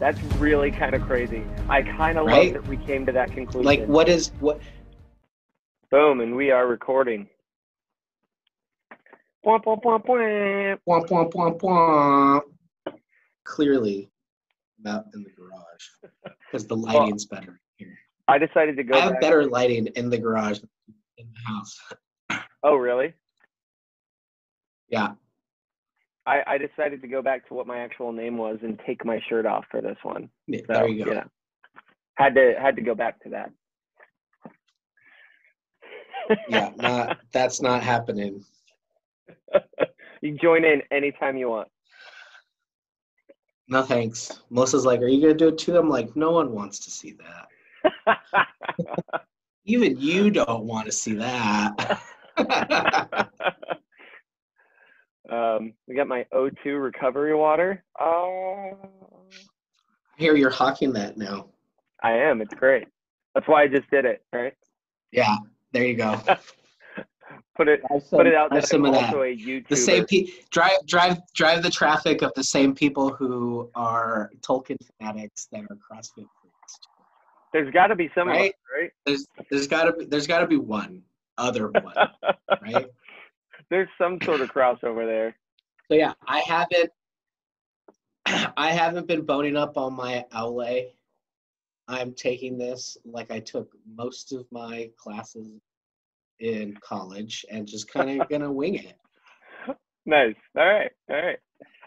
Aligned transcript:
That's 0.00 0.20
really 0.38 0.70
kind 0.70 0.94
of 0.94 1.02
crazy. 1.02 1.44
I 1.68 1.82
kind 1.82 2.18
of 2.18 2.26
Right? 2.26 2.54
love 2.54 2.64
that 2.64 2.70
we 2.70 2.78
came 2.78 3.04
to 3.04 3.12
that 3.12 3.30
conclusion. 3.32 3.64
Like, 3.64 3.84
what 3.84 4.08
is 4.08 4.32
what? 4.40 4.58
Boom, 5.90 6.20
and 6.22 6.34
we 6.34 6.50
are 6.50 6.66
recording. 6.66 7.28
Womp 9.46 9.64
womp 9.64 9.82
womp 9.84 11.60
womp. 11.60 12.42
Clearly, 13.44 14.10
not 14.82 15.04
in 15.12 15.22
the 15.22 15.30
garage 15.30 15.86
because 16.46 16.66
the 16.66 16.76
lighting's 16.76 17.26
better 17.26 17.60
here. 17.76 17.98
I 18.26 18.38
decided 18.38 18.76
to 18.76 18.84
go. 18.84 18.96
I 18.96 19.00
have 19.00 19.20
better 19.20 19.44
lighting 19.44 19.86
in 19.88 20.08
the 20.08 20.18
garage 20.18 20.60
than 20.60 20.70
in 21.18 21.26
the 21.30 21.40
house. 21.52 21.78
Oh, 22.62 22.76
really? 22.76 23.12
Yeah, 24.88 25.12
I, 26.30 26.54
I 26.54 26.58
decided 26.58 27.02
to 27.02 27.08
go 27.08 27.22
back 27.22 27.48
to 27.48 27.54
what 27.54 27.66
my 27.66 27.78
actual 27.78 28.12
name 28.12 28.38
was 28.38 28.58
and 28.62 28.80
take 28.86 29.04
my 29.04 29.20
shirt 29.28 29.46
off 29.46 29.64
for 29.68 29.80
this 29.80 29.96
one. 30.04 30.30
yeah, 30.46 30.60
So, 30.60 30.74
there 30.74 30.88
you 30.88 31.04
go. 31.04 31.12
Yeah. 31.12 31.24
Had 32.14 32.36
to 32.36 32.54
had 32.60 32.76
to 32.76 32.82
go 32.82 32.94
back 32.94 33.20
to 33.24 33.30
that. 33.30 33.50
Yeah, 36.48 36.70
not 36.76 37.18
that's 37.32 37.60
not 37.60 37.82
happening. 37.82 38.44
you 40.22 40.38
join 40.40 40.64
in 40.64 40.82
anytime 40.92 41.36
you 41.36 41.48
want. 41.48 41.68
No 43.68 43.82
thanks. 43.82 44.42
Melissa's 44.50 44.84
like, 44.84 45.00
"Are 45.00 45.08
you 45.08 45.20
gonna 45.20 45.34
do 45.34 45.48
it 45.48 45.58
too?" 45.58 45.76
I'm 45.76 45.88
like, 45.88 46.14
"No 46.14 46.30
one 46.30 46.52
wants 46.52 46.78
to 46.80 46.90
see 46.90 47.16
that. 48.06 48.46
Even 49.64 49.98
you 49.98 50.30
don't 50.30 50.64
want 50.64 50.86
to 50.86 50.92
see 50.92 51.14
that." 51.14 52.00
Um, 55.30 55.72
we 55.86 55.94
got 55.94 56.08
my 56.08 56.26
O2 56.34 56.82
recovery 56.82 57.34
water. 57.34 57.84
Oh, 58.00 58.76
Here, 60.16 60.34
you're 60.36 60.50
hawking 60.50 60.92
that 60.94 61.16
now. 61.16 61.46
I 62.02 62.12
am. 62.12 62.40
It's 62.40 62.54
great. 62.54 62.88
That's 63.34 63.46
why 63.46 63.62
I 63.62 63.68
just 63.68 63.88
did 63.90 64.04
it. 64.04 64.22
Right. 64.32 64.54
Yeah, 65.12 65.36
there 65.72 65.84
you 65.84 65.94
go. 65.96 66.20
Put 67.56 67.68
it 67.68 67.80
Have 67.90 68.08
put 68.10 68.26
it 68.26 68.34
out 68.34 68.52
have 68.52 68.62
that 68.62 68.68
some 68.68 68.84
I'm 68.86 68.94
of 68.94 69.00
that. 69.00 69.14
a 69.14 69.62
The 69.68 69.76
same 69.76 70.04
pe- 70.06 70.26
drive 70.50 70.78
drive 70.86 71.18
drive 71.34 71.62
the 71.62 71.70
traffic 71.70 72.22
of 72.22 72.32
the 72.34 72.42
same 72.42 72.74
people 72.74 73.10
who 73.10 73.70
are 73.74 74.30
Tolkien 74.40 74.78
fanatics 74.98 75.46
that 75.52 75.62
are 75.64 75.76
CrossFit 75.76 76.14
freaks. 76.40 76.80
There's 77.52 77.70
got 77.72 77.88
to 77.88 77.96
be 77.96 78.10
some 78.14 78.28
Right? 78.28 78.54
right? 78.80 78.90
There's 79.04 79.26
there's 79.50 79.66
gotta 79.66 79.92
be 79.92 80.06
there's 80.06 80.26
gotta 80.26 80.46
be 80.46 80.56
one 80.56 81.02
other 81.38 81.68
one, 81.70 81.94
right? 82.62 82.86
There's 83.70 83.88
some 83.98 84.18
sort 84.24 84.40
of 84.40 84.52
crossover 84.52 85.06
there. 85.06 85.36
So 85.88 85.94
yeah, 85.96 86.12
I 86.26 86.40
haven't 86.40 86.90
I 88.56 88.70
haven't 88.72 89.06
been 89.06 89.22
boning 89.24 89.56
up 89.56 89.76
on 89.76 89.94
my 89.94 90.24
Aule. 90.32 90.86
I'm 91.88 92.12
taking 92.14 92.58
this 92.58 92.96
like 93.04 93.30
I 93.30 93.40
took 93.40 93.72
most 93.96 94.32
of 94.32 94.46
my 94.52 94.90
classes 94.96 95.48
in 96.38 96.76
college 96.82 97.44
and 97.50 97.66
just 97.66 97.90
kind 97.92 98.20
of 98.20 98.28
gonna 98.30 98.50
wing 98.52 98.74
it. 98.76 98.96
Nice. 100.06 100.34
All 100.56 100.64
right. 100.66 100.90
All 101.10 101.16
right. 101.16 101.38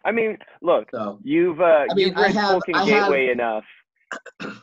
I 0.05 0.11
mean, 0.11 0.37
look, 0.61 0.89
So 0.91 1.19
you've 1.23 1.61
uh, 1.61 1.85
I 1.89 1.93
mean, 1.95 2.07
you've 2.09 2.17
I 2.17 2.27
have- 2.29 2.61
I 2.73 2.79
have- 2.79 2.87
Gateway 2.87 3.29
enough. 3.31 3.63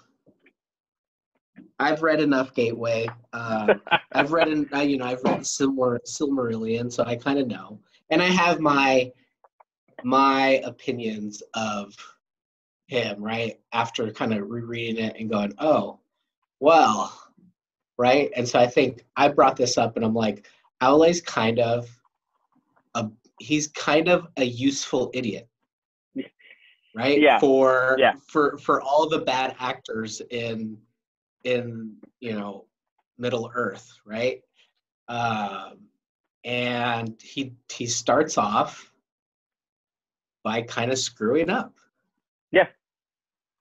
I've 1.80 2.02
read 2.02 2.20
enough 2.20 2.54
Gateway. 2.54 3.08
Uh, 3.32 3.74
I've 4.12 4.32
read, 4.32 4.48
in, 4.48 4.68
uh, 4.72 4.80
you 4.80 4.98
know, 4.98 5.06
I've 5.06 5.22
read 5.24 5.40
Silmar, 5.40 5.98
Silmarillion, 6.06 6.92
so 6.92 7.04
I 7.04 7.16
kind 7.16 7.38
of 7.38 7.46
know, 7.48 7.80
and 8.10 8.22
I 8.22 8.26
have 8.26 8.60
my 8.60 9.10
my 10.02 10.62
opinions 10.64 11.42
of 11.54 11.94
him, 12.86 13.22
right? 13.22 13.58
After 13.72 14.10
kind 14.12 14.32
of 14.32 14.48
rereading 14.48 15.04
it 15.04 15.16
and 15.18 15.30
going, 15.30 15.52
oh, 15.58 16.00
well, 16.58 17.18
right? 17.98 18.30
And 18.36 18.48
so 18.48 18.58
I 18.58 18.66
think 18.66 19.04
I 19.16 19.28
brought 19.28 19.56
this 19.56 19.78
up, 19.78 19.96
and 19.96 20.04
I'm 20.04 20.14
like, 20.14 20.46
Aule's 20.80 21.20
kind 21.20 21.58
of 21.58 21.88
a 22.94 23.08
he's 23.38 23.68
kind 23.68 24.08
of 24.08 24.26
a 24.36 24.44
useful 24.44 25.10
idiot, 25.14 25.48
right? 26.94 27.18
Yeah. 27.18 27.38
For 27.38 27.96
Yeah. 27.98 28.14
for 28.28 28.58
for 28.58 28.82
all 28.82 29.08
the 29.08 29.20
bad 29.20 29.56
actors 29.58 30.20
in 30.30 30.76
in 31.44 31.96
you 32.20 32.32
know 32.32 32.66
Middle 33.18 33.50
Earth, 33.54 33.92
right? 34.04 34.42
Um, 35.08 35.78
and 36.44 37.20
he 37.20 37.52
he 37.70 37.86
starts 37.86 38.38
off 38.38 38.92
by 40.42 40.62
kind 40.62 40.90
of 40.90 40.98
screwing 40.98 41.50
up 41.50 41.74
Yeah, 42.50 42.68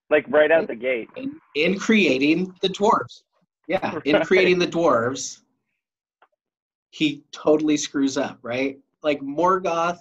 Like 0.10 0.26
right 0.30 0.50
out 0.52 0.68
the 0.68 0.76
gate. 0.76 1.10
in, 1.18 1.40
in 1.56 1.78
creating 1.78 2.54
the 2.62 2.70
dwarves. 2.70 3.24
Yeah, 3.68 4.00
in 4.06 4.16
Right. 4.16 4.26
creating 4.28 4.60
the 4.60 4.68
dwarves, 4.68 5.42
he 6.92 7.24
totally 7.32 7.78
screws 7.78 8.18
up, 8.18 8.40
right? 8.42 8.80
Like 9.04 9.20
Morgoth 9.22 10.00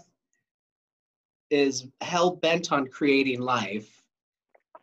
is 1.50 1.86
hell 2.00 2.36
bent 2.36 2.72
on 2.72 2.86
creating 2.86 3.40
life 3.40 3.97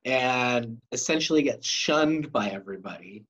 and 0.05 0.79
essentially 0.91 1.41
gets 1.41 1.67
shunned 1.67 2.31
by 2.31 2.49
everybody. 2.49 3.25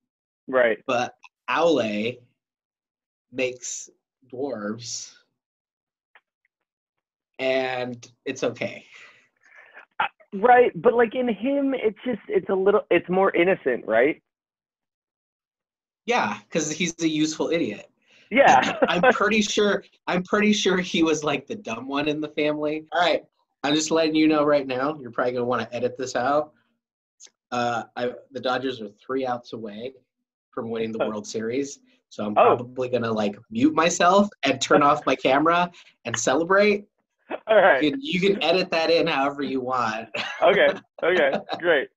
Right. 0.47 0.77
But 0.85 1.15
Aule 1.49 2.19
makes 3.31 3.89
dwarves 4.31 5.13
and 7.39 8.07
it's 8.25 8.43
okay. 8.43 8.85
Uh, 9.99 10.05
right. 10.33 10.71
But 10.81 10.93
like 10.93 11.15
in 11.15 11.27
him, 11.27 11.73
it's 11.73 11.97
just 12.05 12.21
it's 12.27 12.49
a 12.49 12.55
little 12.55 12.81
it's 12.91 13.09
more 13.09 13.33
innocent, 13.35 13.85
right? 13.85 14.21
Yeah, 16.05 16.37
because 16.43 16.71
he's 16.71 16.93
a 17.01 17.07
useful 17.07 17.49
idiot. 17.49 17.89
Yeah. 18.31 18.77
I'm 18.89 19.01
pretty 19.13 19.41
sure 19.41 19.83
I'm 20.07 20.23
pretty 20.23 20.53
sure 20.53 20.77
he 20.77 21.03
was 21.03 21.23
like 21.23 21.47
the 21.47 21.55
dumb 21.55 21.87
one 21.87 22.07
in 22.07 22.19
the 22.19 22.29
family. 22.29 22.85
All 22.91 23.01
right. 23.01 23.23
I'm 23.63 23.73
just 23.73 23.91
letting 23.91 24.15
you 24.15 24.27
know 24.27 24.43
right 24.43 24.67
now. 24.67 24.97
You're 24.99 25.11
probably 25.11 25.33
gonna 25.33 25.45
want 25.45 25.61
to 25.61 25.75
edit 25.75 25.97
this 25.97 26.15
out. 26.15 26.53
Uh, 27.51 27.83
I, 27.95 28.11
the 28.31 28.39
Dodgers 28.39 28.81
are 28.81 28.89
three 29.05 29.25
outs 29.25 29.53
away 29.53 29.93
from 30.51 30.69
winning 30.69 30.91
the. 30.91 30.99
World 31.07 31.27
Series, 31.27 31.79
so 32.09 32.25
I'm 32.25 32.31
Oh. 32.37 32.55
probably 32.55 32.89
gonna 32.89 33.11
like 33.11 33.37
mute 33.51 33.73
myself 33.75 34.27
and 34.43 34.59
turn 34.61 34.81
off 34.83 35.05
my 35.05 35.15
camera 35.15 35.71
and 36.05 36.17
celebrate. 36.17 36.85
All 37.47 37.55
right. 37.55 37.81
You 37.83 37.91
can, 37.91 38.01
you 38.01 38.19
can 38.19 38.43
edit 38.43 38.69
that 38.71 38.89
in 38.91 39.07
however 39.07 39.41
you 39.43 39.61
want. 39.61 40.09
Okay. 40.41 40.67
Okay. 41.03 41.31
Great. 41.59 41.87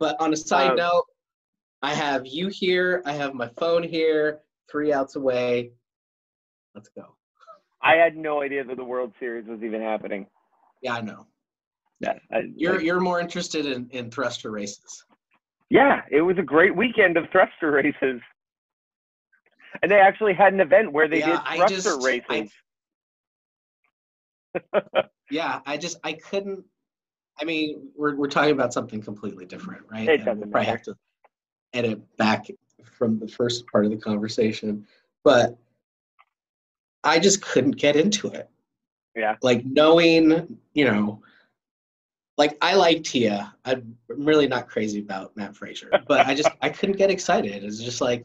But 0.00 0.16
on 0.20 0.32
a 0.32 0.36
side 0.36 0.70
Um, 0.70 0.76
note, 0.76 1.04
I 1.82 1.92
have 1.94 2.26
you 2.26 2.48
here. 2.48 3.02
I 3.04 3.12
have 3.12 3.34
my 3.34 3.48
phone 3.58 3.82
here. 3.82 4.40
Three 4.70 4.92
outs 4.92 5.16
away. 5.16 5.72
Let's 6.74 6.88
go. 6.88 7.16
I 7.82 7.96
had 7.96 8.16
no 8.16 8.40
idea 8.42 8.64
that 8.64 8.76
the 8.76 8.84
World 8.84 9.12
Series 9.20 9.46
was 9.46 9.62
even 9.62 9.82
happening. 9.82 10.26
Yeah, 10.82 10.94
I 10.94 11.00
know. 11.02 11.26
Yeah. 12.00 12.14
I, 12.32 12.42
You're 12.56 12.74
like- 12.76 12.84
you're 12.84 13.00
more 13.00 13.20
interested 13.20 13.66
in, 13.66 13.88
in 13.90 14.10
thruster 14.10 14.50
races. 14.50 15.04
yeah. 15.70 16.02
It 16.10 16.20
was 16.22 16.36
a 16.38 16.42
great 16.42 16.74
weekend 16.74 17.16
of 17.16 17.24
thruster 17.30 17.70
races. 17.82 18.20
And 19.82 19.90
they 19.90 19.98
actually 20.00 20.34
had 20.34 20.52
an 20.54 20.60
event 20.60 20.92
where 20.92 21.08
they 21.08 21.18
Yeah, 21.20 21.26
did 21.26 21.40
I 21.44 21.56
thruster 21.56 21.76
just- 21.76 22.02
I- 22.02 22.06
races. 22.06 22.52
Yeah, 25.30 25.60
I 25.66 25.76
just 25.78 25.96
I 26.04 26.12
couldn't. 26.12 26.64
I 27.40 27.44
mean, 27.44 27.88
we're 27.96 28.14
we're 28.14 28.28
talking 28.28 28.52
about 28.52 28.72
something 28.74 29.00
completely 29.02 29.46
different, 29.46 29.82
right? 29.90 30.06
It 30.08 30.18
doesn't 30.18 30.38
we'll 30.40 30.50
probably 30.50 30.66
have 30.70 30.82
to 30.82 30.94
edit 31.72 32.00
back 32.18 32.46
from 32.84 33.18
the 33.18 33.26
first 33.26 33.66
part 33.66 33.84
of 33.86 33.90
the 33.90 33.96
conversation, 33.96 34.86
but 35.24 35.56
I 37.02 37.18
just 37.18 37.40
couldn't 37.42 37.72
get 37.78 37.96
into 37.96 38.28
it. 38.28 38.48
Yeah. 39.16 39.36
Like 39.42 39.64
knowing, 39.64 40.58
you 40.74 40.84
know, 40.84 41.22
like 42.36 42.56
I 42.60 42.74
like 42.74 43.04
Tia. 43.04 43.54
I'm 43.64 43.96
really 44.08 44.48
not 44.48 44.68
crazy 44.68 45.00
about 45.00 45.36
Mat 45.36 45.56
Fraser, 45.56 45.90
but 46.08 46.26
I 46.26 46.34
just 46.34 46.50
I 46.60 46.68
couldn't 46.68 46.96
get 46.96 47.10
excited. 47.10 47.64
It's 47.64 47.80
just 47.80 48.00
like, 48.00 48.24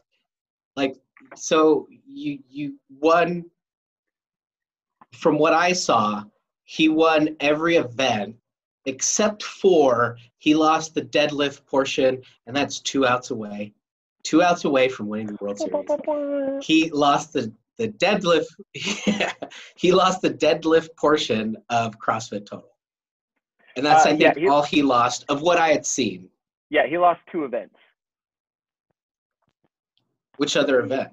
like 0.76 0.96
so 1.36 1.86
you 2.06 2.40
you 2.48 2.76
won. 2.88 3.44
From 5.12 5.38
what 5.38 5.52
I 5.52 5.72
saw, 5.72 6.24
he 6.62 6.88
won 6.88 7.36
every 7.40 7.76
event 7.76 8.36
except 8.86 9.42
for 9.42 10.16
he 10.38 10.54
lost 10.54 10.94
the 10.94 11.02
deadlift 11.02 11.66
portion, 11.66 12.22
and 12.46 12.56
that's 12.56 12.80
two 12.80 13.06
outs 13.06 13.30
away. 13.30 13.72
Two 14.22 14.42
outs 14.42 14.64
away 14.64 14.88
from 14.88 15.08
winning 15.08 15.26
the 15.26 15.38
World 15.40 15.58
Series. 15.58 16.62
He 16.64 16.90
lost 16.90 17.32
the 17.32 17.52
the 17.78 17.88
deadlift. 17.88 18.46
he 19.76 19.92
lost 19.92 20.20
the 20.20 20.30
deadlift 20.30 20.90
portion 20.96 21.56
of 21.70 21.98
CrossFit 21.98 22.46
Total, 22.46 22.69
and 23.76 23.84
that's 23.86 24.06
Uh, 24.06 24.10
I 24.10 24.12
yeah, 24.12 24.32
think 24.32 24.38
he- 24.44 24.48
all 24.48 24.62
he 24.62 24.82
lost 24.82 25.24
of 25.28 25.42
what 25.42 25.58
I 25.58 25.68
had 25.68 25.86
seen. 25.86 26.28
Yeah, 26.70 26.86
he 26.86 26.98
lost 26.98 27.20
two 27.30 27.44
events. 27.44 27.76
Which 30.36 30.56
other 30.56 30.80
event? 30.80 31.12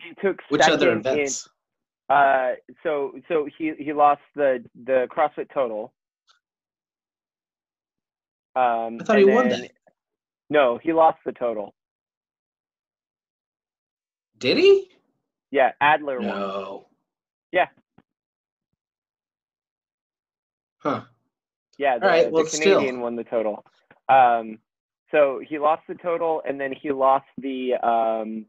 He 0.00 0.14
took 0.20 0.40
Which 0.48 0.62
other 0.62 0.78
second 0.78 0.92
in- 0.92 0.98
events? 1.00 1.48
Uh, 2.08 2.52
so 2.82 3.18
so 3.28 3.46
he 3.58 3.72
he 3.78 3.92
lost 3.92 4.20
the 4.34 4.62
the 4.84 5.06
CrossFit 5.10 5.48
total. 5.52 5.92
Um, 8.56 8.98
I 9.00 9.04
thought 9.04 9.18
he 9.18 9.24
and 9.24 9.34
won 9.34 9.48
that. 9.48 9.70
No, 10.50 10.78
he 10.78 10.92
lost 10.92 11.18
the 11.24 11.32
total. 11.32 11.74
Did 14.38 14.58
he? 14.58 14.90
Yeah, 15.50 15.72
Adler 15.80 16.18
won. 16.18 16.26
No. 16.28 16.86
Yeah. 17.52 17.68
Huh. 20.78 21.04
Yeah, 21.78 21.98
the, 21.98 22.06
right, 22.06 22.30
well, 22.30 22.44
the 22.44 22.50
still. 22.50 22.74
Canadian 22.78 23.00
won 23.00 23.16
the 23.16 23.24
total. 23.24 23.64
Um, 24.08 24.58
so 25.10 25.40
he 25.46 25.58
lost 25.58 25.82
the 25.88 25.94
total, 25.96 26.42
and 26.46 26.60
then 26.60 26.72
he 26.72 26.90
lost 26.92 27.26
the 27.38 27.74
um, 27.74 28.46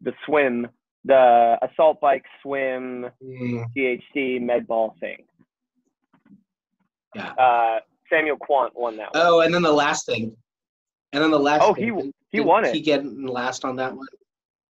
the 0.00 0.12
swim, 0.26 0.66
the 1.04 1.58
assault 1.62 2.00
bike 2.00 2.24
swim, 2.42 3.06
Mm, 3.24 3.64
GHC 3.76 4.40
med 4.40 4.66
ball 4.66 4.96
thing. 5.00 5.24
yeah. 7.14 7.30
Uh, 7.32 7.80
Samuel 8.10 8.36
Kwant 8.38 8.70
won 8.74 8.96
that 8.96 9.12
one. 9.14 9.22
Oh, 9.26 9.40
and 9.40 9.52
then 9.54 9.62
the 9.62 9.72
last 9.72 10.06
thing. 10.06 10.34
And 11.12 11.22
then 11.22 11.30
the 11.30 11.38
last 11.38 11.62
Oh, 11.62 11.74
thing. 11.74 11.84
he- 11.84 11.90
Didn't- 11.90 12.14
he 12.30 12.40
won 12.40 12.64
it. 12.64 12.74
He 12.74 12.80
get 12.80 13.04
last 13.04 13.64
on 13.64 13.76
that 13.76 13.94
one. 13.94 14.06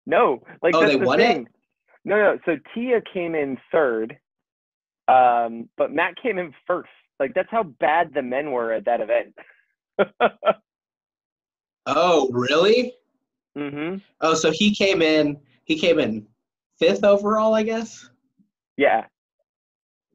No, 0.06 0.42
like 0.62 0.74
Oh, 0.74 0.80
that's 0.80 0.92
they 0.92 0.98
the 0.98 1.06
won 1.06 1.20
it? 1.20 1.26
thing. 1.26 1.48
No, 2.04 2.16
no. 2.16 2.38
So 2.46 2.56
Tia 2.74 3.00
came 3.12 3.34
in 3.34 3.58
third, 3.70 4.18
um, 5.08 5.68
but 5.76 5.92
Matt 5.92 6.16
came 6.16 6.38
in 6.38 6.54
first. 6.66 6.88
Like 7.20 7.34
that's 7.34 7.50
how 7.50 7.64
bad 7.64 8.12
the 8.14 8.22
men 8.22 8.52
were 8.52 8.72
at 8.72 8.84
that 8.86 9.00
event. 9.00 9.34
Oh, 11.90 12.28
really? 12.32 12.92
hmm 13.56 13.96
Oh, 14.20 14.34
so 14.34 14.50
he 14.50 14.74
came 14.74 15.00
in. 15.00 15.38
He 15.64 15.78
came 15.78 15.98
in 15.98 16.26
fifth 16.78 17.02
overall, 17.02 17.54
I 17.54 17.62
guess. 17.62 18.10
Yeah, 18.76 19.04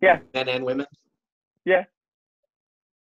Yeah. 0.01 0.19
Men 0.35 0.49
and 0.49 0.63
women. 0.63 0.85
Yeah. 1.65 1.83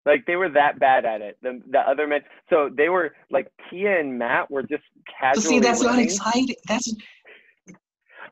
Like 0.05 0.25
they 0.25 0.37
were 0.37 0.49
that 0.49 0.79
bad 0.79 1.03
at 1.05 1.21
it. 1.21 1.37
The 1.41 1.61
the 1.69 1.79
other 1.79 2.07
men. 2.07 2.21
So 2.49 2.69
they 2.75 2.89
were 2.89 3.13
like 3.29 3.51
Tia 3.69 3.99
and 3.99 4.17
Matt 4.17 4.49
were 4.49 4.63
just 4.63 4.83
But 4.95 5.05
casually. 5.19 5.45
see, 5.45 5.59
that's 5.59 5.81
not 5.81 5.99
exciting. 5.99 6.55
That's 6.67 6.93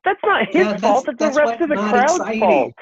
That's 0.05 0.21
not 0.23 0.47
his 0.47 0.65
Yeah, 0.65 0.77
fault. 0.77 1.05
That's, 1.05 1.19
that's 1.19 1.35
the 1.35 1.41
rest 1.45 1.61
of 1.61 1.69
the 1.69 1.75
crowd's 1.75 2.13
exciting. 2.13 2.39
fault. 2.39 2.73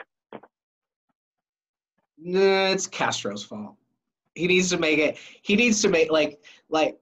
Nah, 2.17 2.69
it's 2.69 2.87
Castro's 2.87 3.43
fault. 3.43 3.75
He 4.35 4.47
needs 4.47 4.69
to 4.69 4.77
make 4.77 4.99
it. 4.99 5.17
He 5.41 5.55
needs 5.55 5.81
to 5.81 5.89
make 5.89 6.11
like 6.11 6.43
like. 6.69 6.97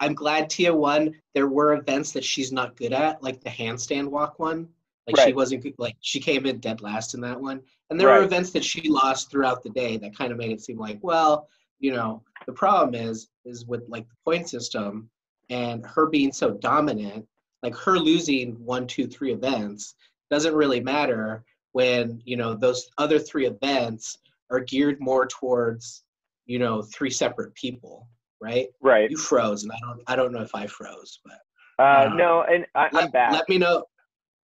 I'm 0.00 0.14
glad 0.14 0.50
Tia 0.50 0.74
won. 0.74 1.14
There 1.32 1.46
were 1.46 1.74
events 1.74 2.10
that 2.12 2.24
she's 2.24 2.50
not 2.50 2.76
good 2.76 2.92
at, 2.92 3.22
like 3.22 3.40
the 3.40 3.50
handstand 3.50 4.08
walk 4.08 4.40
one. 4.40 4.68
Like 5.06 5.24
she 5.24 5.32
wasn't 5.32 5.62
good. 5.62 5.74
Like 5.78 5.96
she 6.00 6.18
came 6.18 6.46
in 6.46 6.58
dead 6.58 6.80
last 6.80 7.14
in 7.14 7.20
that 7.20 7.40
one. 7.40 7.60
And 7.90 8.00
there 8.00 8.08
were 8.08 8.22
events 8.22 8.50
that 8.52 8.64
she 8.64 8.88
lost 8.88 9.30
throughout 9.30 9.62
the 9.62 9.70
day 9.70 9.96
that 9.98 10.16
kind 10.16 10.32
of 10.32 10.38
made 10.38 10.50
it 10.50 10.60
seem 10.60 10.78
like, 10.78 10.98
well, 11.02 11.48
you 11.78 11.92
know, 11.92 12.22
the 12.46 12.52
problem 12.52 12.94
is 12.94 13.28
is 13.44 13.66
with 13.66 13.82
like 13.88 14.08
the 14.08 14.14
point 14.24 14.48
system 14.48 15.10
and 15.50 15.84
her 15.84 16.06
being 16.06 16.32
so 16.32 16.52
dominant, 16.52 17.26
like 17.62 17.76
her 17.76 17.98
losing 17.98 18.52
one, 18.64 18.86
two, 18.86 19.06
three 19.06 19.32
events 19.32 19.94
doesn't 20.30 20.54
really 20.54 20.80
matter 20.80 21.44
when 21.72 22.20
you 22.24 22.36
know 22.36 22.54
those 22.54 22.88
other 22.98 23.18
three 23.18 23.46
events 23.46 24.18
are 24.50 24.60
geared 24.60 25.00
more 25.00 25.26
towards 25.26 26.04
you 26.46 26.58
know 26.58 26.82
three 26.82 27.10
separate 27.10 27.54
people, 27.54 28.08
right? 28.40 28.68
Right. 28.80 29.10
You 29.10 29.16
froze, 29.16 29.62
and 29.64 29.72
I 29.72 29.78
don't 29.80 30.00
I 30.06 30.16
don't 30.16 30.32
know 30.32 30.42
if 30.42 30.54
I 30.54 30.66
froze, 30.66 31.20
but 31.24 31.38
Uh, 31.78 31.82
Uh, 32.10 32.14
no, 32.14 32.42
and 32.42 32.66
I, 32.74 32.86
I'm 32.86 32.90
let, 32.92 33.12
back. 33.12 33.32
let 33.32 33.48
me 33.48 33.58
know. 33.58 33.84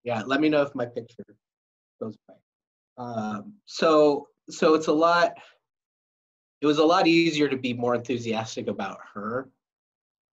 Yeah, 0.05 0.23
let 0.27 0.41
me 0.41 0.49
know 0.49 0.63
if 0.63 0.75
my 0.75 0.87
picture 0.87 1.25
goes 2.01 2.17
away. 2.29 2.39
Um, 2.97 3.55
so 3.67 4.29
so 4.49 4.75
it's 4.75 4.89
a 4.89 4.93
lot. 4.93 5.33
It 6.61 6.67
was 6.67 6.79
a 6.79 6.85
lot 6.85 7.07
easier 7.07 7.49
to 7.49 7.57
be 7.57 7.73
more 7.73 7.95
enthusiastic 7.95 8.67
about 8.67 8.99
her, 9.15 9.49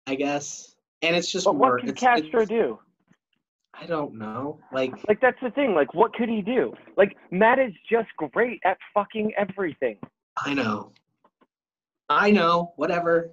I 0.07 0.15
guess. 0.15 0.75
And 1.01 1.15
it's 1.15 1.31
just 1.31 1.45
but 1.45 1.55
what 1.55 1.83
it's, 1.87 1.99
Castro 1.99 2.45
do? 2.45 2.79
I 3.79 3.85
don't 3.85 4.15
know. 4.15 4.59
Like 4.71 4.91
Like 5.07 5.21
that's 5.21 5.39
the 5.41 5.51
thing. 5.51 5.73
Like 5.73 5.93
what 5.93 6.13
could 6.13 6.29
he 6.29 6.41
do? 6.41 6.73
Like 6.97 7.15
Matt 7.31 7.59
is 7.59 7.73
just 7.89 8.07
great 8.33 8.59
at 8.65 8.77
fucking 8.93 9.33
everything. 9.37 9.97
I 10.37 10.53
know. 10.53 10.91
I 12.09 12.31
know. 12.31 12.73
Whatever. 12.75 13.31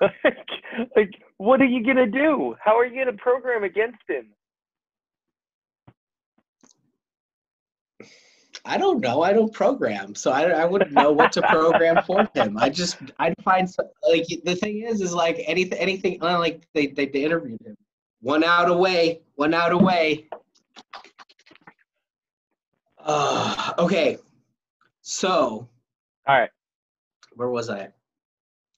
like, 0.00 0.12
like, 0.96 1.10
what 1.38 1.60
are 1.60 1.66
you 1.66 1.84
gonna 1.84 2.06
do? 2.06 2.54
How 2.62 2.78
are 2.78 2.86
you 2.86 3.04
gonna 3.04 3.16
program 3.16 3.64
against 3.64 4.02
him? 4.08 4.26
I 8.66 8.78
don't 8.78 9.00
know. 9.00 9.22
I 9.22 9.34
don't 9.34 9.52
program, 9.52 10.14
so 10.14 10.30
I, 10.30 10.44
I 10.44 10.64
wouldn't 10.64 10.92
know 10.92 11.12
what 11.12 11.32
to 11.32 11.42
program 11.42 12.02
for 12.06 12.26
him. 12.34 12.56
I 12.56 12.70
just 12.70 12.96
I'd 13.18 13.34
find 13.44 13.68
some, 13.68 13.86
like 14.08 14.26
the 14.44 14.56
thing 14.56 14.82
is 14.82 15.02
is 15.02 15.12
like 15.12 15.42
anything 15.46 15.78
anything 15.78 16.22
uh, 16.22 16.38
like 16.38 16.66
they, 16.72 16.86
they 16.86 17.06
they 17.06 17.24
interviewed 17.24 17.60
him. 17.60 17.76
One 18.24 18.42
out 18.42 18.70
away, 18.70 19.20
one 19.34 19.52
out 19.52 19.72
away. 19.72 20.30
Uh, 22.98 23.74
okay, 23.78 24.16
so 25.02 25.68
All 26.26 26.38
right. 26.38 26.48
where 27.34 27.50
was 27.50 27.68
I? 27.68 27.90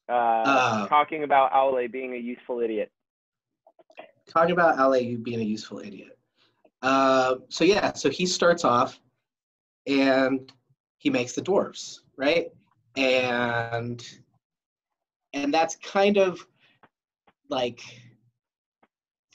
Uh, 0.08 0.12
Uh, 0.48 0.88
talking 0.88 1.22
about 1.22 1.52
Aule 1.52 1.90
being 1.92 2.14
a 2.14 2.16
useful 2.16 2.58
idiot. 2.58 2.90
talking 4.28 4.50
about 4.50 4.78
Aule 4.78 5.22
being 5.22 5.38
a 5.38 5.44
useful 5.44 5.78
idiot. 5.78 6.18
Uh, 6.82 7.36
so 7.48 7.62
yeah, 7.62 7.92
so 7.92 8.10
he 8.10 8.26
starts 8.26 8.64
off 8.64 9.00
and 9.86 10.52
he 10.98 11.08
makes 11.08 11.34
the 11.34 11.40
dwarves 11.42 12.00
right? 12.16 12.48
And 12.96 14.04
and 15.34 15.54
that's 15.54 15.76
kind 15.76 16.18
of 16.18 16.44
like 17.48 17.80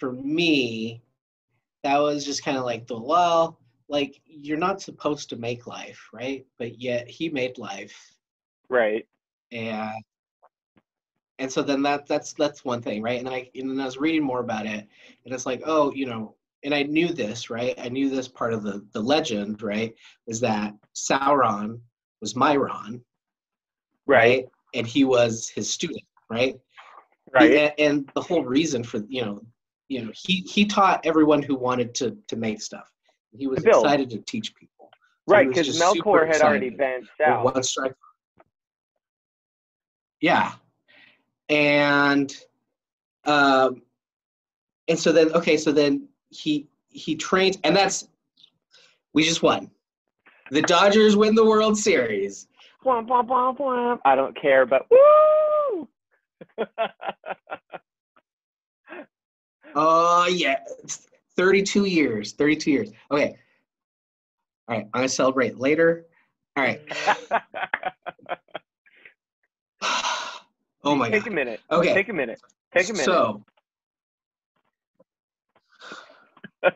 for 0.02 0.14
me, 0.14 1.04
that 1.84 2.00
was 2.00 2.26
just 2.26 2.44
kind 2.44 2.58
of 2.58 2.66
like 2.66 2.88
the 2.88 3.00
well, 3.00 3.60
like 3.88 4.20
you're 4.26 4.58
not 4.58 4.82
supposed 4.82 5.30
to 5.30 5.36
make 5.36 5.68
life, 5.68 6.10
right? 6.12 6.44
But 6.58 6.82
yet 6.82 7.08
he 7.08 7.30
made 7.30 7.60
life 7.60 8.16
Right. 8.68 9.06
and 9.52 10.04
and 11.38 11.52
so 11.52 11.62
then 11.62 11.84
that 11.84 12.08
that's 12.08 12.34
that's 12.34 12.64
one 12.64 12.82
thing 12.82 13.02
right 13.02 13.18
and 13.18 13.28
then 13.28 13.34
i 13.34 13.50
and 13.54 13.70
then 13.70 13.80
i 13.82 13.86
was 13.86 13.98
reading 13.98 14.24
more 14.24 14.40
about 14.40 14.66
it 14.66 14.88
and 15.26 15.34
it's 15.34 15.46
like 15.46 15.62
oh 15.66 15.92
you 15.94 16.06
know 16.06 16.36
and 16.64 16.74
i 16.74 16.84
knew 16.84 17.10
this 17.10 17.50
right 17.50 17.78
i 17.82 17.90
knew 17.90 18.10
this 18.10 18.30
part 18.30 18.54
of 18.54 18.64
the 18.64 18.86
the 18.94 19.02
legend 19.02 19.62
right 19.62 19.94
is 20.28 20.40
that 20.40 20.74
sauron 20.96 21.80
was 22.22 22.34
Mairon 22.36 23.02
Right. 24.08 24.46
and 24.74 24.88
he 24.88 25.04
was 25.04 25.50
his 25.50 25.72
student 25.72 26.06
right 26.30 26.56
Right. 27.34 27.54
and, 27.54 27.74
and 27.78 28.12
the 28.16 28.22
whole 28.22 28.46
reason 28.46 28.84
for 28.84 29.02
you 29.10 29.26
know 29.26 29.42
you 29.92 30.06
know 30.06 30.12
he 30.16 30.36
he 30.42 30.66
taught 30.66 31.06
everyone 31.06 31.42
who 31.42 31.56
wanted 31.56 31.94
to 31.94 32.18
to 32.28 32.36
make 32.36 32.62
stuff 32.62 32.92
he 33.38 33.48
was 33.48 33.64
excited 33.64 34.10
to 34.10 34.20
teach 34.20 34.56
people 34.56 34.90
So 35.28 35.34
Right. 35.34 35.48
Because 35.48 35.80
Melkor 35.80 36.28
had 36.28 36.42
already 36.42 36.70
been 36.70 37.08
one 37.20 37.64
strike. 37.64 37.94
Yeah, 40.20 40.54
and 41.50 42.36
um, 43.26 43.82
and 44.88 45.00
so 45.00 45.12
then 45.12 45.32
okay, 45.34 45.58
so 45.58 45.72
then 45.72 46.08
he 46.30 46.68
he 46.90 47.16
trains, 47.16 47.58
and 47.64 47.76
that's 47.76 48.08
we 49.14 49.24
just 49.24 49.42
won. 49.42 49.72
The 50.52 50.62
Dodgers 50.62 51.16
win 51.16 51.34
the 51.34 51.46
World 51.46 51.78
Series. 51.78 52.48
I 54.06 54.16
don't 54.16 54.40
care, 54.40 54.66
but 54.66 54.86
woo! 54.92 55.88
Oh 59.76 60.28
yeah, 60.28 60.58
32 61.36 61.86
years. 61.86 62.34
32 62.34 62.72
years. 62.72 62.92
Okay. 63.12 63.36
All 64.68 64.78
right, 64.78 64.86
I'm 64.94 65.00
gonna 65.00 65.10
celebrate 65.10 65.58
later. 65.58 66.06
All 66.58 66.64
right. 66.64 66.82
Oh 70.84 70.96
my 70.96 71.12
Take 71.12 71.20
god. 71.20 71.24
Take 71.26 71.32
a 71.32 71.36
minute. 71.36 71.60
Okay. 71.72 71.94
Take 71.94 72.10
a 72.10 72.14
minute. 72.14 72.42
Take 72.76 72.90
a 72.90 72.94
minute. 72.94 73.06
So 73.06 73.46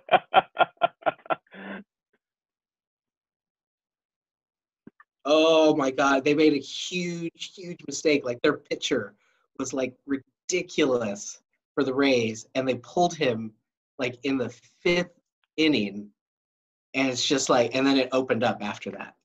Oh 5.25 5.75
my 5.75 5.89
God, 5.89 6.23
they 6.23 6.35
made 6.35 6.53
a 6.53 6.59
huge, 6.59 7.53
huge 7.55 7.79
mistake. 7.87 8.23
Like 8.23 8.39
their 8.43 8.57
pitcher 8.57 9.15
was 9.57 9.73
like 9.73 9.95
ridiculous 10.05 11.39
for 11.75 11.83
the 11.83 11.93
Rays, 11.93 12.47
and 12.55 12.67
they 12.67 12.75
pulled 12.75 13.13
him 13.15 13.51
like 13.99 14.17
in 14.23 14.37
the 14.37 14.49
fifth 14.81 15.11
inning, 15.57 16.09
and 16.93 17.09
it's 17.09 17.23
just 17.25 17.49
like, 17.49 17.75
and 17.75 17.85
then 17.85 17.97
it 17.97 18.09
opened 18.11 18.43
up 18.43 18.57
after 18.61 18.89
that, 18.91 19.15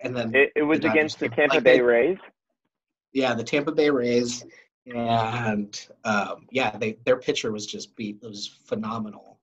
and 0.00 0.16
then 0.16 0.34
it, 0.34 0.50
it 0.56 0.62
was 0.62 0.80
Dodgers 0.80 0.92
against 0.94 1.18
the 1.20 1.28
Tampa 1.28 1.54
like 1.56 1.64
Bay 1.64 1.76
they- 1.76 1.82
Rays. 1.82 2.18
yeah, 3.12 3.34
the 3.34 3.44
Tampa 3.44 3.72
Bay 3.72 3.90
Rays, 3.90 4.44
and 4.86 5.86
um, 6.04 6.46
yeah, 6.50 6.76
they 6.76 6.98
their 7.04 7.18
pitcher 7.18 7.52
was 7.52 7.66
just 7.66 7.94
beat. 7.94 8.18
It 8.22 8.26
was 8.26 8.58
phenomenal. 8.66 9.38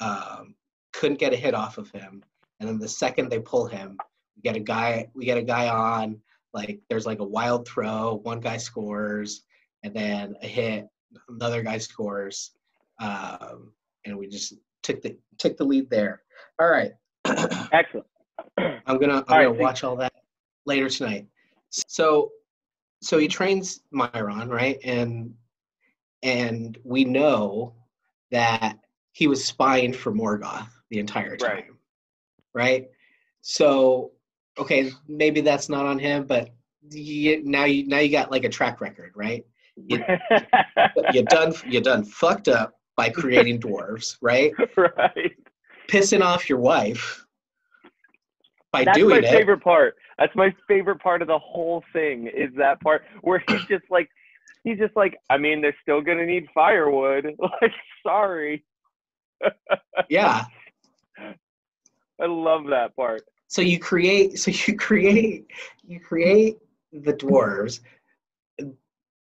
Um, 0.00 0.54
couldn't 0.92 1.18
get 1.18 1.32
a 1.32 1.36
hit 1.36 1.54
off 1.54 1.78
of 1.78 1.90
him, 1.90 2.22
and 2.60 2.68
then 2.68 2.78
the 2.78 2.88
second 2.88 3.30
they 3.30 3.40
pull 3.40 3.66
him, 3.66 3.96
we 4.36 4.42
get 4.42 4.56
a 4.56 4.60
guy. 4.60 5.08
We 5.14 5.24
get 5.24 5.38
a 5.38 5.42
guy 5.42 5.68
on 5.68 6.20
like 6.52 6.80
there's 6.88 7.06
like 7.06 7.20
a 7.20 7.24
wild 7.24 7.66
throw, 7.66 8.20
one 8.22 8.40
guy 8.40 8.56
scores, 8.56 9.42
and 9.82 9.94
then 9.94 10.34
a 10.42 10.46
hit, 10.46 10.88
another 11.28 11.62
guy 11.62 11.78
scores, 11.78 12.52
um, 13.00 13.72
and 14.04 14.16
we 14.16 14.28
just 14.28 14.54
took 14.82 15.02
the 15.02 15.16
took 15.38 15.56
the 15.56 15.64
lead 15.64 15.90
there. 15.90 16.22
All 16.60 16.68
right, 16.68 16.92
Excellent. 17.72 18.06
I'm 18.58 18.98
gonna 18.98 19.16
I'm 19.16 19.18
All 19.18 19.24
gonna 19.28 19.50
right, 19.50 19.58
watch 19.58 19.84
all 19.84 19.96
that 19.96 20.12
later 20.66 20.88
tonight. 20.88 21.26
So 21.70 22.30
so 23.02 23.18
he 23.18 23.28
trains 23.28 23.80
Mairon, 23.94 24.48
right? 24.48 24.78
And 24.84 25.34
and 26.22 26.78
we 26.84 27.04
know 27.04 27.74
that 28.30 28.78
he 29.12 29.26
was 29.26 29.44
spying 29.44 29.92
for 29.92 30.12
Morgoth 30.12 30.68
the 30.90 30.98
entire 30.98 31.36
time. 31.36 31.48
Right. 31.48 31.64
Right? 32.54 32.88
So 33.40 34.12
okay, 34.58 34.92
maybe 35.08 35.40
that's 35.40 35.68
not 35.68 35.86
on 35.86 35.98
him, 35.98 36.26
but 36.26 36.50
you, 36.90 37.42
now 37.44 37.64
you 37.64 37.86
now 37.86 37.98
you 37.98 38.10
got 38.10 38.30
like 38.30 38.44
a 38.44 38.48
track 38.48 38.80
record, 38.80 39.12
right? 39.14 39.44
You, 39.86 40.04
you 41.12 41.22
done 41.24 41.54
You're 41.66 41.82
done 41.82 42.04
fucked 42.04 42.48
up 42.48 42.74
by 42.96 43.10
creating 43.10 43.60
dwarves, 43.60 44.16
right? 44.20 44.52
right. 44.76 45.36
Pissing 45.88 46.22
off 46.22 46.48
your 46.48 46.58
wife 46.58 47.24
by 48.72 48.84
That's 48.84 48.98
doing 48.98 49.20
my 49.22 49.28
it. 49.28 49.30
favorite 49.32 49.62
part. 49.62 49.96
That's 50.18 50.34
my 50.36 50.54
favorite 50.68 51.00
part 51.00 51.22
of 51.22 51.28
the 51.28 51.38
whole 51.38 51.82
thing 51.92 52.26
is 52.28 52.50
that 52.56 52.80
part 52.80 53.02
where 53.22 53.42
he's 53.48 53.64
just 53.64 53.84
like, 53.90 54.08
he's 54.64 54.78
just 54.78 54.94
like, 54.96 55.16
I 55.30 55.38
mean, 55.38 55.60
they're 55.62 55.76
still 55.82 56.00
gonna 56.02 56.26
need 56.26 56.46
firewood. 56.54 57.26
Like, 57.40 57.72
sorry. 58.02 58.64
Yeah. 60.08 60.44
I 61.18 62.26
love 62.26 62.66
that 62.68 62.94
part. 62.94 63.22
so 63.48 63.62
you 63.62 63.78
create 63.78 64.38
so 64.38 64.50
you 64.50 64.76
create 64.76 65.46
you 65.86 65.98
create 65.98 66.58
the 66.92 67.12
dwarves 67.14 67.80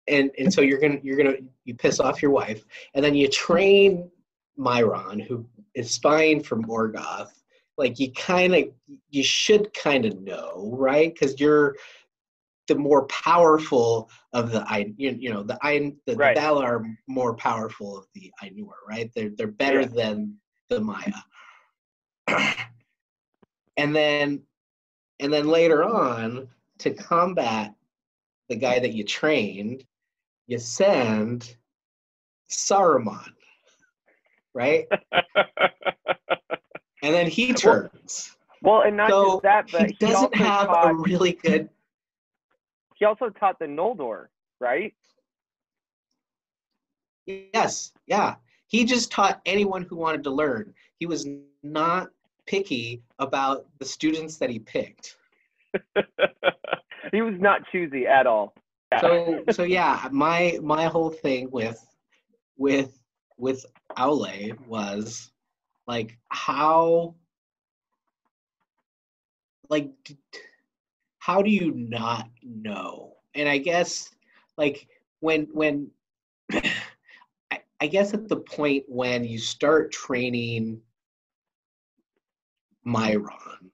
and 0.09 0.31
and 0.39 0.53
so 0.53 0.61
you're 0.61 0.81
gonna 0.81 0.99
you're 1.03 1.17
gonna 1.17 1.37
you 1.65 1.75
piss 1.75 2.01
off 2.01 2.23
your 2.23 2.31
wife 2.31 2.65
and 2.95 3.05
then 3.05 3.15
you 3.15 3.29
train 3.29 4.11
Mairon 4.59 5.23
who 5.23 5.47
is 5.75 5.91
spying 5.91 6.43
for 6.43 6.57
morgoth 6.57 7.31
like 7.77 7.99
you 7.99 8.13
kind 8.13 8.55
of 8.55 8.65
you 9.11 9.23
should 9.23 9.73
kind 9.75 10.05
of 10.05 10.21
know 10.21 10.71
right 10.77 11.13
because 11.15 11.39
you're 11.41 11.77
the 12.67 12.75
more 12.75 13.07
powerful 13.07 14.11
of 14.35 14.51
the 14.53 14.61
I 14.69 14.93
you, 14.97 15.17
you 15.19 15.33
know 15.33 15.43
the 15.43 15.59
I 15.63 15.95
the, 16.07 16.15
Right. 16.17 16.35
the 16.35 16.41
Valar 16.41 16.65
are 16.65 16.87
more 17.07 17.35
powerful 17.35 17.97
of 17.97 18.07
the 18.15 18.31
Ainur, 18.43 18.71
right? 18.87 19.11
They're 19.15 19.31
they're 19.31 19.47
better 19.49 19.81
Yeah. 19.81 19.87
than 19.87 20.37
the 20.69 20.81
Maiar. 20.81 21.23
and 23.77 23.97
then 23.97 24.43
and 25.21 25.33
then 25.33 25.49
later 25.49 25.83
on 25.83 26.49
to 26.79 26.93
combat 26.93 27.75
the 28.49 28.57
guy 28.57 28.79
that 28.79 28.93
you 28.93 29.05
trained, 29.05 29.85
you 30.49 30.59
send 30.59 31.57
Saruman, 32.51 33.33
right? 34.55 34.87
And 37.01 37.15
then 37.15 37.29
he 37.29 37.55
turns. 37.55 38.37
well, 38.61 38.83
and 38.83 38.97
not 38.97 39.09
so 39.09 39.35
just 39.35 39.43
that, 39.45 39.67
but 39.71 39.87
he 39.87 39.93
doesn't 40.01 40.17
also 40.17 40.37
have 40.37 40.67
taught, 40.67 40.91
a 40.91 40.95
really 40.95 41.31
good 41.31 41.69
he 42.99 43.05
also 43.05 43.31
taught 43.31 43.59
the 43.59 43.67
Noldor, 43.67 44.27
right? 44.61 44.93
Yes, 47.27 47.93
yeah. 48.07 48.35
He 48.67 48.85
just 48.85 49.11
taught 49.11 49.41
anyone 49.47 49.83
who 49.83 49.97
wanted 49.97 50.25
to 50.25 50.31
learn. 50.31 50.75
He 50.99 51.07
was 51.07 51.29
not 51.63 52.09
picky 52.47 53.03
about 53.19 53.67
the 53.79 53.85
students 53.85 54.37
that 54.39 54.51
he 54.51 54.59
picked. 54.59 55.17
he 57.13 57.23
was 57.23 57.35
not 57.39 57.61
choosy 57.71 58.07
at 58.07 58.27
all. 58.27 58.53
Yeah. 58.93 59.01
So 59.01 59.45
so 59.51 59.63
yeah, 59.65 60.09
my 60.11 60.59
my 60.63 60.87
whole 60.87 61.11
thing 61.11 61.51
with 61.51 61.79
with 62.57 62.99
with 63.37 63.65
Aule 63.97 64.59
was 64.67 65.31
like 65.87 66.17
how 66.29 67.15
like 69.69 69.91
how 71.19 71.43
do 71.43 71.51
you 71.51 71.73
not 71.73 72.29
know? 72.43 73.15
And 73.35 73.49
I 73.49 73.59
guess 73.59 74.09
like 74.57 74.89
when 75.21 75.49
when 75.53 75.91
I, 76.53 77.61
I 77.81 77.87
guess 77.87 78.15
at 78.15 78.29
the 78.29 78.37
point 78.37 78.85
when 78.89 79.25
you 79.25 79.39
start 79.39 79.93
training 79.93 80.81
Mairon, 82.87 83.71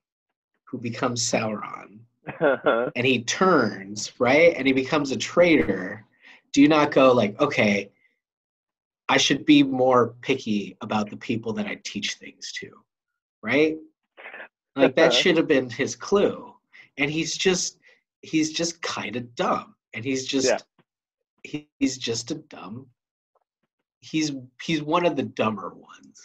who 0.65 0.77
becomes 0.77 1.21
Sauron, 1.21 1.99
and 2.95 3.05
he 3.05 3.23
turns 3.23 4.11
right? 4.19 4.53
And 4.55 4.67
he 4.67 4.73
becomes 4.73 5.11
a 5.11 5.17
traitor. 5.17 6.05
Do 6.53 6.61
you 6.61 6.67
not 6.67 6.91
go 6.91 7.11
like 7.11 7.39
okay 7.41 7.91
i 9.07 9.17
should 9.17 9.45
be 9.45 9.61
more 9.61 10.15
picky 10.21 10.75
about 10.81 11.11
the 11.11 11.17
people 11.17 11.53
that 11.53 11.67
i 11.67 11.77
teach 11.83 12.15
things 12.15 12.51
to 12.53 12.71
right? 13.45 13.77
Like 14.75 14.95
that 14.95 15.11
uh-huh. 15.11 15.19
should 15.21 15.37
have 15.37 15.47
been 15.47 15.69
his 15.69 15.95
clue. 15.95 16.53
And 16.97 17.09
he's 17.09 17.37
just 17.37 17.77
he's 18.21 18.51
just 18.51 18.81
kind 18.81 19.15
of 19.15 19.33
dumb. 19.35 19.75
And 19.93 20.03
he's 20.03 20.25
just 20.25 20.47
Yeah. 20.47 20.57
he, 21.43 21.69
he's 21.79 21.97
just 21.97 22.31
a 22.31 22.35
dumb 22.35 22.87
he's 24.01 24.31
he's 24.61 24.81
one 24.83 25.05
of 25.05 25.15
the 25.15 25.23
dumber 25.23 25.69
ones. 25.69 26.21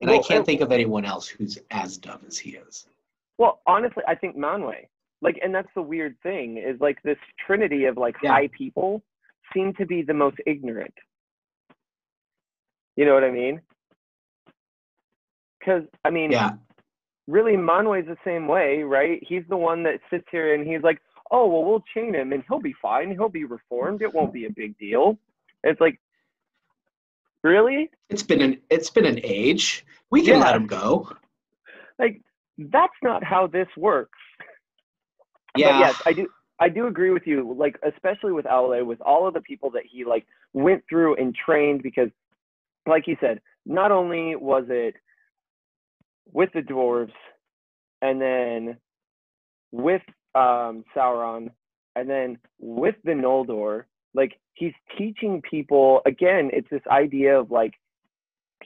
And 0.00 0.10
i 0.10 0.18
can't 0.18 0.46
think 0.46 0.62
of 0.62 0.72
anyone 0.72 1.04
else 1.04 1.28
who's 1.28 1.58
as 1.70 1.98
dumb 1.98 2.22
as 2.26 2.38
he 2.38 2.50
is. 2.50 2.86
Well, 3.36 3.60
honestly, 3.66 4.02
I 4.08 4.14
think 4.14 4.36
Manwë. 4.36 4.86
Like, 5.22 5.38
and 5.42 5.54
that's 5.54 5.68
the 5.74 5.82
weird 5.82 6.16
thing 6.22 6.56
is 6.58 6.80
like 6.80 7.02
this 7.02 7.18
trinity 7.46 7.84
of 7.84 7.96
like 7.96 8.16
Yeah. 8.22 8.32
high 8.32 8.48
people 8.48 9.02
seem 9.52 9.74
to 9.74 9.86
be 9.86 10.02
the 10.02 10.14
most 10.14 10.36
ignorant. 10.46 10.94
You 12.96 13.04
know 13.04 13.14
what 13.14 13.24
I 13.24 13.30
mean? 13.30 13.60
Because 15.58 15.84
I 16.04 16.10
mean, 16.10 16.30
yeah 16.30 16.52
really, 17.30 17.52
Manwë's 17.52 18.06
the 18.06 18.16
same 18.24 18.48
way, 18.48 18.82
right? 18.82 19.22
He's 19.26 19.44
the 19.48 19.56
one 19.56 19.82
that 19.84 20.00
sits 20.10 20.26
here 20.30 20.54
and 20.54 20.66
he's 20.66 20.82
like, 20.82 21.00
"Oh, 21.30 21.46
well, 21.48 21.64
we'll 21.64 21.84
chain 21.94 22.14
him 22.14 22.32
and 22.32 22.42
he'll 22.48 22.60
be 22.60 22.74
fine. 22.82 23.10
He'll 23.10 23.28
be 23.28 23.44
reformed. 23.44 24.02
It 24.02 24.12
won't 24.12 24.32
be 24.32 24.46
a 24.46 24.50
big 24.50 24.76
deal." 24.78 25.18
It's 25.62 25.80
like, 25.80 26.00
really? 27.44 27.90
It's 28.08 28.22
been 28.22 28.42
an 28.42 28.60
it's 28.70 28.90
been 28.90 29.06
an 29.06 29.20
age. 29.22 29.86
We 30.10 30.22
can 30.22 30.34
Yeah. 30.34 30.44
let 30.44 30.56
him 30.56 30.66
go. 30.66 31.10
Like, 31.98 32.20
that's 32.58 32.96
not 33.02 33.22
how 33.22 33.46
this 33.46 33.68
works. 33.76 34.18
Yeah. 35.56 35.72
But 35.72 35.78
yes, 35.78 36.02
I 36.06 36.12
do. 36.12 36.28
I 36.58 36.68
do 36.68 36.86
agree 36.86 37.10
with 37.10 37.26
you. 37.26 37.54
Like, 37.58 37.78
especially 37.82 38.32
with 38.32 38.44
Aule, 38.44 38.84
with 38.84 39.00
all 39.00 39.26
of 39.26 39.34
the 39.34 39.40
people 39.40 39.70
that 39.70 39.84
he 39.90 40.04
like 40.04 40.26
went 40.52 40.84
through 40.88 41.16
and 41.16 41.34
trained, 41.34 41.82
because, 41.82 42.10
like 42.86 43.04
he 43.06 43.16
said, 43.20 43.40
not 43.64 43.90
only 43.90 44.36
was 44.36 44.64
it 44.68 44.94
with 46.32 46.50
the 46.52 46.60
dwarves, 46.60 47.12
and 48.02 48.20
then 48.20 48.76
with 49.72 50.02
um, 50.34 50.84
Sauron, 50.94 51.50
and 51.96 52.08
then 52.08 52.38
with 52.58 52.96
the 53.04 53.12
Noldor. 53.12 53.84
Like, 54.12 54.32
he's 54.54 54.72
teaching 54.98 55.40
people 55.48 56.02
again. 56.04 56.50
It's 56.52 56.68
this 56.70 56.82
idea 56.90 57.38
of 57.38 57.50
like 57.50 57.72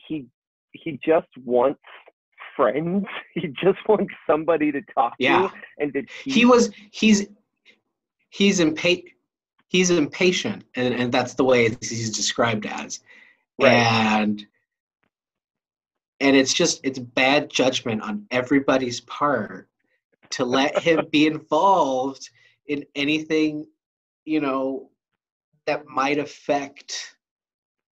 he 0.09 0.27
he 0.73 0.99
just 1.05 1.29
wants 1.45 1.81
friends. 2.57 3.05
He 3.35 3.49
just 3.49 3.79
wants 3.89 4.15
somebody 4.27 4.71
to 4.73 4.81
talk 4.95 5.15
Yeah. 5.19 5.49
to 5.49 5.53
and 5.79 5.93
to 5.93 6.03
teach. 6.03 6.35
He 6.35 6.45
was 6.45 6.71
he's 6.91 7.27
he's 8.31 8.61
impatient 8.61 9.11
he's 9.69 9.91
impatient 9.91 10.63
and, 10.77 10.95
and 10.95 11.13
that's 11.13 11.35
the 11.35 11.43
way 11.43 11.69
he's 11.69 12.13
described 12.13 12.65
as. 12.65 13.01
Right. 13.61 13.73
And 13.73 14.47
and 16.21 16.37
it's 16.37 16.55
just 16.55 16.81
it's 16.85 16.99
bad 16.99 17.51
judgment 17.51 18.03
on 18.03 18.27
everybody's 18.31 19.01
part 19.01 19.69
to 20.31 20.45
let 20.45 20.79
him 20.79 21.07
be 21.11 21.27
involved 21.27 22.31
in 22.67 22.85
anything, 22.95 23.67
you 24.25 24.41
know, 24.41 24.91
that 25.67 25.87
might 25.87 26.19
affect 26.19 27.14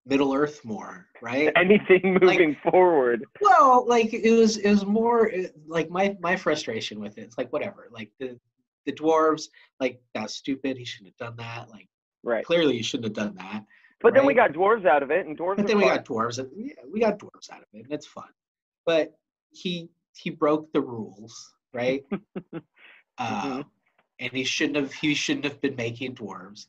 Middle 0.04 0.34
Earth 0.34 0.64
more, 0.64 1.06
right? 1.20 1.50
anything 1.56 2.18
moving 2.20 2.56
forward. 2.70 3.24
Well, 3.40 3.86
like 3.86 4.12
it 4.12 4.32
was, 4.32 4.56
it 4.56 4.70
was 4.70 4.84
more 4.84 5.30
like 5.66 5.90
my 5.90 6.16
my 6.20 6.36
frustration 6.36 7.00
with 7.00 7.18
it. 7.18 7.22
It's 7.22 7.38
like 7.38 7.52
whatever. 7.52 7.88
Like 7.90 8.10
the 8.18 8.38
the 8.86 8.92
dwarves, 8.92 9.44
like 9.78 10.00
that's 10.14 10.34
stupid. 10.34 10.76
He 10.76 10.84
shouldn't 10.84 11.14
have 11.18 11.28
done 11.28 11.36
that. 11.36 11.70
Like 11.70 11.88
Right. 12.24 12.44
clearly, 12.44 12.76
you 12.76 12.82
shouldn't 12.82 13.04
have 13.16 13.26
done 13.26 13.34
that. 13.36 13.64
But 14.00 14.14
then 14.14 14.26
we 14.26 14.34
got 14.34 14.52
dwarves 14.52 14.84
out 14.86 15.02
of 15.02 15.10
it, 15.10 15.26
and 15.26 15.38
dwarves. 15.38 15.58
But 15.58 15.66
then 15.68 15.76
we 15.76 15.84
fun. 15.84 15.96
got 15.96 16.04
dwarves. 16.04 16.38
And, 16.38 16.48
yeah, 16.56 16.72
we 16.92 17.00
got 17.00 17.18
dwarves 17.18 17.50
out 17.52 17.58
of 17.60 17.66
it, 17.72 17.84
and 17.84 17.92
it's 17.92 18.06
fun. 18.06 18.28
But 18.84 19.12
he 19.50 19.90
he 20.16 20.30
broke 20.30 20.72
the 20.72 20.80
rules, 20.80 21.52
right? 21.72 22.04
uh, 23.18 23.62
and 24.18 24.32
he 24.32 24.44
shouldn't 24.44 24.76
have. 24.76 24.92
He 24.92 25.14
shouldn't 25.14 25.44
have 25.44 25.60
been 25.60 25.76
making 25.76 26.16
dwarves. 26.16 26.66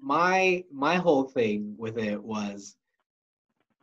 My 0.00 0.64
my 0.72 0.96
whole 0.96 1.24
thing 1.24 1.74
with 1.78 1.98
it 1.98 2.22
was 2.22 2.76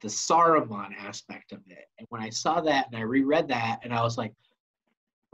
the 0.02 0.08
Saruman 0.08 0.96
aspect 0.98 1.52
of 1.52 1.60
it. 1.68 1.90
And 1.98 2.08
when 2.10 2.22
I 2.22 2.30
saw 2.30 2.62
that 2.62 2.88
and 2.88 2.96
I 2.96 3.02
reread 3.02 3.48
that, 3.50 3.80
and 3.84 3.94
I 3.94 4.02
was 4.02 4.18
like, 4.18 4.34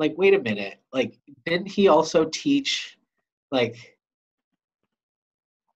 like 0.01 0.17
wait 0.17 0.33
a 0.33 0.39
minute 0.39 0.79
like 0.91 1.17
didn't 1.45 1.67
he 1.67 1.87
also 1.87 2.25
teach 2.25 2.97
like 3.51 3.97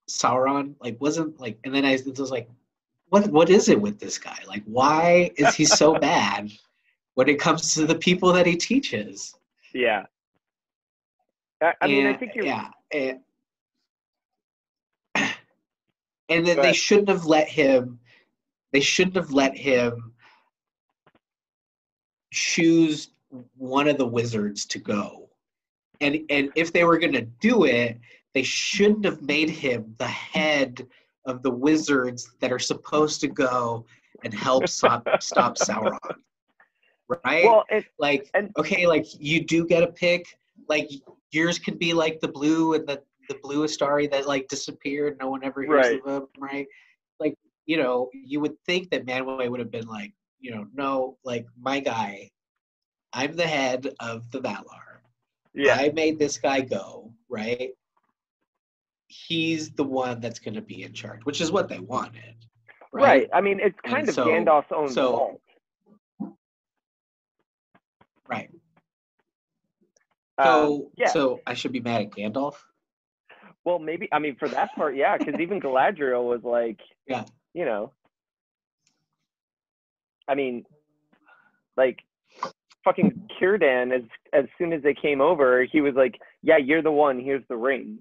sauron 0.10 0.74
like 0.82 1.00
wasn't 1.00 1.40
like 1.40 1.58
and 1.64 1.74
then 1.74 1.86
i 1.86 1.98
was 2.18 2.32
like 2.32 2.50
what 3.10 3.28
what 3.28 3.52
is 3.52 3.70
it 3.70 3.80
with 3.80 4.00
this 4.00 4.18
guy 4.18 4.40
like 4.48 4.64
why 4.66 5.30
is 5.38 5.54
he 5.54 5.64
so 5.64 5.94
bad 6.00 6.52
when 7.14 7.30
it 7.30 7.40
comes 7.40 7.76
to 7.76 7.86
the 7.86 7.96
people 7.96 8.34
that 8.34 8.48
he 8.48 8.56
teaches 8.56 9.36
Yeah. 9.74 10.06
I, 11.62 11.74
I 11.82 11.88
mean, 11.88 12.08
I 12.08 12.14
think 12.14 12.34
you're. 12.36 12.46
yeah 12.46 12.70
and, 12.92 13.20
and 16.30 16.46
then 16.46 16.58
they 16.58 16.74
shouldn't 16.74 17.10
have 17.10 17.26
let 17.26 17.48
him 17.48 18.00
they 18.72 18.80
shouldn't 18.80 19.16
have 19.16 19.32
let 19.32 19.56
him 19.56 20.14
choose 22.32 23.10
one 23.56 23.88
of 23.88 23.98
the 23.98 24.06
wizards 24.06 24.66
to 24.66 24.80
go. 24.80 25.30
And 26.02 26.20
and 26.30 26.52
if 26.56 26.74
they 26.74 26.84
were 26.84 26.98
going 26.98 27.14
to 27.14 27.22
do 27.22 27.66
it 27.66 28.00
they 28.34 28.44
shouldn't 28.44 29.06
have 29.06 29.22
made 29.22 29.50
him 29.50 29.96
the 29.98 30.08
head 30.08 30.86
of 31.26 31.42
the 31.42 31.52
wizards 31.52 32.34
that 32.42 32.52
are 32.52 32.60
supposed 32.60 33.22
to 33.22 33.28
go 33.28 33.86
and 34.24 34.34
help 34.34 34.68
stop 34.68 35.08
stop 35.22 35.58
sauron 35.58 35.98
right? 37.08 37.46
Well, 37.46 37.64
it, 37.70 37.86
like 38.00 38.30
and- 38.34 38.52
okay 38.58 38.88
like 38.88 39.06
you 39.20 39.44
do 39.44 39.66
get 39.66 39.84
a 39.84 39.88
pick. 39.88 40.26
Like 40.68 40.90
yours 41.32 41.60
could 41.60 41.78
be 41.80 41.94
like 41.94 42.20
the 42.20 42.28
blue 42.28 42.74
and 42.74 42.88
the 42.88 43.02
the 43.28 43.36
blue 43.44 43.64
Istari 43.66 44.10
that 44.12 44.28
like 44.28 44.48
disappeared 44.48 45.18
no 45.20 45.30
one 45.30 45.44
ever 45.44 45.62
hears 45.64 45.86
Right. 45.88 46.00
of 46.00 46.06
them 46.06 46.28
right 46.40 46.68
like 47.20 47.36
you 47.66 47.78
know 47.78 48.10
you 48.14 48.40
would 48.40 48.56
think 48.66 48.90
that 48.92 49.06
Manwë 49.06 49.50
would 49.50 49.60
have 49.60 49.72
been 49.72 49.88
like 49.88 50.14
you 50.40 50.52
know 50.52 50.68
no 50.74 51.18
like 51.24 51.46
my 51.60 51.80
guy 51.80 52.30
i'm 53.14 53.36
the 53.36 53.48
head 53.48 53.88
of 54.00 54.30
the 54.32 54.40
valar 54.42 55.00
yeah. 55.54 55.76
i 55.80 55.90
made 55.96 56.20
this 56.20 56.38
guy 56.38 56.60
go 56.62 57.12
right 57.30 57.72
he's 59.08 59.72
the 59.72 59.84
one 59.84 60.20
that's 60.20 60.40
going 60.40 60.54
to 60.56 60.62
be 60.62 60.84
in 60.84 60.92
charge 60.94 61.22
which 61.24 61.40
is 61.42 61.52
what 61.52 61.68
they 61.70 61.80
wanted 61.80 62.36
Right. 62.94 63.28
I 63.34 63.42
mean, 63.42 63.60
it's 63.62 63.76
And 63.84 63.94
kind 63.94 64.08
of 64.08 64.16
so- 64.16 64.26
Gandalf's 64.26 64.72
own 64.74 64.88
so- 64.90 65.12
fault. 65.18 65.42
right 68.30 68.50
Um, 70.38 70.46
so 70.46 70.92
yeah. 70.98 71.08
so 71.08 71.40
i 71.46 71.54
should 71.54 71.72
be 71.72 71.80
mad 71.80 72.02
at 72.02 72.12
gandalf 72.12 72.56
Well, 73.66 73.80
maybe. 73.80 74.08
I 74.12 74.20
mean, 74.20 74.36
for 74.38 74.48
that 74.50 74.74
part, 74.76 74.96
yeah, 74.96 75.18
because 75.18 75.40
even 75.40 75.60
Galadriel 75.60 76.24
was 76.30 76.44
like, 76.44 76.80
Yeah. 77.08 77.26
you 77.54 77.66
know, 77.66 77.92
I 80.28 80.36
mean, 80.36 80.66
like, 81.78 82.00
fucking 82.84 83.14
Círdan. 83.42 83.94
As 83.96 84.04
as 84.34 84.46
soon 84.58 84.72
as 84.74 84.82
they 84.84 84.94
came 84.94 85.22
over, 85.22 85.64
he 85.66 85.82
was 85.82 85.96
like, 85.96 86.20
"Yeah, 86.44 86.58
you're 86.58 86.82
the 86.84 86.92
one. 86.92 87.20
Here's 87.20 87.46
the 87.50 87.58
ring." 87.58 88.00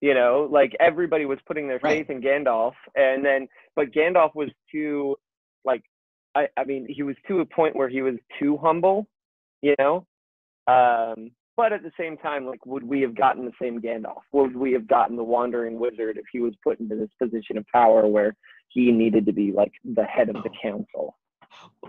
You 0.00 0.14
know, 0.14 0.48
like 0.50 0.76
everybody 0.80 1.24
was 1.24 1.38
putting 1.46 1.66
their 1.66 1.78
Right. 1.82 2.06
faith 2.06 2.10
in 2.10 2.20
Gandalf, 2.20 2.74
and 2.94 3.24
then, 3.24 3.48
but 3.74 3.90
Gandalf 3.90 4.34
was 4.34 4.50
too, 4.70 5.16
like, 5.64 5.82
I 6.34 6.48
I 6.58 6.64
mean, 6.64 6.86
he 6.88 7.02
was 7.02 7.16
to 7.28 7.40
a 7.40 7.46
point 7.46 7.74
where 7.74 7.88
he 7.88 8.02
was 8.02 8.16
too 8.38 8.58
humble. 8.58 9.06
You 9.62 9.74
know, 9.78 10.06
um, 10.66 11.30
but 11.56 11.72
at 11.72 11.82
the 11.82 11.92
same 11.98 12.16
time, 12.16 12.46
like, 12.46 12.64
would 12.66 12.84
we 12.84 13.00
have 13.02 13.14
gotten 13.14 13.44
the 13.44 13.52
same 13.60 13.80
Gandalf? 13.80 14.22
Would 14.32 14.56
we 14.56 14.72
have 14.72 14.88
gotten 14.88 15.16
the 15.16 15.24
Wandering 15.24 15.78
Wizard 15.78 16.16
if 16.16 16.24
he 16.32 16.40
was 16.40 16.54
put 16.62 16.80
into 16.80 16.96
this 16.96 17.10
position 17.20 17.56
of 17.58 17.66
power 17.72 18.06
where 18.06 18.34
he 18.68 18.90
needed 18.90 19.26
to 19.26 19.32
be 19.32 19.52
like 19.52 19.72
the 19.84 20.04
head 20.04 20.28
of 20.28 20.42
the 20.42 20.50
oh. 20.50 20.62
council? 20.62 21.16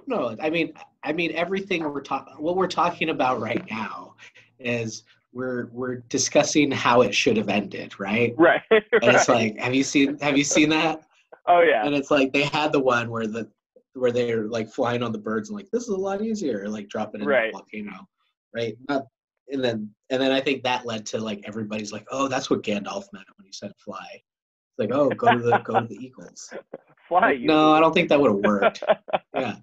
No, 0.07 0.35
I 0.41 0.49
mean, 0.49 0.73
I 1.03 1.13
mean 1.13 1.31
everything 1.33 1.83
we're 1.83 2.01
talking. 2.01 2.35
What 2.37 2.55
we're 2.55 2.67
talking 2.67 3.09
about 3.09 3.39
right 3.41 3.63
now 3.69 4.13
is 4.59 5.03
we're 5.33 5.67
we're 5.71 5.97
discussing 6.09 6.71
how 6.71 7.01
it 7.01 7.13
should 7.13 7.37
have 7.37 7.49
ended, 7.49 7.99
right? 7.99 8.33
Right. 8.39 8.61
And 8.71 8.83
it's 8.91 9.27
like, 9.27 9.57
have 9.59 9.73
you 9.73 9.83
seen 9.83 10.17
have 10.19 10.37
you 10.37 10.43
seen 10.43 10.69
that? 10.69 11.01
oh 11.47 11.61
yeah, 11.61 11.85
And 11.85 11.93
it's 11.93 12.11
like 12.11 12.31
they 12.33 12.43
had 12.43 12.71
the 12.71 12.79
one 12.79 13.09
where 13.09 13.27
the 13.27 13.49
where 13.93 14.11
they're 14.11 14.47
like 14.47 14.69
flying 14.69 15.03
on 15.03 15.11
the 15.11 15.17
birds 15.17 15.49
and 15.49 15.57
like 15.57 15.69
this 15.71 15.83
is 15.83 15.89
a 15.89 15.97
lot 15.97 16.21
easier, 16.21 16.67
like 16.69 16.87
dropping 16.89 17.21
in 17.21 17.27
Right. 17.27 17.51
the 17.51 17.57
volcano, 17.57 18.07
right? 18.53 18.77
Not, 18.89 19.05
and 19.49 19.63
then 19.63 19.89
and 20.09 20.21
then 20.21 20.31
I 20.31 20.41
think 20.41 20.63
that 20.63 20.85
led 20.85 21.05
to 21.07 21.19
like 21.19 21.43
everybody's 21.45 21.91
like, 21.91 22.05
oh, 22.11 22.27
that's 22.27 22.49
what 22.49 22.63
Gandalf 22.63 23.05
meant 23.13 23.27
when 23.37 23.45
he 23.45 23.51
said 23.51 23.71
fly. 23.77 24.05
It's 24.11 24.79
like, 24.79 24.91
oh, 24.91 25.09
go 25.09 25.31
to 25.31 25.39
the 25.39 25.57
go 25.59 25.79
to 25.79 25.87
the 25.87 25.95
eagles. 25.95 26.53
fly. 27.07 27.31
Like, 27.31 27.41
no, 27.41 27.73
I 27.73 27.79
don't 27.79 27.93
think 27.93 28.09
that 28.09 28.19
would 28.19 28.31
have 28.31 28.39
worked. 28.39 28.83
yeah 29.35 29.55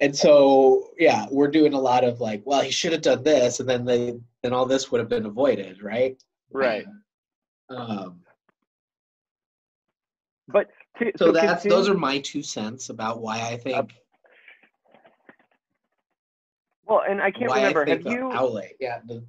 and 0.00 0.14
so 0.14 0.90
yeah 0.98 1.26
we're 1.30 1.50
doing 1.50 1.74
a 1.74 1.80
lot 1.80 2.04
of 2.04 2.20
like 2.20 2.42
well 2.44 2.60
he 2.60 2.70
should 2.70 2.92
have 2.92 3.02
done 3.02 3.22
this 3.22 3.60
and 3.60 3.68
then 3.68 3.84
they 3.84 4.18
then 4.42 4.52
all 4.52 4.66
this 4.66 4.90
would 4.90 5.00
have 5.00 5.08
been 5.08 5.26
avoided 5.26 5.82
right 5.82 6.22
right. 6.52 6.86
um 7.70 8.20
But 10.48 10.70
to, 10.98 11.12
so 11.16 11.32
that's 11.32 11.62
continue- 11.62 11.76
those 11.76 11.88
are 11.88 11.94
my 11.94 12.18
two 12.18 12.42
cents 12.42 12.90
about 12.90 13.20
why 13.20 13.40
i 13.40 13.56
think 13.56 13.92
well, 16.88 17.02
and 17.08 17.20
I 17.20 17.30
can't 17.30 17.50
why 17.50 17.56
remember. 17.58 17.84
i 17.86 17.90
Have 17.90 18.06
you 18.06 18.30
owlet 18.32 18.76
yeah 18.80 19.00
the, 19.06 19.22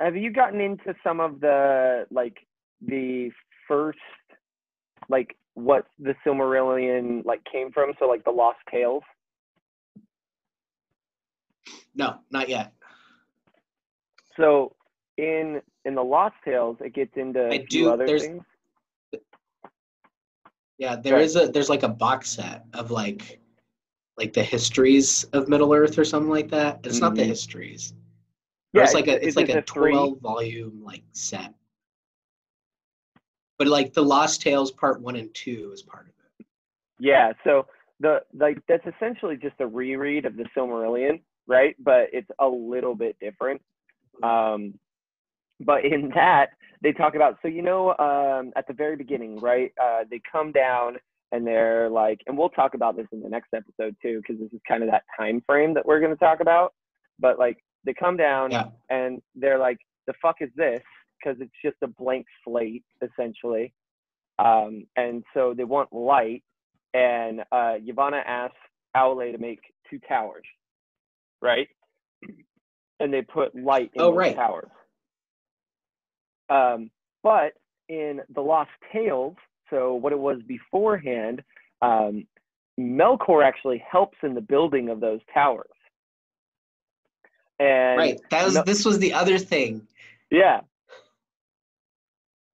have 0.00 0.16
you 0.16 0.30
gotten 0.32 0.60
into 0.60 0.94
some 1.02 1.20
of 1.20 1.40
the 1.40 2.06
like 2.10 2.36
the 2.80 3.30
first 3.68 3.98
like 5.08 5.36
what 5.54 5.86
the 5.98 6.14
Silmarillion 6.26 7.24
like 7.24 7.40
came 7.50 7.72
from? 7.72 7.92
So 7.98 8.06
like 8.06 8.24
the 8.24 8.30
Lost 8.30 8.58
Tales. 8.70 9.02
no 11.94 12.18
not 12.30 12.48
yet 12.48 12.72
So 14.36 14.74
in 15.16 15.62
in 15.86 15.94
the 15.94 16.02
Lost 16.02 16.34
Tales, 16.44 16.76
it 16.80 16.92
gets 16.94 17.12
into 17.16 17.48
I 17.50 17.58
do- 17.70 17.88
other 17.90 18.18
things. 18.18 18.42
yeah 20.78 20.96
there 20.96 21.14
Right. 21.14 21.22
is 21.24 21.36
a 21.36 21.46
there's 21.48 21.70
like 21.70 21.84
a 21.84 21.88
box 21.88 22.28
set 22.30 22.64
of 22.74 22.90
like 22.90 23.40
like 24.18 24.32
the 24.32 24.42
histories 24.42 25.24
of 25.32 25.48
middle 25.48 25.72
earth 25.74 25.98
or 25.98 26.04
something 26.04 26.30
like 26.30 26.48
that 26.48 26.80
it's 26.84 27.00
not 27.00 27.14
the 27.14 27.22
Mhm. 27.22 27.28
histories 27.28 27.94
Or 28.74 28.82
it's 28.82 28.94
like 28.94 29.08
a 29.08 29.16
is 29.22 29.28
it's 29.28 29.36
like 29.36 29.48
it 29.48 29.52
a 29.52 29.56
the 29.56 29.62
three? 29.72 29.92
12 29.92 30.18
volume 30.20 30.82
like 30.84 31.02
set 31.12 31.54
but 33.58 33.68
like 33.68 33.92
the 33.92 34.02
lost 34.02 34.42
tales 34.42 34.70
part 34.72 35.00
one 35.00 35.16
and 35.16 35.32
two 35.34 35.70
is 35.72 35.82
part 35.82 36.02
of 36.06 36.08
it 36.40 36.46
Yeah, 36.98 37.32
so 37.44 37.66
the 38.00 38.20
like 38.34 38.58
that's 38.68 38.86
essentially 38.86 39.36
just 39.36 39.56
a 39.60 39.66
reread 39.66 40.24
of 40.26 40.36
the 40.36 40.44
Silmarillion, 40.56 41.20
right? 41.46 41.74
But 41.78 42.08
it's 42.12 42.30
a 42.38 42.46
little 42.46 42.94
bit 42.94 43.16
different. 43.20 43.60
Um, 44.22 44.78
but 45.60 45.84
in 45.84 46.10
that 46.14 46.50
they 46.82 46.92
talk 46.92 47.14
about 47.14 47.38
so 47.42 47.48
you 47.48 47.62
know 47.62 47.90
um, 47.98 48.52
at 48.56 48.66
the 48.66 48.74
very 48.74 48.96
beginning, 48.96 49.38
right? 49.40 49.72
Uh, 49.82 50.04
they 50.10 50.20
come 50.30 50.52
down 50.52 50.96
and 51.32 51.46
they're 51.46 51.88
like, 51.90 52.20
and 52.26 52.36
we'll 52.38 52.48
talk 52.50 52.74
about 52.74 52.96
this 52.96 53.06
in 53.12 53.20
the 53.20 53.28
next 53.28 53.48
episode 53.54 53.96
too, 54.02 54.20
because 54.20 54.40
this 54.40 54.52
is 54.52 54.60
kind 54.68 54.82
of 54.82 54.90
that 54.90 55.04
time 55.18 55.42
frame 55.46 55.74
that 55.74 55.84
we're 55.86 56.00
going 56.00 56.12
to 56.12 56.16
talk 56.24 56.40
about. 56.40 56.72
But 57.18 57.38
like 57.38 57.58
they 57.84 57.94
come 57.94 58.16
down 58.16 58.50
yeah 58.50 58.66
and 58.90 59.20
they're 59.34 59.58
like, 59.58 59.78
"The 60.06 60.14
fuck 60.22 60.36
is 60.40 60.50
this?" 60.56 60.80
Because 61.22 61.40
it's 61.40 61.52
just 61.64 61.76
a 61.82 61.88
blank 61.88 62.26
slate 62.44 62.84
essentially. 63.02 63.72
Um, 64.38 64.86
and 64.96 65.24
so 65.34 65.54
they 65.56 65.64
want 65.64 65.92
light, 65.92 66.42
and 66.94 67.40
uh, 67.52 67.76
Yavanna 67.82 68.22
asks 68.26 68.56
Aule 68.96 69.32
to 69.32 69.38
make 69.38 69.60
two 69.90 69.98
towers, 70.08 70.44
right? 71.40 71.68
And 73.00 73.12
they 73.12 73.22
put 73.22 73.54
light 73.54 73.90
in 73.94 74.02
Oh, 74.02 74.10
those 74.10 74.16
right. 74.16 74.36
towers. 74.36 74.68
Um, 76.48 76.90
but 77.22 77.52
in 77.88 78.20
the 78.34 78.40
Lost 78.40 78.70
Tales, 78.92 79.36
so 79.70 79.94
what 79.94 80.12
it 80.12 80.18
was 80.18 80.40
beforehand, 80.46 81.42
um, 81.82 82.26
Melkor 82.78 83.44
actually 83.44 83.82
helps 83.90 84.18
in 84.22 84.34
the 84.34 84.40
building 84.40 84.88
of 84.88 85.00
those 85.00 85.20
towers. 85.32 85.70
And 87.58 87.98
right 87.98 88.20
that 88.30 88.44
was 88.44 88.54
no- 88.54 88.62
this 88.64 88.84
was 88.84 88.98
the 88.98 89.12
other 89.12 89.38
thing 89.38 89.86
yeah. 90.30 90.60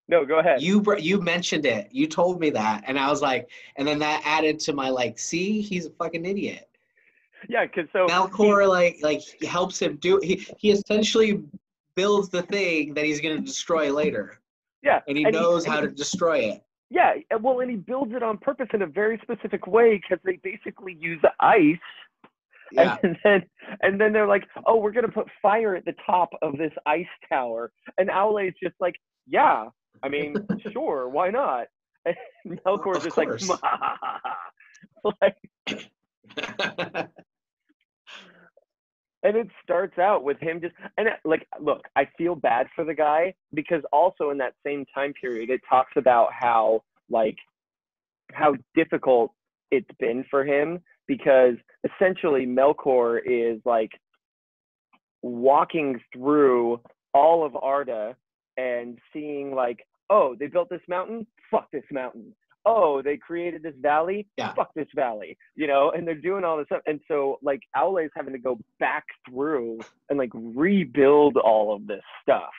No, 0.07 0.25
go 0.25 0.39
ahead. 0.39 0.61
you 0.61 0.81
br- 0.81 0.97
you 0.97 1.21
mentioned 1.21 1.65
it 1.65 1.87
you 1.91 2.05
told 2.05 2.39
me 2.39 2.51
that 2.51 2.83
and 2.85 2.99
i 2.99 3.09
was 3.09 3.21
like 3.21 3.49
and 3.77 3.87
then 3.87 3.97
that 3.99 4.21
added 4.25 4.59
to 4.59 4.73
my 4.73 4.89
like 4.89 5.17
see 5.17 5.61
he's 5.61 5.87
a 5.87 5.89
fucking 5.91 6.25
idiot 6.25 6.67
yeah, 7.49 7.65
because 7.65 7.87
so 7.91 8.05
Melkor 8.05 8.69
like 8.69 8.99
like 9.01 9.21
he 9.21 9.47
helps 9.47 9.81
him 9.81 9.95
do 9.97 10.19
he 10.21 10.45
he 10.59 10.71
essentially 10.71 11.41
builds 11.95 12.29
the 12.29 12.43
thing 12.43 12.93
that 12.93 13.05
he's 13.05 13.19
going 13.19 13.37
to 13.37 13.41
destroy 13.41 13.91
later 13.91 14.39
yeah, 14.83 14.99
and 15.07 15.17
he 15.17 15.23
and 15.23 15.33
knows 15.33 15.65
and 15.65 15.73
how 15.73 15.81
he- 15.81 15.87
to 15.87 15.93
destroy 15.93 16.39
it 16.39 16.63
Yeah, 16.91 17.13
uh, 17.33 17.37
well, 17.41 17.61
and 17.61 17.71
he 17.71 17.77
builds 17.77 18.11
it 18.13 18.21
on 18.21 18.37
purpose 18.37 18.67
in 18.73 18.81
a 18.81 18.85
very 18.85 19.17
specific 19.23 19.65
way 19.65 19.95
because 19.95 20.19
they 20.25 20.39
basically 20.43 20.97
use 20.99 21.21
ice, 21.39 21.77
yeah 22.73 22.97
and 23.03 23.17
then 23.23 23.43
and 23.81 23.99
then 23.99 24.11
they're 24.11 24.27
like, 24.27 24.43
oh, 24.65 24.75
we're 24.75 24.91
gonna 24.91 25.07
put 25.07 25.27
fire 25.41 25.73
at 25.73 25.85
the 25.85 25.95
top 26.05 26.29
of 26.41 26.57
this 26.57 26.73
ice 26.85 27.05
tower, 27.29 27.71
and 27.97 28.11
Aule's 28.11 28.51
just 28.61 28.75
like, 28.81 28.95
yeah, 29.25 29.67
I 30.03 30.09
mean, 30.09 30.35
sure, 30.73 31.09
why 31.09 31.29
not? 31.29 31.67
And 32.43 32.59
Melkor's 32.65 33.03
just 33.03 33.15
course. 33.15 33.47
like, 33.47 35.35
like, 36.97 37.07
and 39.23 39.35
it 39.35 39.47
starts 39.63 39.97
out 39.97 40.23
with 40.23 40.39
him 40.39 40.61
just 40.61 40.73
and 40.97 41.07
it, 41.07 41.13
like 41.25 41.47
look 41.59 41.81
i 41.95 42.07
feel 42.17 42.35
bad 42.35 42.67
for 42.75 42.83
the 42.83 42.93
guy 42.93 43.33
because 43.53 43.81
also 43.91 44.29
in 44.29 44.37
that 44.37 44.53
same 44.65 44.85
time 44.93 45.13
period 45.13 45.49
it 45.49 45.61
talks 45.69 45.93
about 45.95 46.29
how 46.31 46.81
like 47.09 47.37
how 48.33 48.53
difficult 48.75 49.31
it's 49.71 49.89
been 49.99 50.25
for 50.29 50.45
him 50.45 50.79
because 51.07 51.55
essentially 51.83 52.45
melkor 52.45 53.19
is 53.25 53.59
like 53.65 53.91
walking 55.21 55.99
through 56.13 56.79
all 57.13 57.45
of 57.45 57.55
arda 57.55 58.15
and 58.57 58.97
seeing 59.13 59.53
like 59.53 59.85
oh 60.09 60.35
they 60.39 60.47
built 60.47 60.69
this 60.69 60.81
mountain? 60.87 61.25
Fuck 61.49 61.69
this 61.71 61.83
mountain 61.91 62.33
oh, 62.65 63.01
they 63.01 63.17
created 63.17 63.63
this 63.63 63.75
valley. 63.81 64.27
Yeah. 64.37 64.53
Fuck 64.53 64.73
this 64.75 64.87
valley, 64.95 65.37
you 65.55 65.67
know, 65.67 65.91
and 65.91 66.07
they're 66.07 66.15
doing 66.15 66.43
all 66.43 66.57
this 66.57 66.67
stuff. 66.67 66.81
And 66.85 66.99
so 67.07 67.39
like 67.41 67.61
is 67.75 68.11
having 68.15 68.33
to 68.33 68.39
go 68.39 68.59
back 68.79 69.03
through 69.29 69.79
and 70.09 70.19
like 70.19 70.31
rebuild 70.33 71.37
all 71.37 71.73
of 71.75 71.87
this 71.87 72.03
stuff. 72.21 72.51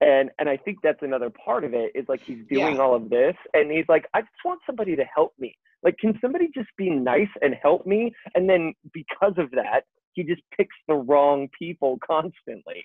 And 0.00 0.30
and 0.38 0.48
I 0.48 0.56
think 0.56 0.78
that's 0.82 1.02
another 1.02 1.30
part 1.30 1.64
of 1.64 1.72
it 1.74 1.92
is 1.94 2.04
like 2.08 2.20
he's 2.22 2.44
doing 2.50 2.76
Yeah. 2.76 2.82
all 2.82 2.94
of 2.94 3.08
this 3.10 3.36
and 3.52 3.70
he's 3.70 3.86
like, 3.88 4.06
I 4.14 4.20
just 4.22 4.32
want 4.44 4.60
somebody 4.66 4.96
to 4.96 5.04
help 5.04 5.32
me. 5.38 5.56
Like, 5.82 5.98
can 5.98 6.18
somebody 6.20 6.48
just 6.54 6.70
be 6.78 6.88
nice 6.90 7.28
and 7.42 7.54
help 7.62 7.86
me? 7.86 8.12
And 8.34 8.48
then 8.48 8.72
because 8.92 9.34
of 9.36 9.50
that, 9.52 9.84
he 10.14 10.22
just 10.24 10.40
picks 10.56 10.74
the 10.88 10.94
wrong 10.94 11.48
people 11.58 11.98
constantly. 12.04 12.84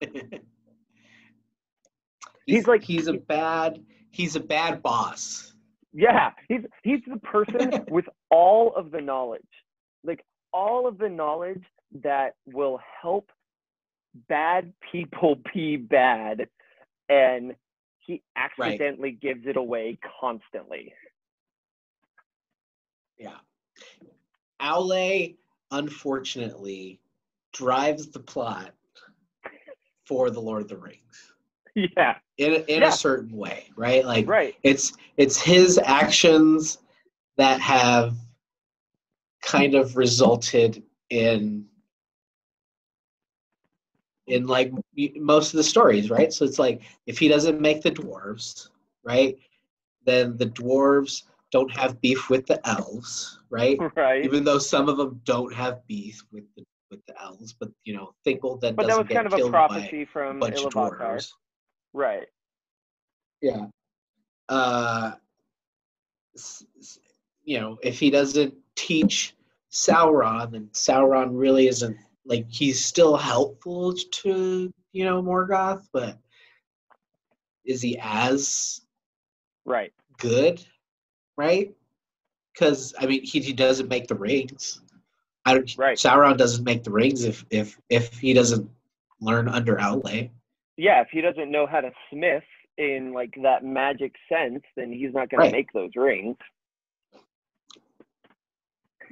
he's, 2.46 2.66
like- 2.66 2.82
he's 2.82 3.06
a 3.06 3.14
bad 3.14 3.78
he's 4.14 4.36
a 4.36 4.40
bad 4.40 4.82
boss. 4.82 5.52
Yeah, 5.92 6.30
he's 6.48 6.62
he's 6.82 7.00
the 7.06 7.18
person 7.18 7.84
with 7.90 8.06
all 8.30 8.74
of 8.76 8.90
the 8.90 9.00
knowledge, 9.00 9.42
like 10.04 10.24
all 10.52 10.86
of 10.86 10.98
the 10.98 11.08
knowledge 11.08 11.62
that 12.02 12.34
will 12.46 12.80
help 13.02 13.30
bad 14.28 14.72
people 14.92 15.36
be 15.54 15.76
bad, 15.76 16.48
and 17.08 17.54
he 17.98 18.22
accidentally 18.36 19.10
gives 19.10 19.46
it 19.46 19.56
away 19.56 19.98
constantly. 20.20 20.92
Yeah. 23.18 23.38
Aule, 24.60 25.36
unfortunately, 25.70 27.00
drives 27.52 28.08
the 28.08 28.20
plot 28.20 28.72
for 30.06 30.30
the 30.30 30.40
Lord 30.40 30.62
of 30.62 30.68
the 30.68 30.76
Rings 30.76 31.33
Yeah, 31.96 32.16
in 32.38 32.52
a, 32.52 32.58
in 32.74 32.82
Yeah. 32.82 32.88
a 32.88 32.92
certain 32.92 33.36
way, 33.36 33.70
right? 33.76 34.04
Like 34.04 34.28
right. 34.28 34.54
it's 34.62 34.92
it's 35.16 35.40
his 35.40 35.78
actions 35.78 36.78
that 37.36 37.60
have 37.60 38.14
kind 39.42 39.74
of 39.74 39.96
resulted 39.96 40.82
in 41.10 41.66
in 44.26 44.46
like 44.46 44.72
most 45.16 45.52
of 45.52 45.58
the 45.58 45.64
stories, 45.64 46.10
right? 46.10 46.32
So 46.32 46.44
it's 46.44 46.58
like 46.58 46.82
if 47.06 47.18
he 47.18 47.28
doesn't 47.28 47.60
make 47.60 47.82
the 47.82 47.90
dwarves, 47.90 48.68
right? 49.04 49.36
Then 50.06 50.36
the 50.36 50.46
dwarves 50.46 51.24
don't 51.50 51.70
have 51.72 52.00
beef 52.00 52.30
with 52.30 52.46
the 52.46 52.66
elves, 52.68 53.38
right? 53.50 53.78
Right. 53.96 54.24
Even 54.24 54.44
though 54.44 54.58
some 54.58 54.88
of 54.88 54.96
them 54.96 55.20
don't 55.24 55.52
have 55.52 55.86
beef 55.86 56.22
with 56.32 56.44
the 56.56 56.64
with 56.90 57.04
the 57.06 57.20
elves, 57.20 57.52
but 57.52 57.70
you 57.84 57.94
know, 57.94 58.14
Thingol 58.26 58.60
then 58.60 58.74
But 58.74 58.82
that 58.86 58.88
doesn't 58.88 59.02
was 59.02 59.08
get 59.08 59.14
kind 59.14 59.26
of 59.26 59.32
a 59.32 59.36
killed 59.36 59.52
by 59.52 59.58
a 59.58 59.68
prophecy 59.68 60.04
from 60.04 60.40
dwarves. 60.40 61.32
Right. 61.94 62.26
Yeah. 63.40 63.66
Uh, 64.48 65.12
you 67.44 67.60
know, 67.60 67.78
if 67.82 67.98
he 67.98 68.10
doesn't 68.10 68.54
teach 68.74 69.34
Sauron, 69.70 70.52
then 70.52 70.68
Sauron 70.72 71.30
really 71.32 71.68
isn't 71.68 71.96
like 72.26 72.46
he's 72.50 72.84
still 72.84 73.16
helpful 73.16 73.94
to 73.94 74.72
you 74.92 75.04
know 75.04 75.22
Morgoth, 75.22 75.86
but 75.92 76.18
is 77.64 77.80
he 77.80 77.98
as 78.00 78.80
Right. 79.64 79.92
good, 80.18 80.64
right? 81.36 81.74
Because 82.52 82.94
I 82.98 83.06
mean, 83.06 83.22
he, 83.22 83.40
he 83.40 83.52
doesn't 83.52 83.88
make 83.88 84.08
the 84.08 84.14
rings. 84.14 84.80
I 85.44 85.54
don't. 85.54 85.78
Right. 85.78 85.96
Sauron 85.96 86.36
doesn't 86.36 86.64
make 86.64 86.82
the 86.84 86.90
rings 86.90 87.24
if 87.24 87.44
if 87.50 87.78
if 87.88 88.18
he 88.18 88.32
doesn't 88.32 88.68
learn 89.20 89.48
under 89.48 89.76
Aule. 89.76 90.30
Yeah, 90.76 91.00
if 91.00 91.08
he 91.10 91.20
doesn't 91.20 91.50
know 91.50 91.66
how 91.66 91.80
to 91.80 91.90
smith 92.10 92.44
in 92.78 93.12
like 93.12 93.34
that 93.42 93.64
magic 93.64 94.14
sense, 94.28 94.62
then 94.76 94.92
he's 94.92 95.12
not 95.14 95.30
going 95.30 95.40
Right. 95.40 95.50
to 95.50 95.56
make 95.56 95.72
those 95.72 95.90
rings. 95.94 96.36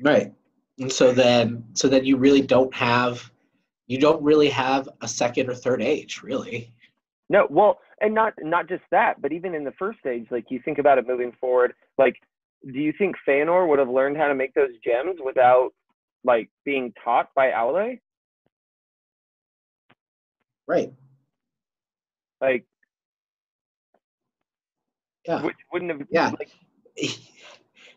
Right. 0.00 0.32
And 0.78 0.92
so 0.92 1.12
then 1.12 1.64
so 1.74 1.88
then 1.88 2.04
you 2.04 2.16
really 2.16 2.40
don't 2.40 2.74
have 2.74 3.30
you 3.86 3.98
don't 3.98 4.22
really 4.22 4.48
have 4.48 4.88
a 5.02 5.08
second 5.08 5.50
or 5.50 5.54
third 5.54 5.82
age, 5.82 6.22
really. 6.22 6.72
No, 7.28 7.46
well, 7.50 7.80
and 8.00 8.14
not 8.14 8.34
not 8.40 8.68
just 8.68 8.82
that, 8.90 9.20
but 9.22 9.32
even 9.32 9.54
in 9.54 9.64
the 9.64 9.72
first 9.72 10.00
age, 10.06 10.26
like 10.30 10.50
you 10.50 10.60
think 10.64 10.78
about 10.78 10.98
it 10.98 11.06
moving 11.06 11.32
forward, 11.40 11.74
like 11.98 12.16
do 12.72 12.78
you 12.78 12.92
think 12.96 13.16
Feanor 13.26 13.68
would 13.68 13.78
have 13.78 13.88
learned 13.88 14.16
how 14.16 14.28
to 14.28 14.34
make 14.34 14.54
those 14.54 14.76
gems 14.84 15.18
without 15.24 15.70
like 16.24 16.48
being 16.64 16.92
taught 17.04 17.28
by 17.34 17.50
Aule? 17.50 17.98
Right. 20.66 20.92
Like 22.42 22.66
Yeah. 25.26 25.42
would, 25.42 25.54
wouldn't 25.72 25.92
have 25.92 26.06
Yeah. 26.10 26.32
like 26.38 26.50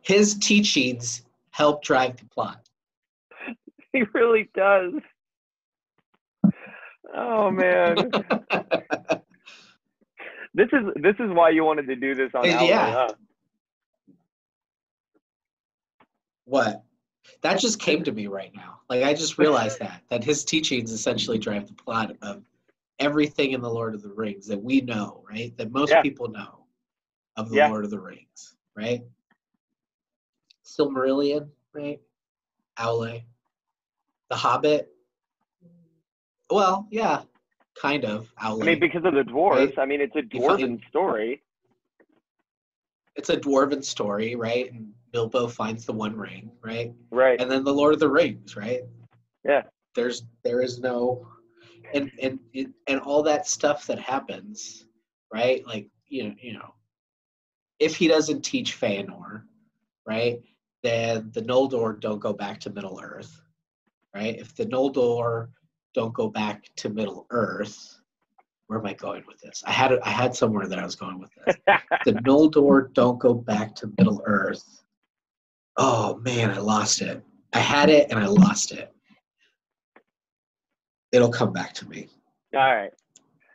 His 0.04 0.38
teachings 0.38 1.24
help 1.50 1.84
drive 1.84 2.18
the 2.18 2.26
plot. 2.26 2.70
he 3.92 4.04
really 4.14 4.50
does. 4.56 4.94
Oh 7.14 7.50
man. 7.50 8.12
this 10.54 10.68
is 10.72 10.84
this 11.02 11.16
is 11.20 11.32
why 11.32 11.50
you 11.50 11.64
wanted 11.64 11.88
to 11.88 11.96
do 11.96 12.14
this 12.14 12.30
on 12.36 12.46
yeah. 12.46 12.92
huh? 12.92 13.14
what? 16.46 16.84
That 17.42 17.60
just 17.60 17.80
came 17.80 18.04
to 18.04 18.12
me 18.12 18.28
right 18.28 18.52
now. 18.56 18.82
Like 18.90 19.04
I 19.04 19.16
just 19.16 19.40
realized 19.40 19.80
that 19.80 20.04
that 20.10 20.24
his 20.24 20.46
teachings 20.46 20.92
essentially 20.92 21.40
drive 21.40 21.68
the 21.68 21.74
plot 21.74 22.16
of 22.22 22.44
everything 23.00 23.52
in 23.52 23.62
the 23.62 23.70
Lord 23.70 23.94
of 23.96 24.02
the 24.02 24.10
Rings 24.14 24.48
that 24.48 24.62
we 24.62 24.82
know, 24.82 25.24
right? 25.30 25.56
That 25.58 25.72
most 25.72 25.90
Yeah. 25.92 26.02
people 26.02 26.28
know 26.30 26.66
of 27.36 27.50
the 27.50 27.58
Yeah. 27.58 27.70
Lord 27.70 27.84
of 27.86 27.92
the 27.92 28.00
Rings, 28.00 28.56
right? 28.76 29.04
Silmarillion, 30.64 31.50
right? 31.74 32.00
Aule. 32.78 33.24
The 34.30 34.36
Hobbit. 34.36 34.92
Well, 36.50 36.88
yeah, 36.92 37.24
kind 37.80 38.06
of. 38.06 38.34
Aule. 38.42 38.64
I 38.64 38.66
mean, 38.66 38.80
because 38.80 39.04
of 39.06 39.14
the 39.14 39.24
dwarves. 39.24 39.56
Right. 39.78 39.80
I 39.80 39.86
mean, 39.86 40.02
it's 40.02 40.16
a 40.16 40.24
You 40.32 40.48
find- 40.48 40.60
dwarven 40.82 40.88
story. 40.90 41.44
it's 43.16 43.30
a 43.30 43.38
dwarven 43.38 43.84
story, 43.84 44.36
right? 44.36 44.72
And 44.72 44.94
Bilbo 45.12 45.48
finds 45.48 45.86
the 45.86 45.94
One 45.94 46.16
Ring, 46.18 46.52
right? 46.62 46.94
Right. 47.12 47.40
and 47.40 47.50
then 47.50 47.64
the 47.64 47.74
Lord 47.74 47.94
of 47.94 48.00
the 48.00 48.10
Rings, 48.10 48.56
right? 48.56 48.82
Yeah. 49.44 49.64
There's 49.96 50.24
there 50.44 50.62
is 50.62 50.80
no, 50.80 51.28
and 51.94 52.12
and 52.22 52.40
and 52.88 53.00
all 53.02 53.24
that 53.24 53.48
stuff 53.48 53.86
that 53.88 54.00
happens, 54.00 54.86
right? 55.34 55.66
Like 55.66 55.88
you 56.08 56.30
know 56.30 56.36
you 56.40 56.54
know, 56.54 56.74
if 57.80 57.96
he 57.96 58.08
doesn't 58.08 58.42
teach 58.42 58.80
Feanor, 58.80 59.44
right? 60.08 60.40
Then 60.84 61.32
the 61.34 61.42
Noldor 61.42 62.00
don't 62.00 62.20
go 62.20 62.34
back 62.34 62.60
to 62.62 62.70
Middle 62.70 63.00
Earth, 63.02 63.42
right? 64.14 64.38
If 64.38 64.56
the 64.56 64.66
Noldor 64.66 65.50
don't 65.94 66.14
go 66.14 66.30
back 66.30 66.70
to 66.76 66.90
Middle 66.90 67.26
Earth, 67.32 68.00
where 68.68 68.80
am 68.80 68.86
I 68.86 68.94
going 68.94 69.24
with 69.28 69.40
this? 69.42 69.64
I 69.66 69.72
had 69.72 69.98
I 70.00 70.10
had 70.10 70.36
somewhere 70.36 70.68
that 70.68 70.80
I 70.80 70.86
was 70.86 70.96
going 70.96 71.20
with 71.20 71.32
this 71.46 71.56
the 72.06 72.14
Noldor 72.26 72.94
don't 72.94 73.20
go 73.20 73.34
back 73.34 73.76
to 73.76 73.92
Middle 73.98 74.22
Earth. 74.26 74.84
Oh 75.78 76.18
man, 76.18 76.52
I 76.52 76.58
lost 76.58 77.02
it. 77.02 77.24
I 77.54 77.60
had 77.60 77.90
it 77.90 78.08
and 78.10 78.20
I 78.20 78.28
lost 78.28 78.72
it. 78.72 78.95
It'll 81.16 81.30
come 81.30 81.54
back 81.54 81.74
to 81.76 81.88
me. 81.88 82.10
All 82.54 82.60
right. 82.76 82.92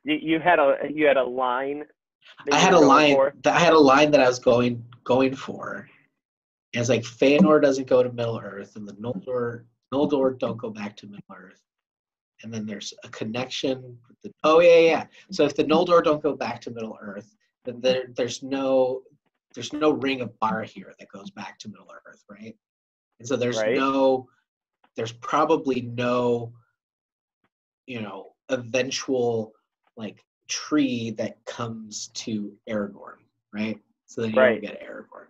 You, 0.05 0.15
you 0.15 0.41
had 0.41 0.59
a 0.59 0.77
you 0.91 1.07
had 1.07 1.19
a 1.19 1.23
line. 1.23 1.85
I 2.51 2.59
had 2.59 2.73
a 2.73 2.81
line. 2.81 3.15
That 3.43 3.55
I 3.55 3.61
had 3.61 3.75
a 3.75 3.79
line 3.79 4.11
that 4.13 4.21
I 4.21 4.27
was 4.29 4.39
going 4.39 4.83
going 5.05 5.35
for. 5.37 5.87
And 6.73 6.81
it's 6.81 6.89
like 6.89 7.03
Feanor 7.03 7.61
doesn't 7.61 7.87
go 7.87 8.03
to 8.03 8.11
Middle 8.11 8.41
Earth, 8.43 8.77
and 8.77 8.89
the 8.89 8.95
Noldor 8.95 9.65
Noldor 9.93 10.39
don't 10.39 10.57
go 10.57 10.71
back 10.71 10.97
to 10.99 11.07
Middle 11.07 11.35
Earth. 11.37 11.61
And 12.43 12.55
then 12.55 12.65
there's 12.65 12.95
a 13.05 13.09
connection 13.11 13.99
with 14.09 14.19
the 14.23 14.33
oh 14.43 14.61
yeah 14.61 14.79
yeah. 14.79 15.05
So 15.31 15.45
if 15.45 15.55
the 15.55 15.65
Noldor 15.65 16.03
don't 16.03 16.23
go 16.23 16.35
back 16.35 16.63
to 16.63 16.71
Middle 16.71 16.97
Earth, 17.03 17.37
then 17.67 17.83
there 17.83 18.05
there's 18.17 18.43
no 18.43 19.03
there's 19.55 19.75
no 19.75 19.91
ring 19.91 20.23
of 20.23 20.33
Barahir 20.41 20.93
that 20.99 21.09
goes 21.13 21.31
back 21.31 21.59
to 21.59 21.69
Middle 21.69 21.93
Earth, 22.07 22.25
right? 22.31 22.57
And 23.19 23.29
so 23.29 23.37
there's 23.37 23.59
Right. 23.59 23.77
no 23.77 24.29
there's 24.97 25.13
probably 25.13 25.83
no 25.83 26.55
you 27.91 28.01
know 28.01 28.33
eventual 28.51 29.53
like 29.97 30.25
tree 30.47 31.11
that 31.11 31.45
comes 31.45 32.09
to 32.15 32.53
Aragorn, 32.69 33.19
right? 33.53 33.79
So 34.07 34.23
then 34.23 34.31
you 34.31 34.37
Right. 34.41 34.63
get 34.63 34.81
Aragorn. 34.81 35.27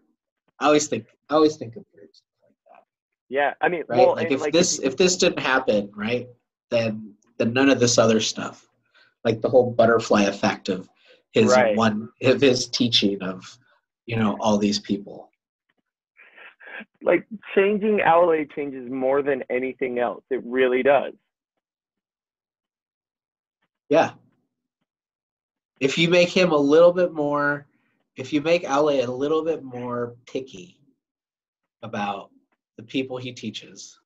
I 0.58 0.66
always 0.66 0.86
think 0.86 1.06
I 1.30 1.34
always 1.34 1.56
think 1.56 1.76
of 1.76 1.84
weird 1.94 2.14
stuff 2.14 2.28
like 2.42 2.56
that. 2.70 2.84
Yeah, 3.30 3.54
I 3.62 3.68
mean, 3.70 3.84
right? 3.88 3.98
well, 3.98 4.14
like 4.16 4.30
if 4.30 4.40
like, 4.42 4.52
this 4.52 4.78
if 4.78 4.94
this 4.98 5.16
didn't 5.16 5.38
happen, 5.38 5.90
right, 5.96 6.28
then 6.70 7.14
then 7.38 7.54
none 7.54 7.70
of 7.70 7.80
this 7.80 7.96
other 7.96 8.20
stuff, 8.20 8.68
like 9.24 9.40
the 9.40 9.48
whole 9.48 9.70
butterfly 9.70 10.24
effect 10.24 10.68
of 10.68 10.86
his 11.32 11.50
Right. 11.56 11.74
one 11.76 12.10
of 12.22 12.42
his 12.42 12.68
teaching 12.68 13.22
of 13.22 13.42
you 14.04 14.16
know 14.16 14.36
all 14.40 14.58
these 14.58 14.78
people. 14.78 15.30
like 17.02 17.26
changing 17.54 18.00
Aule 18.06 18.50
changes 18.54 18.90
more 18.90 19.22
than 19.22 19.42
anything 19.48 19.98
else. 19.98 20.22
It 20.30 20.42
really 20.44 20.82
does. 20.82 21.14
Yeah. 23.90 24.12
If 25.80 25.98
you 25.98 26.08
make 26.08 26.28
him 26.30 26.52
a 26.52 26.56
little 26.56 26.92
bit 26.92 27.12
more, 27.12 27.66
if 28.16 28.32
you 28.32 28.40
make 28.40 28.62
Aule 28.62 29.06
a 29.06 29.10
little 29.10 29.44
bit 29.44 29.62
more 29.62 30.14
picky 30.26 30.78
about 31.82 32.30
the 32.76 32.82
people 32.84 33.16
he 33.16 33.32
teaches, 33.32 33.98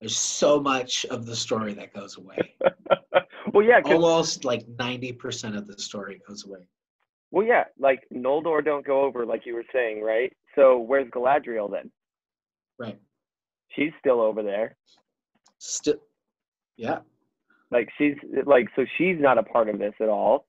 there's 0.00 0.16
so 0.16 0.60
much 0.60 1.06
of 1.06 1.26
the 1.26 1.36
story 1.36 1.74
that 1.74 1.94
goes 1.94 2.18
away. 2.18 2.54
well, 3.52 3.64
yeah, 3.64 3.80
Almost 3.84 4.44
like 4.44 4.66
90% 4.66 5.56
of 5.56 5.68
the 5.68 5.78
story 5.78 6.20
goes 6.26 6.44
away. 6.44 6.66
well, 7.30 7.46
yeah, 7.46 7.64
like 7.78 8.00
Noldor 8.12 8.64
don't 8.64 8.84
go 8.84 9.02
over, 9.02 9.24
like 9.24 9.46
you 9.46 9.54
were 9.54 9.64
saying, 9.72 10.02
right? 10.02 10.32
So 10.56 10.78
where's 10.78 11.08
Galadriel 11.10 11.70
then? 11.70 11.90
Right. 12.80 12.98
She's 13.68 13.92
still 14.00 14.20
over 14.20 14.42
there. 14.42 14.76
Still, 15.58 16.00
yeah. 16.76 16.98
Like 17.72 17.88
she's 17.98 18.14
like 18.44 18.68
so 18.76 18.84
she's 18.98 19.16
not 19.18 19.38
a 19.38 19.42
part 19.42 19.68
of 19.68 19.78
this 19.78 19.94
at 20.00 20.08
all. 20.08 20.46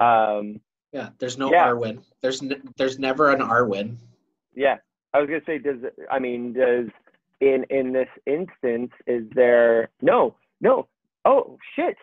Um, 0.00 0.60
Yeah. 0.92 1.10
There's 1.18 1.38
no 1.38 1.50
Yeah. 1.50 1.66
Arwen. 1.68 2.02
There's 2.22 2.42
n- 2.42 2.62
there's 2.76 2.98
never 2.98 3.30
an 3.30 3.40
Arwen. 3.40 3.96
yeah, 4.54 4.78
I 5.12 5.20
was 5.20 5.28
gonna 5.28 5.42
say, 5.46 5.58
does 5.58 5.78
I 6.10 6.18
mean 6.18 6.52
does 6.54 6.88
in 7.40 7.64
in 7.70 7.92
this 7.92 8.08
instance 8.26 8.90
is 9.06 9.24
there 9.34 9.90
no 10.00 10.34
no 10.62 10.88
oh 11.26 11.58
shit 11.74 11.96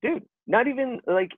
dude 0.00 0.24
not 0.46 0.68
even 0.68 1.00
like 1.08 1.32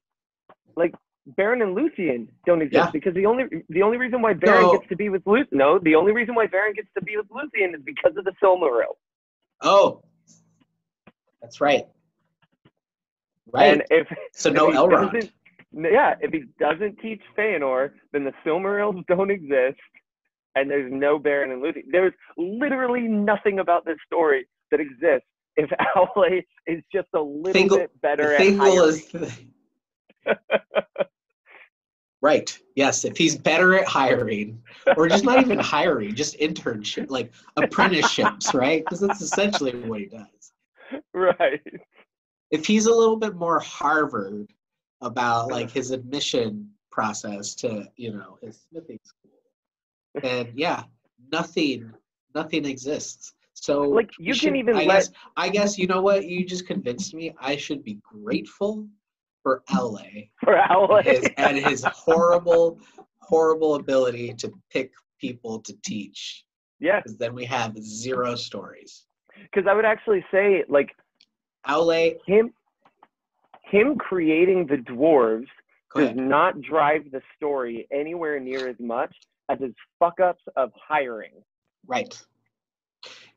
like 0.76 0.94
Beren 1.38 1.62
and 1.62 1.74
Luthien 1.76 2.28
don't 2.44 2.60
exist 2.60 2.86
Yeah. 2.86 2.90
because 2.90 3.14
the 3.14 3.24
only 3.24 3.44
the 3.70 3.80
only 3.82 3.96
reason 3.96 4.20
why 4.20 4.34
Beren 4.34 4.60
No. 4.60 4.72
gets 4.72 4.88
to 4.90 4.96
be 4.96 5.08
with 5.08 5.24
Luthien 5.24 5.52
no 5.52 5.78
the 5.78 5.94
only 5.94 6.12
reason 6.12 6.34
why 6.34 6.46
Beren 6.46 6.74
gets 6.74 6.88
to 6.98 7.02
be 7.02 7.16
with 7.16 7.28
Luthien 7.28 7.74
is 7.74 7.80
because 7.82 8.14
of 8.18 8.24
the 8.26 8.32
Silmaril 8.42 8.96
Oh, 9.62 10.02
that's 11.40 11.60
right. 11.60 11.86
Right. 13.52 13.72
and 13.74 13.82
if 13.90 14.06
so 14.32 14.48
if 14.48 14.54
no 14.54 14.70
Elrond. 14.70 15.30
Yeah, 15.74 16.14
if 16.20 16.32
he 16.32 16.44
doesn't 16.60 16.96
teach 17.00 17.20
Feanor, 17.36 17.92
then 18.12 18.24
the 18.24 18.32
Silmarils 18.44 19.02
don't 19.08 19.30
exist, 19.30 19.80
and 20.54 20.70
there's 20.70 20.92
no 20.92 21.18
Beren 21.18 21.52
and 21.52 21.62
Lucy. 21.62 21.84
There's 21.90 22.12
literally 22.36 23.02
nothing 23.08 23.58
about 23.60 23.84
this 23.86 23.96
story 24.06 24.46
that 24.70 24.80
exists 24.80 25.26
if 25.56 25.70
Aule 25.96 26.42
is 26.66 26.82
just 26.92 27.08
a 27.14 27.20
little 27.20 27.52
Thingol- 27.52 27.78
bit 27.78 28.00
better 28.02 28.36
The 28.38 28.48
at 28.48 28.56
hiring. 28.56 28.78
is, 28.88 29.38
right? 32.22 32.58
Yes, 32.76 33.04
if 33.04 33.16
he's 33.16 33.36
better 33.36 33.74
at 33.78 33.86
hiring, 33.86 34.62
or 34.96 35.08
just 35.08 35.24
not 35.24 35.40
even 35.40 35.58
hiring, 35.58 36.14
just 36.14 36.38
internship, 36.38 37.10
like 37.10 37.32
apprenticeships, 37.56 38.54
right? 38.54 38.84
Because 38.84 39.00
that's 39.00 39.20
essentially 39.20 39.74
what 39.82 40.00
he 40.00 40.06
does. 40.06 40.52
right. 41.14 41.60
If 42.52 42.66
he's 42.66 42.86
a 42.86 42.94
little 42.94 43.16
bit 43.16 43.34
more 43.34 43.58
Harvard 43.58 44.52
about 45.00 45.50
like 45.50 45.70
his 45.70 45.90
admission 45.90 46.70
process 46.92 47.54
to, 47.56 47.88
you 47.96 48.12
know, 48.12 48.38
his 48.42 48.60
smithing 48.70 49.00
school, 49.02 50.22
and 50.22 50.48
yeah, 50.54 50.84
nothing, 51.32 51.90
nothing 52.34 52.64
exists. 52.66 53.32
So 53.54 53.82
Like 53.82 54.10
you 54.18 54.34
should- 54.34 54.48
can 54.48 54.56
even 54.56 54.76
I 54.76 54.84
let 54.84 54.94
guess, 54.94 55.10
I 55.36 55.48
guess 55.48 55.78
you 55.78 55.86
know 55.86 56.02
what? 56.02 56.24
You 56.26 56.44
just 56.44 56.66
convinced 56.66 57.14
me. 57.14 57.34
I 57.40 57.56
should 57.56 57.82
be 57.82 57.98
grateful 58.02 58.86
for 59.42 59.62
LA 59.74 60.28
for 60.44 60.54
Aule. 60.70 61.02
his, 61.02 61.28
and 61.38 61.56
his 61.56 61.84
horrible, 61.84 62.78
horrible 63.20 63.74
ability 63.76 64.34
to 64.34 64.52
pick 64.70 64.92
people 65.18 65.58
to 65.60 65.72
teach. 65.82 66.44
yeah, 66.80 67.00
Because 67.00 67.16
then 67.16 67.34
we 67.34 67.44
have 67.46 67.76
zero 67.82 68.34
stories. 68.36 69.06
because 69.50 69.66
I 69.68 69.74
would 69.74 69.84
actually 69.84 70.24
say 70.30 70.64
like 70.68 70.90
Aule, 71.68 72.18
him 72.26 72.52
him 73.64 73.96
creating 73.96 74.66
the 74.66 74.76
dwarves 74.76 75.46
does 75.94 76.12
not 76.14 76.60
drive 76.60 77.10
the 77.10 77.22
story 77.36 77.86
anywhere 77.92 78.40
near 78.40 78.68
as 78.68 78.76
much 78.78 79.14
as 79.48 79.58
his 79.60 79.72
fuck 79.98 80.20
ups 80.20 80.42
of 80.56 80.72
hiring. 80.76 81.32
Right. 81.86 82.20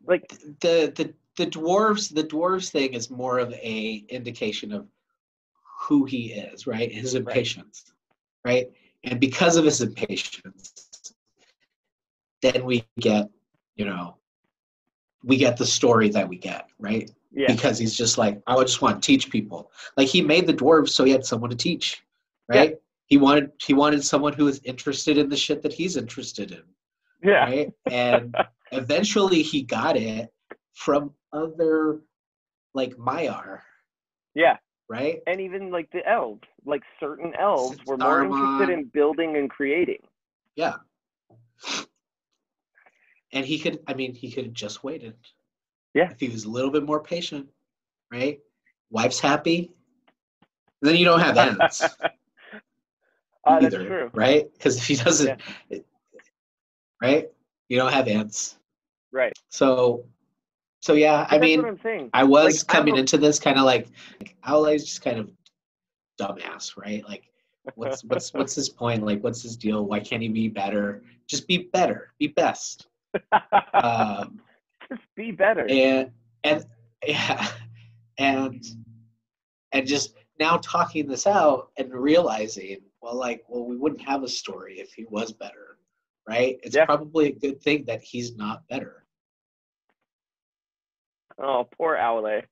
Like 0.06 0.28
The 0.62 0.92
the 0.96 1.14
the 1.38 1.48
dwarves 1.48 2.14
the 2.14 2.24
dwarves 2.24 2.70
thing 2.70 2.94
is 2.94 3.10
more 3.10 3.40
of 3.40 3.52
a 3.54 4.06
indication 4.10 4.72
of 4.72 4.88
who 5.82 6.06
he 6.06 6.32
is, 6.34 6.66
right? 6.66 6.92
His 6.92 7.16
impatience, 7.16 7.92
right? 8.44 8.68
And 9.04 9.20
because 9.20 9.58
of 9.58 9.66
his 9.66 9.82
impatience, 9.82 11.14
then 12.42 12.66
we 12.66 12.86
get, 13.00 13.30
you 13.76 13.86
know, 13.86 14.18
we 15.26 15.38
get 15.38 15.58
the 15.58 15.66
story 15.66 16.10
that 16.10 16.28
we 16.28 16.38
get, 16.38 16.68
right? 16.80 17.10
yeah, 17.36 17.52
because 17.52 17.78
he's 17.78 17.96
just 17.96 18.18
like 18.18 18.42
oh, 18.48 18.54
I 18.54 18.56
would 18.56 18.68
just 18.68 18.82
want 18.82 19.02
to 19.02 19.06
teach 19.06 19.30
people. 19.30 19.72
Like 19.98 20.08
he 20.08 20.22
made 20.22 20.48
the 20.48 20.54
dwarves 20.54 20.90
so 20.90 21.04
he 21.04 21.12
had 21.12 21.26
someone 21.26 21.50
to 21.50 21.56
teach, 21.56 22.04
right? 22.48 22.76
He 23.08 23.18
wanted 23.18 23.52
he 23.62 23.74
wanted 23.74 24.04
someone 24.04 24.34
who 24.34 24.46
was 24.46 24.62
interested 24.64 25.18
in 25.18 25.30
the 25.30 25.36
shit 25.36 25.62
that 25.62 25.74
he's 25.74 25.98
interested 25.98 26.52
in, 26.52 26.64
yeah. 27.24 27.44
right? 27.44 27.74
And 27.92 28.34
eventually 28.72 29.42
he 29.42 29.62
got 29.62 29.98
it 29.98 30.34
from 30.74 31.14
other 31.34 32.00
like 32.74 32.96
Maiar, 32.96 33.60
Yeah, 34.34 34.58
right? 34.90 35.20
and 35.28 35.42
even 35.42 35.72
like 35.72 35.92
the 35.92 36.08
elves, 36.10 36.48
like 36.66 36.84
certain 37.00 37.34
elves 37.40 37.78
were 37.86 37.98
more 37.98 38.24
interested 38.24 38.70
in 38.70 38.86
building 38.86 39.36
and 39.36 39.50
creating. 39.50 40.00
Yeah. 40.56 40.76
And 43.36 43.46
he 43.46 43.60
could 43.60 43.80
I 43.88 43.94
mean 43.94 44.16
he 44.16 44.32
could 44.32 44.46
have 44.46 44.54
just 44.54 44.84
waited. 44.84 45.14
Yeah. 45.94 46.10
If 46.10 46.20
he 46.20 46.30
was 46.30 46.46
a 46.46 46.50
little 46.50 46.72
bit 46.72 46.84
more 46.84 47.02
patient, 47.02 47.48
right? 48.12 48.40
Wife's 48.90 49.20
happy. 49.20 49.72
Then 50.82 50.96
you 50.96 51.06
don't 51.06 51.20
have 51.20 51.38
Ents. 51.38 51.82
Uh, 51.82 51.90
that's 53.46 53.66
either, 53.66 53.86
true. 53.86 54.12
right? 54.14 54.52
Because 54.54 54.78
if 54.78 54.88
he 54.88 54.96
doesn't, 54.96 55.40
right, 57.02 57.30
you 57.70 57.78
don't 57.78 57.94
have 57.94 58.08
Ents. 58.08 58.58
Right. 59.12 59.34
So, 59.50 60.06
so 60.82 60.94
yeah, 60.94 61.26
I 61.30 61.38
mean, 61.38 61.62
what 61.62 61.70
I'm 61.70 61.80
saying. 61.82 62.10
I 62.14 62.24
was 62.24 62.64
like, 62.64 62.68
coming 62.68 62.98
into 62.98 63.18
this 63.18 63.40
kind 63.40 63.58
of 63.58 63.66
like, 63.66 63.88
like 64.20 64.36
Aule's 64.46 64.84
just 64.84 65.02
kind 65.02 65.18
of 65.18 65.32
dumbass, 66.20 66.78
right? 66.78 67.04
Like, 67.08 67.32
what's 67.76 68.04
what's 68.04 68.34
what's 68.34 68.56
his 68.56 68.70
point? 68.70 69.04
Like, 69.04 69.24
what's 69.24 69.42
his 69.42 69.56
deal? 69.56 69.86
Why 69.86 70.00
can't 70.00 70.22
he 70.22 70.28
be 70.28 70.50
better? 70.50 71.04
Just 71.28 71.48
be 71.48 71.70
better, 71.74 72.14
be 72.20 72.28
best. 72.28 72.88
Um, 73.74 74.42
Just 74.90 75.02
be 75.16 75.32
better. 75.32 75.66
and 75.70 76.12
and 76.44 76.66
yeah, 77.06 77.48
and 78.18 78.64
and 79.72 79.88
just 79.88 80.14
now 80.40 80.58
talking 80.58 81.08
this 81.08 81.26
out 81.26 81.70
and 81.78 81.92
realizing, 81.94 82.78
well, 83.02 83.16
like, 83.16 83.44
well, 83.48 83.66
we 83.66 83.78
wouldn't 83.78 84.02
have 84.02 84.24
a 84.24 84.28
story 84.28 84.80
if 84.80 84.94
he 84.94 85.06
was 85.10 85.32
better, 85.32 85.78
right? 86.28 86.58
It's 86.64 86.76
Yeah. 86.76 86.86
probably 86.86 87.28
a 87.30 87.32
good 87.34 87.62
thing 87.62 87.84
that 87.88 88.02
he's 88.04 88.36
not 88.36 88.68
better. 88.70 89.06
oh, 91.40 91.68
poor 91.78 91.96
Aule. 91.98 92.44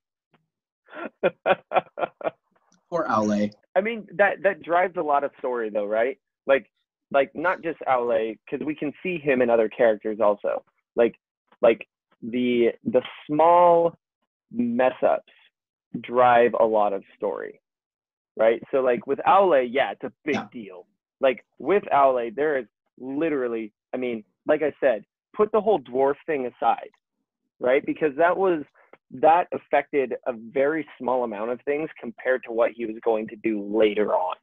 Poor 2.90 3.06
Aule. 3.10 3.52
I 3.76 3.82
mean 3.82 4.08
that 4.16 4.42
that 4.44 4.62
drives 4.64 4.98
a 4.98 5.02
lot 5.02 5.24
of 5.24 5.32
story 5.40 5.70
though, 5.70 5.86
right? 5.86 6.18
Like 6.48 6.70
like 7.14 7.32
not 7.36 7.62
just 7.62 7.80
Aule, 7.88 8.38
because 8.46 8.66
we 8.66 8.76
can 8.76 8.92
see 9.04 9.18
him 9.18 9.42
in 9.42 9.50
other 9.50 9.70
characters 9.70 10.20
also. 10.20 10.64
Like 10.96 11.16
like 11.62 11.88
the 12.22 12.70
the 12.84 13.02
small 13.28 13.96
mess 14.52 14.94
ups 15.02 15.32
drive 16.02 16.54
a 16.60 16.66
lot 16.66 16.94
of 16.94 17.04
story. 17.16 17.62
Right? 18.36 18.62
So 18.72 18.80
like 18.80 19.06
with 19.06 19.20
Aule, 19.28 19.68
yeah, 19.70 19.92
it's 19.92 20.04
a 20.04 20.12
big 20.26 20.36
Yeah. 20.36 20.48
deal. 20.52 20.88
Like 21.22 21.46
with 21.60 21.84
Aule, 21.94 22.36
there 22.36 22.58
is 22.58 22.66
literally, 23.00 23.72
I 23.94 23.98
mean, 23.98 24.24
like 24.48 24.62
I 24.64 24.74
said, 24.80 25.06
put 25.36 25.52
the 25.52 25.62
whole 25.62 25.80
dwarf 25.80 26.16
thing 26.26 26.48
aside, 26.48 26.90
right? 27.60 27.86
Because 27.86 28.16
that 28.18 28.36
was 28.36 28.64
that 29.12 29.48
affected 29.54 30.16
a 30.26 30.34
very 30.34 30.88
small 30.98 31.24
amount 31.24 31.52
of 31.52 31.62
things 31.62 31.90
compared 32.00 32.44
to 32.46 32.52
what 32.52 32.72
he 32.72 32.86
was 32.86 32.96
going 33.04 33.28
to 33.28 33.36
do 33.36 33.62
later 33.64 34.14
on. 34.16 34.36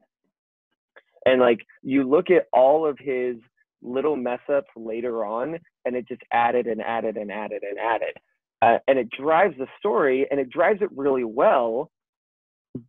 And 1.26 1.40
like 1.40 1.60
you 1.82 2.08
look 2.08 2.30
at 2.30 2.46
all 2.52 2.86
of 2.86 2.98
his 2.98 3.36
little 3.82 4.16
mess 4.16 4.40
ups 4.52 4.68
later 4.76 5.24
on, 5.24 5.58
and 5.84 5.96
it 5.96 6.06
just 6.08 6.22
added 6.32 6.66
and 6.66 6.80
added 6.82 7.16
and 7.16 7.30
added 7.30 7.62
and 7.62 7.78
added. 7.78 8.14
Uh, 8.62 8.78
and 8.88 8.98
it 8.98 9.08
drives 9.10 9.56
the 9.58 9.66
story 9.78 10.26
and 10.30 10.38
it 10.38 10.50
drives 10.50 10.82
it 10.82 10.90
really 10.94 11.24
well, 11.24 11.90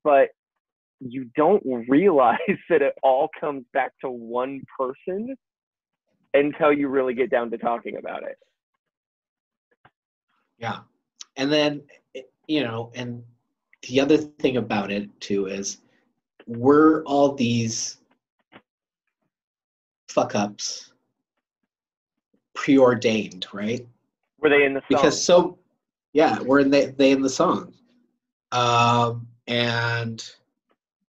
but 0.03 0.29
you 0.99 1.29
don't 1.35 1.63
realize 1.87 2.37
that 2.69 2.81
it 2.81 2.93
all 3.03 3.29
comes 3.39 3.65
back 3.73 3.91
to 4.01 4.09
one 4.09 4.61
person 4.77 5.35
until 6.33 6.71
you 6.71 6.87
really 6.87 7.13
get 7.13 7.29
down 7.29 7.49
to 7.51 7.57
talking 7.57 7.97
about 7.97 8.23
it. 8.23 8.37
Yeah. 10.57 10.79
And 11.37 11.51
then, 11.51 11.81
you 12.47 12.63
know, 12.63 12.91
and 12.93 13.23
the 13.87 13.99
other 13.99 14.17
thing 14.17 14.57
about 14.57 14.91
it 14.91 15.09
too 15.19 15.47
is 15.47 15.77
were 16.45 17.03
all 17.05 17.33
these 17.33 17.97
fuck 20.11 20.35
ups 20.35 20.91
preordained, 22.53 23.47
right? 23.53 23.87
Were 24.39 24.49
they 24.49 24.65
in 24.65 24.73
the 24.73 24.81
song? 24.81 24.87
Because 24.89 25.23
so, 25.23 25.59
yeah, 26.13 26.39
were 26.41 26.63
they 26.63 26.87
they 26.87 27.11
in 27.11 27.21
the 27.21 27.29
song, 27.29 27.73
um, 28.51 29.27
and 29.47 30.23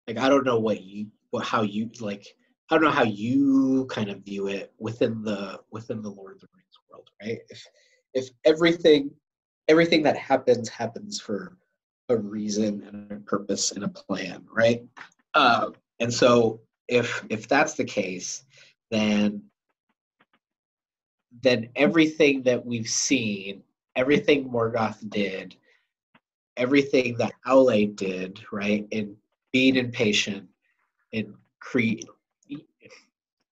like 0.07 0.17
I 0.17 0.29
don't 0.29 0.45
know 0.45 0.59
what 0.59 0.83
you 0.83 1.07
what 1.31 1.45
how 1.45 1.61
you 1.61 1.89
like 1.99 2.25
I 2.69 2.75
don't 2.75 2.83
know 2.83 2.91
how 2.91 3.03
you 3.03 3.85
kind 3.89 4.09
of 4.09 4.21
view 4.21 4.47
it 4.47 4.73
within 4.79 5.23
the 5.23 5.59
within 5.71 6.01
the 6.01 6.09
Lord 6.09 6.35
of 6.35 6.41
the 6.41 6.47
Rings 6.55 6.77
world, 6.89 7.09
right? 7.21 7.39
If 7.49 7.65
if 8.13 8.29
everything 8.45 9.11
everything 9.67 10.03
that 10.03 10.17
happens 10.17 10.69
happens 10.69 11.19
for 11.19 11.57
a 12.09 12.17
reason 12.17 12.83
and 12.83 13.11
a 13.11 13.23
purpose 13.23 13.71
and 13.71 13.83
a 13.83 13.89
plan, 13.89 14.45
right? 14.51 14.83
Uh, 15.33 15.71
and 15.99 16.13
so 16.13 16.61
if 16.87 17.23
if 17.29 17.47
that's 17.47 17.73
the 17.73 17.85
case, 17.85 18.43
then 18.93 19.41
then 21.41 21.69
everything 21.75 22.43
that 22.43 22.63
we've 22.63 22.87
seen, 22.87 23.63
everything 23.95 24.49
Morgoth 24.49 25.09
did, 25.09 25.55
everything 26.57 27.17
that 27.17 27.33
Aule 27.47 27.95
did, 27.95 28.39
right, 28.51 28.85
in 28.91 29.15
being 29.51 29.75
impatient, 29.75 30.47
in 31.11 31.33
create, 31.59 32.07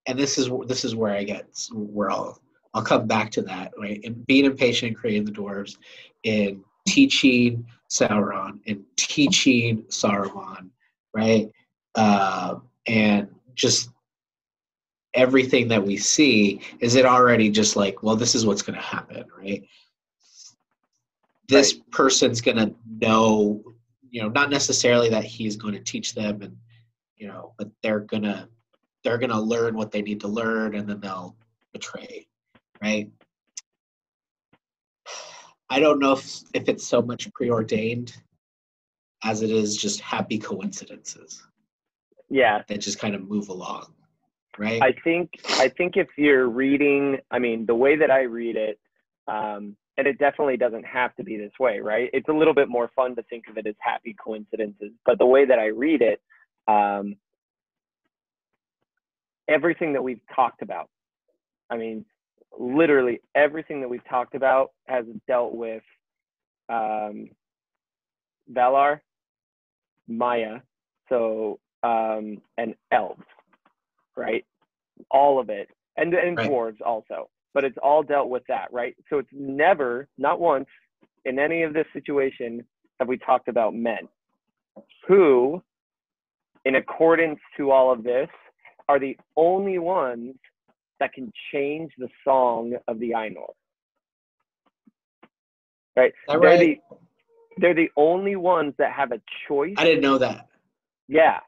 and 0.07 0.17
this 0.17 0.37
is 0.37 0.49
this 0.67 0.85
is 0.85 0.95
where 0.95 1.13
I 1.13 1.23
get 1.23 1.47
where 1.73 2.11
I'll 2.11 2.39
I'll 2.73 2.83
come 2.83 3.07
back 3.07 3.31
to 3.31 3.41
that, 3.43 3.73
right? 3.77 3.99
And 4.03 4.25
being 4.27 4.45
impatient 4.45 4.89
and 4.89 4.97
creating 4.97 5.25
the 5.25 5.31
dwarves, 5.31 5.77
in 6.23 6.63
teaching 6.87 7.65
Sauron 7.89 8.59
and 8.67 8.83
teaching 8.97 9.83
Saruman, 9.83 10.69
right? 11.13 11.51
Uh, 11.95 12.55
and 12.87 13.27
just 13.55 13.89
everything 15.13 15.67
that 15.67 15.83
we 15.83 15.97
see 15.97 16.61
is 16.79 16.95
it 16.95 17.05
already 17.05 17.49
just 17.49 17.75
like 17.75 18.01
well 18.01 18.15
this 18.15 18.33
is 18.33 18.45
what's 18.45 18.61
going 18.61 18.77
to 18.77 18.85
happen 18.85 19.23
right? 19.37 19.63
This 21.47 21.73
right. 21.73 21.91
person's 21.91 22.39
going 22.39 22.57
to 22.57 22.73
know 23.01 23.61
you 24.09 24.21
know 24.21 24.29
not 24.29 24.49
necessarily 24.49 25.09
that 25.09 25.25
he's 25.25 25.55
going 25.55 25.73
to 25.73 25.81
teach 25.81 26.13
them 26.13 26.41
and 26.41 26.55
you 27.17 27.27
know 27.27 27.53
but 27.57 27.69
they're 27.83 27.99
going 27.99 28.23
to 28.23 28.47
they're 29.03 29.17
going 29.17 29.31
to 29.31 29.39
learn 29.39 29.75
what 29.75 29.91
they 29.91 30.01
need 30.01 30.21
to 30.21 30.27
learn 30.27 30.75
and 30.75 30.87
then 30.87 30.99
they'll 31.01 31.35
betray 31.73 32.27
right? 32.81 33.09
I 35.69 35.79
don't 35.79 35.99
know 35.99 36.13
if 36.13 36.41
if 36.53 36.67
it's 36.67 36.85
so 36.85 37.01
much 37.01 37.31
preordained 37.33 38.13
as 39.23 39.41
it 39.41 39.51
is 39.51 39.77
just 39.77 40.01
happy 40.01 40.37
coincidences. 40.37 41.43
Yeah. 42.29 42.63
That 42.67 42.79
just 42.79 42.99
kind 42.99 43.15
of 43.15 43.29
move 43.29 43.49
along 43.49 43.93
right? 44.57 44.81
I 44.81 44.93
think 45.03 45.31
i 45.49 45.67
think 45.67 45.97
if 45.97 46.07
you're 46.17 46.49
reading 46.49 47.17
i 47.29 47.39
mean 47.39 47.65
the 47.65 47.75
way 47.75 47.95
that 47.95 48.11
i 48.11 48.21
read 48.23 48.55
it 48.55 48.79
um, 49.27 49.75
and 49.97 50.07
it 50.07 50.17
definitely 50.17 50.57
doesn't 50.57 50.85
have 50.85 51.15
to 51.15 51.23
be 51.23 51.37
this 51.37 51.51
way 51.59 51.79
right? 51.79 52.09
It's 52.13 52.27
a 52.27 52.33
little 52.33 52.53
bit 52.53 52.69
more 52.69 52.89
fun 52.95 53.15
to 53.15 53.23
think 53.23 53.45
of 53.49 53.57
it 53.57 53.67
as 53.67 53.75
happy 53.79 54.15
coincidences 54.23 54.91
but 55.05 55.17
the 55.19 55.25
way 55.25 55.45
that 55.45 55.59
i 55.59 55.67
read 55.67 56.01
it 56.01 56.21
um, 56.67 57.15
everything 59.47 59.93
that 59.93 60.03
we've 60.03 60.21
talked 60.35 60.61
about 60.61 60.89
i 61.69 61.77
mean 61.77 62.05
literally 62.59 63.21
everything 63.35 63.81
that 63.81 63.89
we've 63.89 64.07
talked 64.09 64.35
about 64.35 64.71
has 64.87 65.05
dealt 65.27 65.53
with 65.53 65.83
um, 66.69 67.29
valar 68.51 68.99
Maiar 70.09 70.61
so 71.09 71.59
um, 71.83 72.41
and 72.57 72.75
elves 72.91 73.23
right? 74.15 74.45
All 75.09 75.39
of 75.39 75.49
it, 75.49 75.69
and 75.97 76.13
and 76.13 76.37
right. 76.37 76.49
dwarves 76.49 76.81
also, 76.85 77.29
but 77.53 77.63
it's 77.63 77.77
all 77.81 78.03
dealt 78.03 78.29
with 78.29 78.43
that, 78.47 78.71
right? 78.71 78.95
So 79.09 79.17
it's 79.19 79.29
never, 79.31 80.07
not 80.17 80.39
once, 80.39 80.67
in 81.25 81.39
any 81.39 81.63
of 81.63 81.73
this 81.73 81.85
situation 81.93 82.65
have 82.99 83.07
we 83.07 83.17
talked 83.17 83.47
about 83.47 83.73
men 83.73 84.07
who, 85.07 85.61
in 86.65 86.75
accordance 86.75 87.39
to 87.57 87.71
all 87.71 87.91
of 87.91 88.03
this, 88.03 88.29
are 88.87 88.99
the 88.99 89.17
only 89.35 89.79
ones 89.79 90.35
that 90.99 91.13
can 91.13 91.31
change 91.51 91.91
the 91.97 92.09
song 92.23 92.73
of 92.87 92.99
the 92.99 93.11
Ainur. 93.11 93.47
Right? 95.95 96.13
They're 96.27 96.39
right? 96.39 96.59
the 96.59 96.97
they're 97.57 97.73
the 97.73 97.89
only 97.97 98.35
ones 98.35 98.73
that 98.77 98.93
have 98.93 99.11
a 99.11 99.21
choice. 99.47 99.73
I 99.77 99.83
didn't 99.83 100.01
know 100.01 100.17
that. 100.19 100.47
Yeah. 101.07 101.39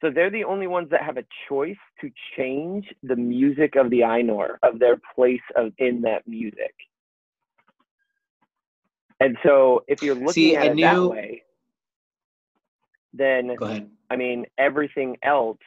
So 0.00 0.10
they're 0.10 0.30
the 0.30 0.44
only 0.44 0.66
ones 0.66 0.90
that 0.90 1.02
have 1.02 1.16
a 1.16 1.24
choice 1.48 1.76
to 2.00 2.10
change 2.36 2.86
the 3.02 3.16
music 3.16 3.74
of 3.74 3.90
the 3.90 4.00
Ainur, 4.00 4.56
of 4.62 4.78
their 4.78 4.96
place 5.14 5.40
of 5.56 5.72
in 5.78 6.02
that 6.02 6.26
music. 6.26 6.74
And 9.20 9.36
so 9.42 9.82
if 9.88 10.02
you're 10.02 10.14
looking 10.14 10.32
See, 10.32 10.56
at 10.56 10.62
I 10.62 10.66
it 10.66 10.74
knew... 10.74 10.82
that 10.82 11.02
way, 11.02 11.42
then 13.12 13.56
I 14.10 14.16
mean 14.16 14.46
everything 14.58 15.16
else 15.22 15.58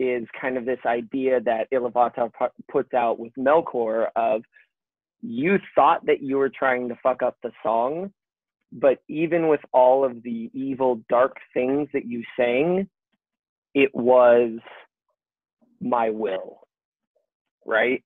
is 0.00 0.26
kind 0.40 0.56
of 0.56 0.64
this 0.64 0.78
idea 0.86 1.40
that 1.40 1.70
Iluvatar 1.70 2.30
puts 2.70 2.94
out 2.94 3.18
with 3.18 3.32
Melkor 3.38 4.08
of 4.16 4.42
you 5.20 5.58
thought 5.74 6.06
that 6.06 6.22
you 6.22 6.38
were 6.38 6.48
trying 6.48 6.88
to 6.88 6.96
fuck 7.02 7.22
up 7.22 7.36
the 7.42 7.50
song, 7.62 8.12
but 8.72 9.00
even 9.08 9.48
with 9.48 9.60
all 9.72 10.04
of 10.04 10.22
the 10.22 10.50
evil, 10.54 11.00
dark 11.08 11.36
things 11.52 11.88
that 11.92 12.06
you 12.06 12.22
sang, 12.38 12.88
it 13.78 13.94
was 13.94 14.58
my 15.80 16.10
will 16.10 16.58
right? 17.68 18.02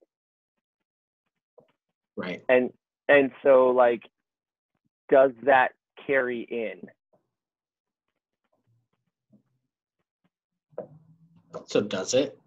Right. 2.16 2.42
And 2.48 2.70
and 3.08 3.30
so 3.42 3.70
like 3.70 4.02
does 5.10 5.30
that 5.44 5.72
carry 6.06 6.40
in? 6.42 6.80
So 11.66 11.80
does 11.80 12.14
it? 12.14 12.38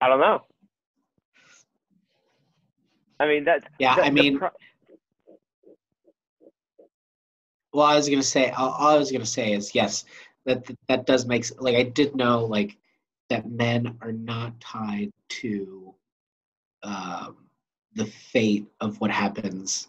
I 0.00 0.08
don't 0.08 0.20
know. 0.20 0.42
I 3.18 3.26
mean 3.26 3.44
that's 3.44 3.64
yeah 3.78 3.94
that, 3.96 4.04
i 4.04 4.10
mean 4.10 4.38
pro- 4.38 4.50
well, 7.72 7.86
I 7.86 7.96
was 7.96 8.08
gonna 8.08 8.22
say, 8.22 8.50
all, 8.50 8.70
all 8.70 8.88
I 8.94 8.98
was 8.98 9.12
gonna 9.12 9.26
say 9.26 9.52
is 9.52 9.74
yes, 9.74 10.06
that 10.46 10.70
that 10.88 11.06
does 11.06 11.26
make 11.26 11.44
like 11.60 11.76
I 11.76 11.82
did 11.82 12.16
know 12.16 12.44
like 12.44 12.76
that 13.28 13.50
men 13.50 13.98
are 14.00 14.12
not 14.12 14.58
tied 14.60 15.12
to 15.28 15.94
um, 16.82 17.36
the 17.94 18.06
fate 18.06 18.66
of 18.80 19.00
what 19.00 19.10
happens 19.10 19.88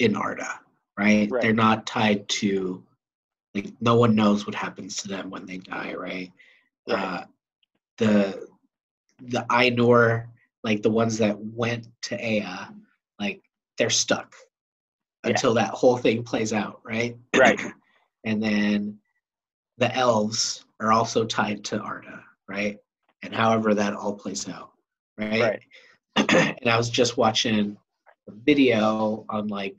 in 0.00 0.16
Arda, 0.16 0.60
right? 0.98 1.30
right? 1.30 1.42
They're 1.42 1.52
not 1.52 1.86
tied 1.86 2.28
to 2.28 2.82
like 3.54 3.72
no 3.80 3.94
one 3.94 4.14
knows 4.14 4.46
what 4.46 4.54
happens 4.54 4.96
to 4.96 5.08
them 5.08 5.30
when 5.30 5.46
they 5.46 5.58
die, 5.58 5.94
right? 5.94 6.32
right. 6.88 6.98
Uh, 6.98 7.24
the 7.98 8.48
the 9.20 9.46
Ainur, 9.50 10.26
like 10.64 10.82
the 10.82 10.90
ones 10.90 11.18
that 11.18 11.38
went 11.38 11.86
to 12.02 12.16
Ea, 12.16 12.66
like 13.20 13.42
they're 13.78 13.90
stuck 13.90 14.34
until 15.24 15.54
that 15.54 15.70
whole 15.70 15.96
thing 15.96 16.24
plays 16.24 16.52
out, 16.52 16.80
right? 16.84 17.16
Right. 17.36 17.60
and 18.24 18.42
then 18.42 18.98
the 19.82 19.94
elves 19.96 20.64
are 20.78 20.92
also 20.92 21.24
tied 21.24 21.64
to 21.64 21.80
Arda, 21.80 22.22
right? 22.48 22.78
And 23.24 23.34
however 23.34 23.74
that 23.74 23.94
all 23.94 24.14
plays 24.14 24.48
out, 24.48 24.70
right? 25.18 25.40
Right. 25.40 25.62
and 26.60 26.70
I 26.70 26.76
was 26.76 26.88
just 26.88 27.16
watching 27.16 27.76
a 28.28 28.32
video 28.32 29.24
on 29.28 29.48
like 29.48 29.74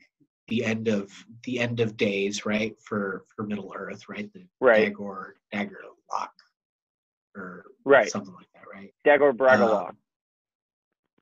the 0.48 0.62
end 0.62 0.88
of 0.88 1.10
the 1.44 1.58
end 1.58 1.80
of 1.80 1.96
days, 1.96 2.44
right? 2.44 2.78
For 2.82 3.24
for 3.34 3.44
Middle 3.44 3.72
Earth, 3.74 4.06
right? 4.06 4.30
The 4.34 4.44
right. 4.60 4.94
Dagor 4.94 5.32
Dagger 5.50 5.80
Lock 6.12 6.34
or 7.34 7.64
right. 7.86 8.10
something 8.10 8.34
like 8.34 8.48
that, 8.54 8.64
right? 8.70 8.92
Dagor 9.06 9.32
Bragollach. 9.32 9.88
Um, 9.88 9.96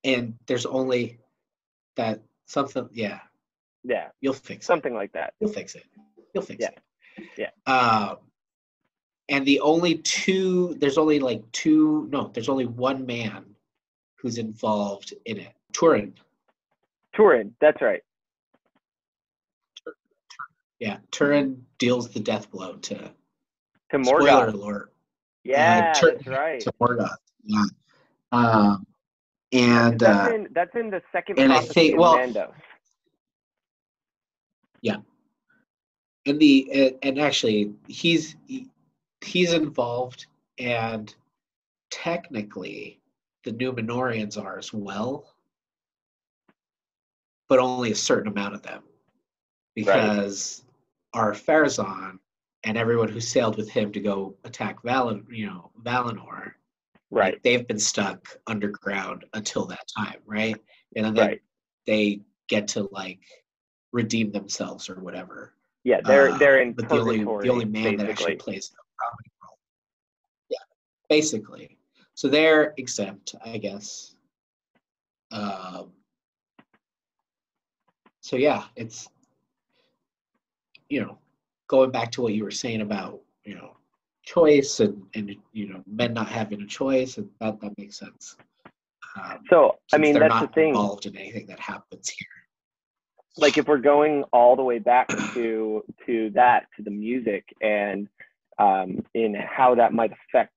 and 0.02 0.34
there's 0.48 0.66
only 0.66 1.20
that 1.94 2.20
something 2.46 2.88
yeah 2.92 3.20
yeah. 3.84 4.08
You'll 4.20 4.32
fix 4.32 4.66
something 4.66 4.92
it. 4.92 4.96
like 4.96 5.12
that. 5.12 5.34
You'll 5.40 5.52
fix 5.52 5.76
it. 5.76 5.84
You'll 6.34 6.44
fix 6.44 6.60
yeah. 6.60 6.70
it. 7.16 7.52
Yeah. 7.66 7.72
Um, 7.72 8.16
and 9.32 9.46
the 9.46 9.58
only 9.60 9.96
two, 9.98 10.74
there's 10.78 10.98
only 10.98 11.18
like 11.18 11.42
two, 11.52 12.06
no, 12.12 12.30
there's 12.34 12.50
only 12.50 12.66
one 12.66 13.06
man 13.06 13.44
who's 14.16 14.36
involved 14.36 15.14
in 15.24 15.38
it. 15.38 15.54
Turin. 15.72 16.12
Turin, 17.16 17.54
that's 17.58 17.80
right. 17.80 18.02
Yeah, 20.78 20.98
Turin 21.12 21.64
deals 21.78 22.10
the 22.10 22.20
death 22.20 22.50
blow 22.50 22.74
to 22.74 22.94
to 23.90 23.98
Morgoth. 23.98 24.04
Spoiler 24.04 24.46
alert. 24.48 24.92
Yeah, 25.44 25.92
uh, 25.96 25.98
Tur- 25.98 26.12
that's 26.12 26.26
right. 26.26 26.60
To 26.60 26.72
Morgoth. 26.72 27.16
Yeah. 27.44 27.64
Um, 28.32 28.86
and 29.52 29.98
that's, 29.98 30.30
uh, 30.30 30.34
in, 30.34 30.48
that's 30.52 30.74
in 30.76 30.90
the 30.90 31.02
second 31.10 31.38
and 31.38 31.52
I 31.52 31.60
think 31.60 31.98
well, 31.98 32.18
Yeah. 34.82 34.96
and 36.26 36.38
the 36.38 36.68
and, 36.72 36.94
and 37.02 37.18
actually 37.20 37.72
he's 37.88 38.36
he- 38.46 38.68
he's 39.22 39.52
involved 39.52 40.26
and 40.58 41.14
technically 41.90 43.00
the 43.44 43.52
Numenoreans 43.52 44.42
are 44.42 44.58
as 44.58 44.72
well 44.72 45.34
but 47.48 47.58
only 47.58 47.92
a 47.92 47.96
certain 47.96 48.30
amount 48.32 48.54
of 48.54 48.62
them 48.62 48.82
because 49.74 50.64
Ar-Pharazôn 51.14 52.18
and 52.64 52.78
everyone 52.78 53.08
who 53.08 53.20
sailed 53.20 53.56
with 53.56 53.68
him 53.68 53.92
to 53.92 54.00
go 54.00 54.34
attack 54.44 54.82
Valen, 54.82 55.24
you 55.30 55.46
know 55.46 55.70
Valinor 55.82 56.52
Right. 57.10 57.34
like, 57.34 57.42
they've 57.42 57.66
been 57.68 57.78
stuck 57.78 58.26
underground 58.46 59.24
until 59.34 59.66
that 59.66 59.86
time 59.96 60.20
right 60.26 60.56
and 60.96 61.04
then 61.04 61.14
they, 61.14 61.20
Right. 61.20 61.42
they 61.86 62.20
get 62.48 62.68
to 62.68 62.88
like 62.90 63.20
redeem 63.92 64.32
themselves 64.32 64.88
or 64.88 65.00
whatever 65.00 65.52
Yeah, 65.84 66.00
they're 66.04 66.30
uh, 66.30 66.38
they're 66.38 66.58
in 66.62 66.72
but 66.72 66.88
the 66.88 66.98
only 66.98 67.18
the 67.18 67.50
only 67.50 67.64
man 67.66 67.96
that 67.98 68.08
actually 68.08 68.34
basically. 68.36 68.36
plays 68.54 68.70
the 68.70 68.76
prominent 68.96 69.32
role. 69.42 69.58
Yeah, 70.48 70.58
basically. 71.16 71.66
So 72.14 72.28
they're 72.28 72.72
exempt, 72.78 73.34
I 73.44 73.58
guess. 73.58 74.14
Um, 75.30 75.84
so 78.20 78.36
yeah, 78.36 78.62
it's 78.76 79.08
you 80.88 81.00
know 81.02 81.18
going 81.68 81.90
back 81.90 82.10
to 82.12 82.22
what 82.22 82.32
you 82.36 82.44
were 82.44 82.50
saying 82.64 82.80
about 82.88 83.20
you 83.44 83.54
know 83.58 83.70
choice 84.34 84.80
and 84.84 84.94
and 85.16 85.24
you 85.52 85.66
know 85.68 85.80
men 85.86 86.12
not 86.14 86.28
having 86.28 86.60
a 86.62 86.66
choice 86.80 87.18
and 87.18 87.28
that 87.40 87.60
that 87.60 87.76
makes 87.78 87.98
sense. 87.98 88.36
Um, 89.16 89.38
So 89.50 89.58
I 89.94 89.98
mean, 89.98 90.14
that's 90.18 90.40
the 90.40 90.48
thing. 90.48 90.70
involved 90.70 91.04
in 91.06 91.14
anything 91.16 91.46
that 91.52 91.60
happens 91.72 92.06
here. 92.18 92.36
like 93.44 93.56
if 93.60 93.64
we're 93.68 93.86
going 93.94 94.14
all 94.36 94.54
the 94.60 94.66
way 94.70 94.78
back 94.92 95.06
to 95.34 95.82
to 96.06 96.14
that 96.40 96.60
to 96.76 96.80
the 96.86 96.94
music 97.06 97.44
and 97.62 98.00
um 98.58 98.90
in 99.22 99.30
how 99.34 99.70
that 99.80 99.92
might 100.00 100.12
affect 100.20 100.52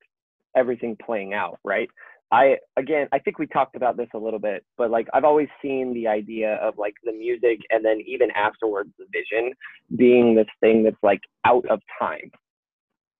everything 0.55 0.95
playing 1.05 1.33
out 1.33 1.59
right 1.63 1.89
i 2.31 2.57
again 2.77 3.07
i 3.11 3.19
think 3.19 3.37
we 3.37 3.45
talked 3.47 3.75
about 3.75 3.97
this 3.97 4.07
a 4.13 4.17
little 4.17 4.39
bit 4.39 4.63
but 4.77 4.89
like 4.89 5.07
i've 5.13 5.23
always 5.23 5.47
seen 5.61 5.93
the 5.93 6.07
idea 6.07 6.55
of 6.55 6.77
like 6.77 6.95
the 7.03 7.11
music 7.11 7.59
and 7.69 7.83
then 7.85 7.99
even 8.05 8.29
afterwards 8.31 8.89
the 8.97 9.05
vision 9.13 9.53
being 9.95 10.33
this 10.35 10.47
thing 10.59 10.83
that's 10.83 10.97
like 11.03 11.21
out 11.45 11.65
of 11.69 11.79
time 11.99 12.31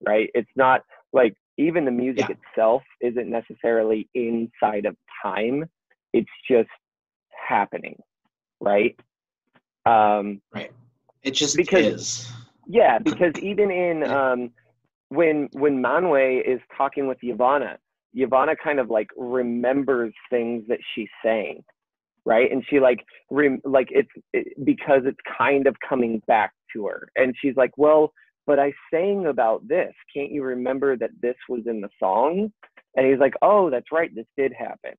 right 0.05 0.29
it's 0.33 0.49
not 0.55 0.81
like 1.13 1.35
even 1.57 1.85
the 1.85 1.91
music 1.91 2.25
Yeah. 2.29 2.35
itself 2.51 2.83
isn't 3.01 3.29
necessarily 3.29 4.09
inside 4.13 4.85
of 4.85 4.95
time 5.23 5.65
it's 6.13 6.29
just 6.49 6.69
happening 7.47 7.97
right 8.59 8.97
um 9.85 10.41
Right. 10.53 10.71
It 11.23 11.31
just 11.31 11.55
Because- 11.57 11.85
is. 11.85 12.31
yeah 12.67 12.97
because 12.99 13.33
even 13.41 13.69
in 13.71 14.03
um 14.03 14.51
when 15.09 15.49
when 15.53 15.81
Manwë 15.81 16.41
is 16.47 16.61
talking 16.77 17.07
with 17.07 17.19
Yavanna 17.23 17.77
Yavanna 18.17 18.55
kind 18.63 18.79
of 18.79 18.89
like 18.89 19.07
remembers 19.17 20.13
things 20.31 20.63
that 20.67 20.79
she's 20.95 21.09
saying 21.23 21.63
right? 22.25 22.51
And 22.51 22.63
she 22.69 22.79
like 22.79 22.99
rem- 23.31 23.61
like 23.63 23.89
it's 23.91 24.09
it, 24.33 24.47
because 24.65 25.01
it's 25.05 25.19
kind 25.37 25.67
of 25.67 25.75
coming 25.87 26.21
back 26.27 26.53
to 26.73 26.87
her. 26.87 27.07
And 27.15 27.35
she's 27.41 27.55
like 27.55 27.71
well 27.77 28.13
but 28.47 28.59
i 28.59 28.71
sang 28.93 29.27
about 29.27 29.67
this. 29.67 29.93
Can't 30.15 30.31
you 30.31 30.43
remember 30.43 30.97
that 30.97 31.11
this 31.21 31.35
was 31.49 31.61
in 31.67 31.81
the 31.81 31.89
song? 31.99 32.51
And 32.95 33.07
he's 33.07 33.19
like 33.19 33.35
oh 33.41 33.69
that's 33.69 33.91
right. 33.91 34.13
This 34.13 34.27
did 34.37 34.53
happen. 34.53 34.93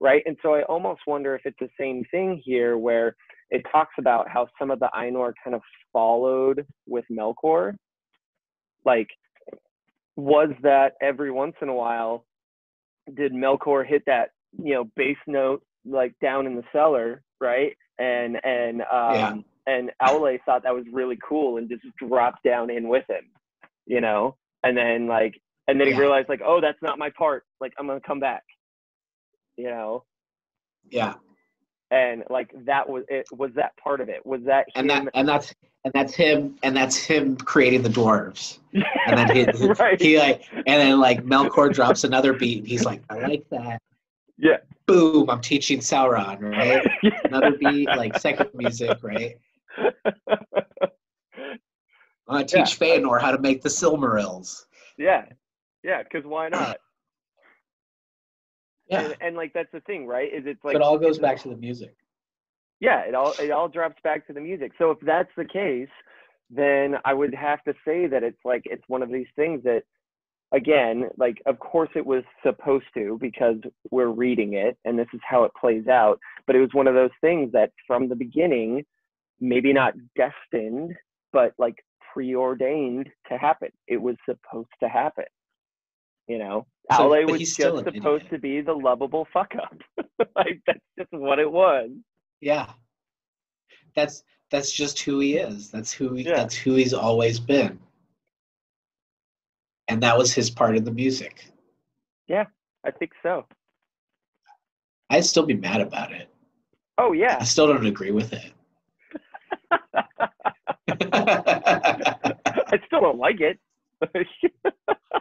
Right? 0.00 0.22
And 0.26 0.36
so 0.42 0.54
i 0.54 0.62
almost 0.64 1.02
wonder 1.06 1.34
if 1.34 1.42
it's 1.44 1.58
the 1.60 1.70
same 1.78 2.04
thing 2.10 2.42
here 2.44 2.78
where 2.78 3.16
it 3.50 3.64
talks 3.72 3.94
about 3.98 4.28
how 4.28 4.48
some 4.58 4.70
of 4.70 4.80
the 4.80 4.90
Ainur 4.96 5.32
kind 5.42 5.54
of 5.56 5.62
followed 5.92 6.66
with 6.86 7.04
Melkor. 7.10 7.74
Like, 8.84 9.08
was 10.18 10.50
that 10.64 10.94
every 11.02 11.32
once 11.32 11.56
in 11.62 11.70
a 11.70 11.74
while, 11.74 12.26
did 13.16 13.32
Melkor 13.32 13.86
hit 13.86 14.04
that, 14.06 14.30
you 14.62 14.74
know, 14.74 14.84
bass 14.96 15.16
note 15.26 15.62
like 15.86 16.14
down 16.22 16.46
in 16.46 16.56
the 16.56 16.64
cellar, 16.72 17.22
right? 17.40 17.76
And 17.98 18.38
and 18.44 18.82
um 18.82 19.14
Yeah. 19.14 19.36
and 19.66 19.92
Aule 20.02 20.38
thought 20.46 20.64
that 20.64 20.74
was 20.74 20.86
really 20.92 21.18
cool 21.26 21.58
and 21.58 21.70
just 21.70 21.84
dropped 21.98 22.44
down 22.44 22.70
in 22.70 22.88
with 22.88 23.04
him, 23.08 23.24
you 23.86 24.00
know? 24.00 24.36
And 24.64 24.76
then 24.76 25.08
like 25.08 25.40
and 25.68 25.80
then 25.80 25.88
he 25.88 25.94
realized 25.94 26.28
like, 26.28 26.42
oh, 26.44 26.60
that's 26.60 26.82
not 26.82 26.98
my 26.98 27.10
part. 27.18 27.44
Like 27.60 27.72
I'm 27.78 27.86
gonna 27.86 28.00
come 28.06 28.20
back. 28.20 28.44
You 29.56 29.70
know? 29.70 30.04
Yeah. 30.90 31.14
And 31.90 32.24
like 32.28 32.50
that 32.66 32.88
was 32.88 33.04
it 33.08 33.26
was 33.32 33.50
that 33.54 33.76
part 33.76 34.00
of 34.00 34.08
it? 34.08 34.24
Was 34.26 34.42
that 34.44 34.66
and 34.74 34.90
him 34.90 35.04
that 35.06 35.10
and 35.14 35.28
that's 35.28 35.54
and 35.84 35.92
that's 35.94 36.14
him 36.14 36.58
and 36.62 36.76
that's 36.76 36.96
him 36.96 37.36
creating 37.36 37.82
the 37.82 37.88
dwarves. 37.88 38.58
And 39.06 39.16
then 39.18 39.34
he, 39.34 39.44
he- 39.58 39.72
right. 39.72 40.00
he 40.00 40.18
like 40.18 40.42
and 40.52 40.64
then 40.66 41.00
like 41.00 41.24
melkor 41.24 41.72
drops 41.72 42.04
another 42.04 42.32
beat 42.32 42.58
and 42.58 42.68
he's 42.68 42.84
like 42.84 43.02
i 43.10 43.18
like 43.18 43.48
that. 43.50 43.80
Yeah. 44.36 44.58
Boom 44.86 45.30
i'm 45.30 45.40
teaching 45.40 45.78
sauron 45.80 46.40
right? 46.40 46.86
Another 47.24 47.52
beat 47.58 47.88
like 47.88 48.18
second 48.18 48.50
music 48.54 48.98
right? 49.02 49.36
I'm 52.28 52.34
gonna 52.34 52.44
teach 52.44 52.78
Feanor 52.78 53.20
how 53.20 53.30
to 53.30 53.38
make 53.38 53.62
the 53.62 53.70
silmarils. 53.70 54.66
Yeah. 54.98 55.24
Yeah 55.82 56.02
because 56.02 56.26
why 56.26 56.48
not 56.50 56.78
yeah. 58.88 59.00
And, 59.02 59.16
and 59.20 59.36
like 59.36 59.52
that's 59.52 59.72
the 59.72 59.80
thing 59.80 60.06
right? 60.06 60.32
Is 60.32 60.44
it's 60.46 60.64
like 60.64 60.74
it 60.74 60.82
all 60.82 60.98
goes 60.98 61.18
back 61.18 61.40
to 61.42 61.48
the 61.48 61.56
music. 61.56 61.94
Yeah 62.80 63.00
it 63.00 63.14
all 63.14 63.34
it 63.38 63.50
all 63.50 63.68
drops 63.68 64.00
back 64.02 64.26
to 64.28 64.32
the 64.32 64.40
music. 64.40 64.72
So 64.78 64.90
if 64.90 64.98
that's 65.00 65.30
the 65.36 65.44
case 65.44 65.88
then 66.50 66.94
i 67.04 67.12
would 67.12 67.34
have 67.34 67.62
to 67.64 67.74
say 67.84 68.06
that 68.06 68.22
it's 68.22 68.38
like 68.44 68.62
it's 68.64 68.82
one 68.88 69.02
of 69.02 69.10
these 69.10 69.26
things 69.36 69.62
that 69.64 69.82
again 70.52 71.08
like 71.18 71.42
of 71.46 71.58
course 71.58 71.90
it 71.94 72.04
was 72.04 72.24
supposed 72.42 72.86
to 72.94 73.18
because 73.20 73.56
we're 73.90 74.08
reading 74.08 74.54
it 74.54 74.78
and 74.84 74.98
this 74.98 75.08
is 75.12 75.20
how 75.28 75.44
it 75.44 75.52
plays 75.60 75.86
out 75.88 76.18
but 76.46 76.56
it 76.56 76.60
was 76.60 76.70
one 76.72 76.86
of 76.86 76.94
those 76.94 77.10
things 77.20 77.52
that 77.52 77.70
from 77.86 78.08
the 78.08 78.16
beginning 78.16 78.84
maybe 79.40 79.72
not 79.72 79.92
destined 80.16 80.94
but 81.32 81.52
like 81.58 81.76
preordained 82.14 83.06
to 83.30 83.36
happen. 83.36 83.68
It 83.86 84.00
was 84.00 84.16
supposed 84.24 84.70
to 84.80 84.88
happen 84.88 85.26
you 86.26 86.38
know 86.38 86.66
So- 86.96 87.08
was 87.08 87.38
he's 87.38 87.56
just 87.56 87.84
supposed 87.84 88.30
to 88.30 88.38
be 88.38 88.60
the 88.60 88.72
lovable 88.72 89.26
fuck 89.32 89.54
up 89.56 89.76
like 90.36 90.60
that's 90.66 90.80
just 90.98 91.12
what 91.12 91.38
it 91.38 91.50
was. 91.50 91.90
Yeah. 92.40 92.70
That's 93.94 94.22
that's 94.50 94.72
just 94.72 95.00
who 95.00 95.20
he 95.20 95.36
is. 95.36 95.70
That's 95.70 95.92
who 95.92 96.14
he, 96.14 96.22
Yeah. 96.24 96.36
that's 96.36 96.54
who 96.54 96.74
he's 96.74 96.94
always 96.94 97.38
been. 97.38 97.78
And 99.88 100.02
that 100.02 100.16
was 100.16 100.32
his 100.32 100.50
part 100.50 100.76
of 100.76 100.84
the 100.84 100.92
music. 100.92 101.44
Yeah, 102.26 102.44
i 102.84 102.90
think 102.90 103.12
so. 103.22 103.46
I'd 105.10 105.24
still 105.24 105.46
be 105.46 105.54
mad 105.54 105.80
about 105.80 106.12
it. 106.12 106.28
Oh 106.98 107.12
yeah. 107.12 107.38
I 107.40 107.44
still 107.44 107.66
don't 107.66 107.86
agree 107.86 108.10
with 108.10 108.32
it. 108.32 108.52
I 112.70 112.78
still 112.86 113.00
don't 113.00 113.18
like 113.18 113.40
it. 113.40 113.58
I 114.14 114.24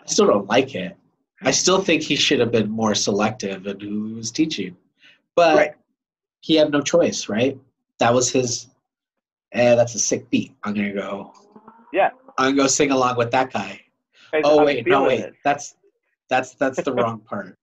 still 0.06 0.28
don't 0.28 0.48
like 0.48 0.76
it. 0.76 0.98
I 1.42 1.52
still 1.52 1.82
think 1.82 2.02
he 2.02 2.16
should 2.16 2.40
have 2.40 2.52
been 2.52 2.70
more 2.70 2.96
selective 2.96 3.68
in 3.68 3.80
who 3.80 4.08
he 4.08 4.14
was 4.16 4.32
teaching. 4.32 4.76
But 5.36 5.56
Right. 5.56 5.72
he 6.42 6.56
had 6.56 6.72
no 6.72 6.82
choice, 6.82 7.30
right? 7.30 7.58
That 8.00 8.14
was 8.14 8.32
his 8.32 8.68
eh, 9.52 9.76
that's 9.76 9.96
a 9.96 10.00
sick 10.00 10.30
beat. 10.30 10.54
I'm 10.64 10.74
gonna 10.74 10.94
go 10.94 11.34
yeah 11.94 12.10
I'm 12.38 12.52
gonna 12.52 12.64
go 12.64 12.68
sing 12.68 12.92
along 12.92 13.18
with 13.18 13.32
that 13.32 13.52
guy. 13.54 13.82
Oh 14.44 14.60
I'm 14.60 14.66
wait, 14.66 14.88
no 14.88 15.04
wait. 15.04 15.20
it. 15.22 15.34
That's 15.44 15.76
that's 16.30 16.56
that's 16.56 16.82
the 16.84 16.94
wrong 17.00 17.20
part. 17.20 17.58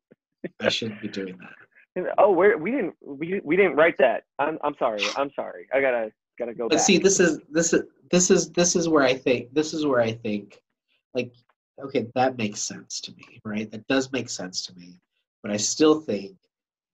I 0.61 0.69
shouldn't 0.69 1.01
be 1.03 1.09
doing 1.09 1.37
that. 1.39 2.15
oh 2.19 2.33
we're, 2.33 2.57
we 2.57 2.71
didn't 2.71 2.95
we, 3.05 3.41
we 3.45 3.57
didn't 3.57 3.77
write 3.77 3.97
that 3.99 4.25
i'm 4.41 4.59
i'm 4.65 4.75
sorry 4.81 5.13
i'm 5.17 5.31
sorry 5.37 5.67
i 5.73 5.81
gotta 5.81 6.11
gotta 6.39 6.53
go 6.53 6.69
But 6.69 6.77
back 6.79 6.85
see, 6.85 6.99
this 6.99 7.21
is 7.21 7.41
this 7.51 7.73
is 7.73 7.83
this 8.11 8.31
is 8.31 8.51
this 8.51 8.75
is 8.77 8.89
where 8.89 9.05
I 9.05 9.15
think 9.15 9.55
this 9.55 9.73
is 9.73 9.87
where 9.87 10.01
I 10.01 10.13
think 10.13 10.61
like 11.15 11.33
okay, 11.83 12.07
that 12.15 12.37
makes 12.37 12.61
sense 12.61 13.01
to 13.03 13.13
me, 13.13 13.41
right? 13.45 13.71
That 13.71 13.87
does 13.87 14.13
make 14.13 14.29
sense 14.29 14.65
to 14.67 14.75
me. 14.75 15.01
But 15.43 15.53
I 15.53 15.57
still 15.57 16.01
think 16.01 16.37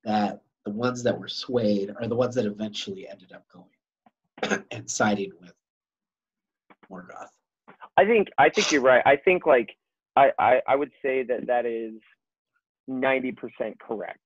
that 0.04 0.40
the 0.64 0.72
ones 0.72 1.02
that 1.02 1.18
were 1.18 1.28
swayed 1.28 1.94
are 2.00 2.06
the 2.06 2.16
ones 2.16 2.34
that 2.34 2.46
eventually 2.46 3.08
ended 3.08 3.32
up 3.32 3.44
going 3.52 4.64
and 4.70 4.90
siding 4.90 5.32
with 5.40 5.52
Morgoth. 6.90 7.28
I 7.96 8.04
think 8.04 8.28
I 8.38 8.48
think 8.48 8.72
you're 8.72 8.82
right. 8.82 9.02
I 9.06 9.16
think 9.16 9.46
like 9.46 9.70
I 10.16 10.30
I, 10.38 10.60
I 10.66 10.76
would 10.76 10.90
say 11.02 11.22
that 11.24 11.46
that 11.46 11.66
is 11.66 11.94
ninety 12.88 13.32
percent 13.32 13.78
correct, 13.78 14.20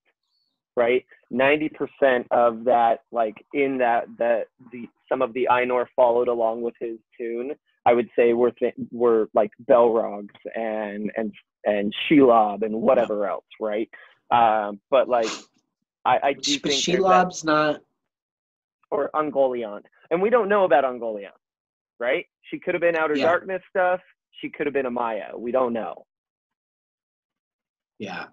right? 0.75 1.05
Ninety 1.29 1.69
percent 1.69 2.27
of 2.31 2.63
that, 2.65 3.01
like 3.11 3.35
in 3.53 3.77
that 3.79 4.05
that 4.17 4.47
the 4.71 4.87
some 5.09 5.21
of 5.21 5.33
the 5.33 5.47
Ainur 5.51 5.85
followed 5.95 6.27
along 6.27 6.61
with 6.61 6.75
his 6.79 6.97
tune. 7.17 7.51
I 7.85 7.93
would 7.93 8.09
say 8.15 8.33
were 8.33 8.51
th- 8.51 8.73
were 8.91 9.29
like 9.33 9.51
Balrogs 9.69 10.29
and 10.55 11.11
and 11.15 11.31
and 11.65 11.93
Shelob 12.09 12.63
and 12.63 12.81
whatever 12.81 13.27
else, 13.27 13.45
right? 13.59 13.89
Um, 14.31 14.79
but 14.89 15.07
like 15.07 15.29
I 16.03 16.19
I 16.23 16.33
do 16.33 16.59
But 16.59 16.71
think 16.71 16.85
there's 16.85 16.85
that- 16.85 16.95
Shelob's 16.99 17.43
not 17.43 17.81
or 18.91 19.09
Ungoliant. 19.13 19.83
and 20.11 20.21
we 20.21 20.29
don't 20.29 20.47
know 20.49 20.63
about 20.63 20.83
Ungoliant, 20.83 21.37
right? 21.99 22.25
She 22.43 22.59
could 22.59 22.73
have 22.75 22.81
been 22.81 22.95
Outer 22.95 23.15
Yeah. 23.17 23.25
Darkness 23.25 23.61
stuff. 23.69 23.99
She 24.41 24.49
could 24.49 24.67
have 24.67 24.73
been 24.73 24.85
a 24.85 24.91
Maia. 24.91 25.35
We 25.37 25.51
don't 25.51 25.73
know. 25.73 26.05
Yeah. 27.99 28.27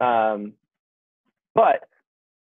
Um, 0.00 0.54
but 1.54 1.80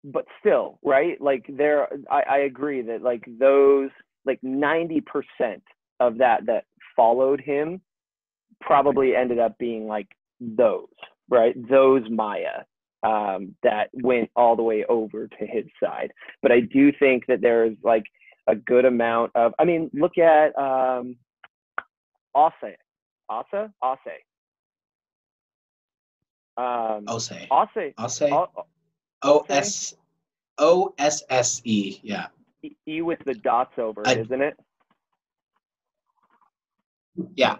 but 0.04 0.26
still, 0.40 0.78
right? 0.82 1.20
Like 1.20 1.46
there, 1.48 1.88
I, 2.10 2.22
I 2.28 2.38
agree 2.38 2.82
that 2.82 3.02
like 3.02 3.24
those 3.26 3.90
like 4.28 4.38
ninety 4.42 5.00
percent 5.00 5.62
of 5.98 6.18
that 6.18 6.46
that 6.46 6.64
followed 6.94 7.40
him 7.40 7.80
probably 8.60 9.14
ended 9.16 9.38
up 9.38 9.56
being 9.58 9.86
like 9.86 10.08
those, 10.40 10.86
right? 11.28 11.54
Those 11.68 12.02
Maiar 12.08 12.64
um, 13.02 13.54
that 13.62 13.88
went 13.92 14.30
all 14.36 14.56
the 14.56 14.62
way 14.62 14.84
over 14.88 15.26
to 15.28 15.46
his 15.46 15.64
side. 15.82 16.12
But 16.42 16.52
I 16.52 16.60
do 16.60 16.92
think 16.92 17.26
that 17.26 17.40
there's 17.40 17.76
like 17.82 18.04
a 18.48 18.54
good 18.54 18.84
amount 18.84 19.32
of. 19.34 19.52
I 19.58 19.64
mean, 19.64 19.90
look 19.92 20.18
at 20.18 20.56
um, 20.58 21.16
Ase, 22.36 22.76
Asa, 23.28 23.72
Ase. 23.82 24.22
Um, 26.56 27.04
Ose. 27.06 27.32
Ose. 27.50 28.22
O- 28.32 28.48
O 29.22 29.46
S 29.48 29.94
O 30.58 30.92
S 30.98 31.22
S 31.30 31.60
E. 31.64 32.00
Yeah. 32.02 32.26
E- 32.86 33.02
with 33.02 33.18
the 33.24 33.34
dots 33.34 33.78
over 33.78 34.02
I- 34.06 34.14
isn't 34.14 34.42
it? 34.42 34.54
Yeah. 37.34 37.56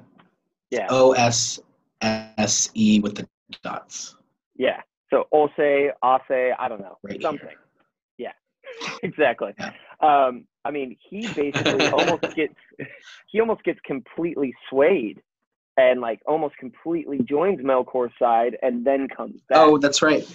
Yeah, 0.70 0.86
O 0.90 1.12
S 1.12 1.59
S 2.03 2.70
E 2.74 3.01
with 3.01 3.14
the 3.14 3.26
dots. 3.62 4.16
yeah. 4.57 4.82
So 5.11 5.26
Ose, 5.32 5.51
Ase, 5.59 5.94
I 6.59 6.68
don't 6.68 6.82
know, 6.82 6.99
Right 7.03 7.22
something. 7.22 7.49
here. 7.49 7.59
Yeah, 8.18 8.32
exactly. 9.03 9.55
Yeah. 9.59 9.72
Um, 10.01 10.44
I 10.66 10.70
mean, 10.70 10.94
he 11.09 11.26
basically 11.28 11.86
almost 11.92 12.24
gets 12.36 12.53
he 13.28 13.40
almost 13.40 13.62
gets 13.64 13.80
completely 13.86 14.53
swayed 14.68 15.22
and 15.78 16.03
like 16.03 16.20
almost 16.26 16.57
completely 16.59 17.20
joins 17.22 17.61
Melkor's 17.62 18.12
side 18.18 18.59
and 18.61 18.84
then 18.84 19.09
comes 19.09 19.40
back. 19.49 19.57
Oh, 19.59 19.78
that's 19.78 20.03
right. 20.03 20.28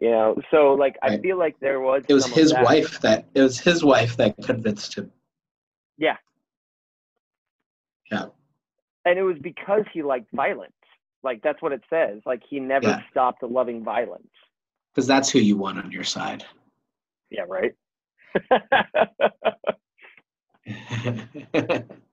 You 0.00 0.10
know, 0.10 0.34
so 0.50 0.72
like 0.72 0.96
I 1.02 1.18
feel 1.18 1.38
like 1.38 1.58
there 1.60 1.80
was 1.80 2.02
It 2.08 2.14
was 2.14 2.26
his 2.26 2.52
that. 2.52 2.64
wife 2.64 3.00
that 3.00 3.26
it 3.34 3.42
was 3.42 3.60
his 3.60 3.84
wife 3.84 4.16
that 4.16 4.36
convinced 4.42 4.96
him. 4.96 5.10
Yeah. 5.98 6.16
Yeah. 8.10 8.26
And 9.04 9.18
it 9.18 9.22
was 9.22 9.36
because 9.42 9.84
he 9.92 10.02
liked 10.02 10.30
violence. 10.32 10.72
Like 11.22 11.42
that's 11.42 11.60
what 11.62 11.72
it 11.72 11.82
says. 11.90 12.20
Like 12.24 12.42
he 12.48 12.58
never 12.60 12.88
Yeah. 12.88 13.02
stopped 13.10 13.42
loving 13.42 13.84
violence. 13.84 14.26
Because 14.94 15.06
that's 15.06 15.30
who 15.30 15.38
you 15.38 15.56
want 15.56 15.78
on 15.78 15.92
your 15.92 16.04
side. 16.04 16.44
Yeah, 17.30 17.44
right. 17.46 17.74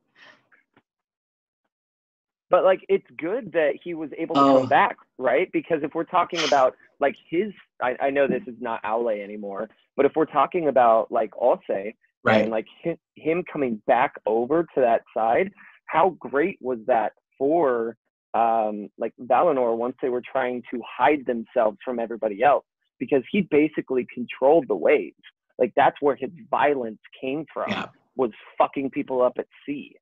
but 2.50 2.64
like 2.64 2.82
it's 2.90 3.06
good 3.18 3.52
that 3.54 3.74
he 3.84 3.94
was 3.94 4.10
able 4.18 4.36
to 4.36 4.42
Oh. 4.42 4.60
come 4.60 4.68
back, 4.70 4.96
right? 5.18 5.50
Because 5.52 5.80
if 5.84 5.94
we're 5.96 6.04
talking 6.04 6.44
about 6.46 6.76
like 7.00 7.16
his 7.30 7.52
I, 7.82 7.96
I 8.02 8.10
know 8.10 8.28
this 8.28 8.44
is 8.48 8.56
not 8.60 8.82
Aule 8.84 9.22
anymore, 9.24 9.70
but 9.96 10.06
if 10.06 10.14
we're 10.16 10.26
talking 10.26 10.68
about 10.68 11.12
like 11.12 11.32
Ose 11.40 11.60
right. 11.70 11.94
and 12.42 12.52
like 12.52 12.66
him, 12.84 12.98
him 13.16 13.44
coming 13.52 13.82
back 13.88 14.14
over 14.26 14.64
to 14.76 14.82
that 14.82 15.02
side, 15.16 15.52
how 15.86 16.12
great 16.20 16.58
was 16.62 16.80
that 16.88 17.14
for 17.38 17.96
um 18.34 18.90
like 18.98 19.14
Valinor 19.22 19.76
once 19.78 19.96
they 20.02 20.10
were 20.10 20.24
trying 20.32 20.62
to 20.72 20.82
hide 20.98 21.26
themselves 21.26 21.78
from 21.84 22.00
everybody 22.00 22.44
else? 22.44 22.66
Because 23.00 23.24
he 23.32 23.42
basically 23.42 24.08
controlled 24.14 24.68
the 24.68 24.76
waves. 24.76 25.16
Like 25.60 25.74
that's 25.76 25.98
where 26.02 26.16
his 26.16 26.32
violence 26.50 27.00
came 27.20 27.46
from 27.54 27.70
Yeah. 27.72 27.86
was 28.16 28.32
fucking 28.58 28.90
people 28.92 29.22
up 29.22 29.34
at 29.38 29.48
sea. 29.66 29.96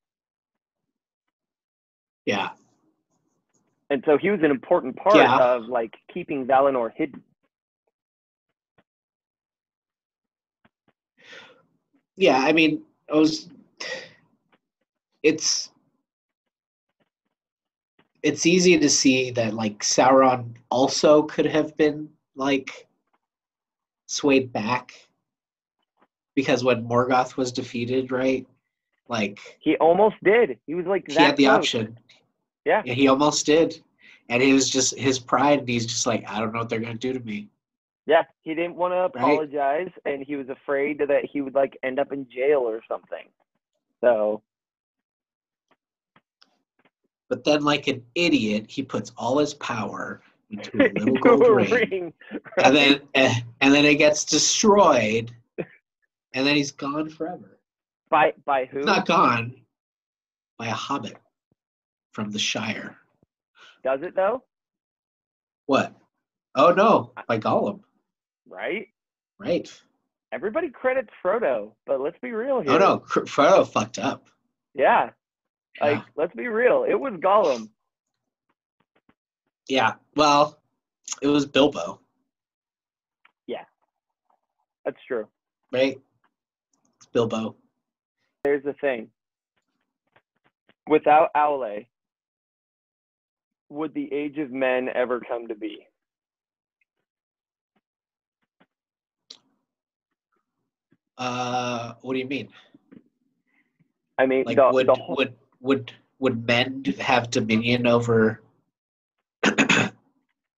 Yeah. 2.25 2.49
And 3.89 4.03
so 4.05 4.17
he 4.17 4.31
was 4.31 4.39
an 4.41 4.51
important 4.51 4.95
part 4.95 5.15
Yeah. 5.17 5.37
of 5.37 5.65
like 5.65 5.93
keeping 6.11 6.45
Valinor 6.45 6.91
hidden. 6.95 7.23
Yeah. 12.15 12.39
I 12.39 12.51
mean, 12.51 12.81
I 13.13 13.17
was. 13.17 13.49
It's. 15.23 15.71
It's 18.23 18.47
easy 18.47 18.79
to 18.79 18.89
see 18.89 19.29
that 19.31 19.53
like 19.53 19.79
Sauron 19.83 20.55
also 20.71 21.21
could 21.23 21.45
have 21.45 21.77
been 21.77 22.09
like 22.35 22.87
swayed 24.07 24.51
back 24.51 24.93
because 26.33 26.63
when 26.63 26.87
Morgoth 26.87 27.37
was 27.37 27.51
defeated, 27.51 28.11
right? 28.11 28.47
Like 29.09 29.39
He 29.59 29.77
almost 29.77 30.15
did. 30.23 30.57
He 30.65 30.73
was 30.73 30.87
like 30.87 31.05
he 31.07 31.13
that 31.13 31.21
had 31.21 31.37
the 31.37 31.45
close. 31.45 31.57
option. 31.57 31.99
Yeah. 32.65 32.81
Yeah, 32.85 32.93
he 32.93 33.07
almost 33.07 33.45
did. 33.45 33.81
And 34.29 34.41
it 34.41 34.53
was 34.53 34.69
just 34.69 34.97
his 34.97 35.19
pride, 35.19 35.59
and 35.59 35.69
he's 35.69 35.85
just 35.85 36.07
like, 36.07 36.27
I 36.27 36.39
don't 36.39 36.51
know 36.51 36.59
what 36.59 36.69
they're 36.69 36.79
gonna 36.79 36.95
do 36.95 37.13
to 37.13 37.19
me. 37.19 37.47
Yeah, 38.07 38.23
he 38.41 38.53
didn't 38.53 38.75
want 38.75 38.91
to 38.93 38.97
Right. 38.97 39.23
apologize, 39.23 39.91
and 40.05 40.23
he 40.23 40.35
was 40.35 40.49
afraid 40.49 40.99
that 40.99 41.25
he 41.25 41.41
would 41.41 41.55
like 41.55 41.77
end 41.83 41.99
up 41.99 42.11
in 42.11 42.27
jail 42.29 42.59
or 42.59 42.81
something. 42.87 43.27
So 44.01 44.41
But 47.29 47.43
then, 47.43 47.63
like 47.63 47.87
an 47.87 48.03
idiot, 48.13 48.65
he 48.69 48.83
puts 48.83 49.11
all 49.17 49.39
his 49.39 49.53
power 49.55 50.21
into 50.51 50.77
a 50.79 50.89
little 50.99 51.17
gold 51.17 51.47
a 51.47 51.51
ring, 51.53 51.71
ring, 51.71 52.13
and 52.63 52.75
then 52.75 53.01
eh, 53.15 53.33
and 53.61 53.73
then 53.73 53.85
it 53.85 53.95
gets 53.95 54.23
destroyed, 54.25 55.31
and 55.57 56.45
then 56.47 56.55
he's 56.55 56.71
gone 56.71 57.09
forever. 57.09 57.59
by 58.09 58.33
by 58.45 58.65
who? 58.65 58.77
He's 58.77 58.85
not 58.85 59.05
gone 59.07 59.55
by 60.57 60.67
a 60.67 60.71
hobbit 60.73 61.17
from 62.15 62.31
the 62.31 62.39
Shire. 62.39 62.95
Does 63.83 63.99
it 64.01 64.15
though? 64.15 64.41
What? 65.65 65.93
Oh 66.55 66.71
no, 66.71 67.11
by 67.27 67.37
Gollum. 67.37 67.81
Right. 68.47 68.87
Right. 69.37 69.69
Everybody 70.31 70.69
credits 70.69 71.09
Frodo, 71.23 71.73
but 71.85 71.99
let's 71.99 72.17
be 72.21 72.31
real 72.31 72.61
here. 72.61 72.71
Oh 72.71 72.77
no, 72.77 72.99
Frodo 72.99 73.67
fucked 73.69 73.99
up. 73.99 74.29
Yeah. 74.73 75.09
Like, 75.81 75.97
Yeah. 75.97 76.01
let's 76.15 76.33
be 76.35 76.47
real. 76.47 76.85
It 76.87 76.95
was 76.95 77.13
Gollum. 77.15 77.69
Yeah. 79.67 79.95
Well, 80.15 80.57
it 81.21 81.27
was 81.27 81.45
Bilbo, 81.45 81.99
Yeah. 83.45 83.65
That's 84.85 84.97
true. 85.05 85.27
right? 85.73 85.99
It's 86.97 87.07
Bilbo. 87.11 87.55
There's 88.45 88.63
the 88.63 88.73
thing. 88.73 89.09
Without 90.87 91.29
Aule, 91.35 91.87
would 93.69 93.93
the 93.93 94.11
Age 94.13 94.37
of 94.37 94.51
Men 94.51 94.89
ever 94.93 95.19
come 95.19 95.47
to 95.47 95.55
be? 95.55 95.87
Uh, 101.17 101.93
what 102.01 102.13
do 102.13 102.19
you 102.19 102.27
mean? 102.27 102.49
I 104.17 104.25
mean, 104.25 104.43
Like, 104.45 104.57
the, 104.57 104.69
would 104.71 104.87
the 104.87 104.93
whole, 104.93 105.15
would 105.15 105.33
would 105.61 105.91
would 106.19 106.45
men 106.45 106.83
have 106.99 107.29
dominion 107.29 107.87
over 107.87 108.41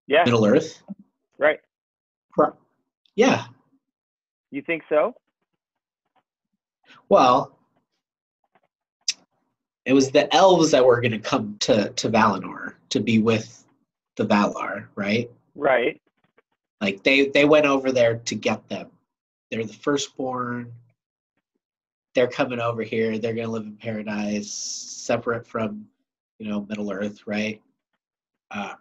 yeah, 0.08 0.24
Middle 0.26 0.46
Earth? 0.46 0.82
right. 1.38 1.60
Yeah. 3.16 3.46
You 4.52 4.62
think 4.62 4.84
so? 4.90 5.16
Well, 7.10 7.57
it 9.88 9.94
was 9.94 10.12
the 10.12 10.32
elves 10.36 10.72
that 10.72 10.86
were 10.86 11.00
going 11.00 11.14
to 11.14 11.20
come 11.20 11.56
to 11.62 11.90
to 11.92 12.10
Valinor 12.10 12.74
to 12.90 13.00
be 13.00 13.20
with 13.20 13.64
the 14.18 14.26
Valar, 14.26 14.88
right? 14.96 15.32
Right. 15.56 16.02
Like 16.82 17.04
they 17.04 17.28
they 17.30 17.46
went 17.46 17.66
over 17.66 17.94
there 17.94 18.18
to 18.18 18.36
get 18.36 18.68
them. 18.68 18.90
They're 19.50 19.66
the 19.66 19.74
firstborn. 19.74 20.74
They're 22.14 22.28
coming 22.28 22.60
over 22.60 22.84
here. 22.84 23.18
They're 23.18 23.34
gonna 23.34 23.48
live 23.48 23.64
in 23.64 23.78
paradise, 23.78 24.52
separate 24.52 25.48
from, 25.48 25.88
you 26.38 26.50
know, 26.50 26.66
Middle 26.68 26.92
Earth, 26.92 27.26
right? 27.26 27.62
Uh, 28.52 28.74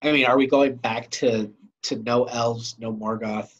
I 0.00 0.12
mean, 0.12 0.26
are 0.26 0.38
we 0.38 0.46
going 0.46 0.76
back 0.76 1.10
to 1.10 1.52
to 1.82 1.96
no 1.96 2.24
elves, 2.24 2.76
no 2.78 2.92
Morgoth? 2.92 3.52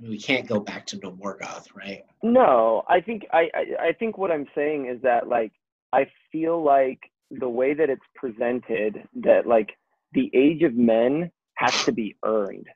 I 0.00 0.02
mean, 0.02 0.12
we 0.12 0.18
can't 0.18 0.48
go 0.48 0.60
back 0.60 0.86
to 0.86 0.98
no 0.98 1.12
Morgoth, 1.12 1.66
right? 1.74 2.04
No, 2.22 2.84
I 2.88 3.00
think 3.00 3.26
I, 3.32 3.50
I 3.54 3.88
I 3.88 3.92
think 3.92 4.16
what 4.16 4.30
I'm 4.30 4.46
saying 4.54 4.86
is 4.86 5.02
that 5.02 5.28
like 5.28 5.52
I 5.92 6.06
feel 6.32 6.62
like 6.62 7.00
the 7.30 7.48
way 7.48 7.74
that 7.74 7.90
it's 7.90 8.00
presented 8.14 9.06
that 9.16 9.46
like 9.46 9.76
the 10.12 10.30
age 10.34 10.62
of 10.62 10.74
men 10.74 11.30
has 11.54 11.84
to 11.84 11.92
be 11.92 12.16
earned. 12.24 12.66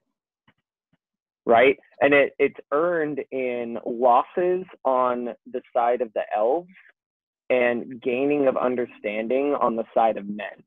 Right? 1.47 1.79
And 2.01 2.13
it 2.13 2.35
it's 2.39 2.61
earned 2.73 3.21
in 3.31 3.79
losses 3.87 4.65
on 4.85 5.31
the 5.51 5.63
side 5.73 6.03
of 6.03 6.13
the 6.15 6.25
elves 6.37 6.69
and 7.49 8.03
gaining 8.03 8.49
of 8.49 8.57
understanding 8.57 9.55
on 9.55 9.77
the 9.77 9.85
side 9.95 10.19
of 10.19 10.27
men. 10.27 10.63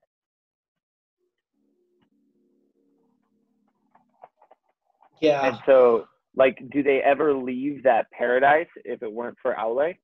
Yeah. 5.20 5.48
And 5.48 5.58
so 5.66 6.08
like, 6.38 6.58
do 6.70 6.84
they 6.84 7.02
ever 7.02 7.34
leave 7.34 7.84
that 7.84 8.10
paradise 8.12 8.68
if 8.86 9.02
it 9.02 9.12
weren't 9.12 9.38
for 9.42 9.56
Aule? 9.56 9.96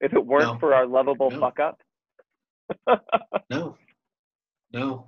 If 0.00 0.12
it 0.12 0.26
weren't 0.26 0.54
No. 0.54 0.58
for 0.58 0.74
our 0.74 0.84
lovable 0.86 1.30
No. 1.30 1.40
fuck 1.40 1.58
up? 1.60 1.80
No. 3.48 3.76
No. 4.72 5.06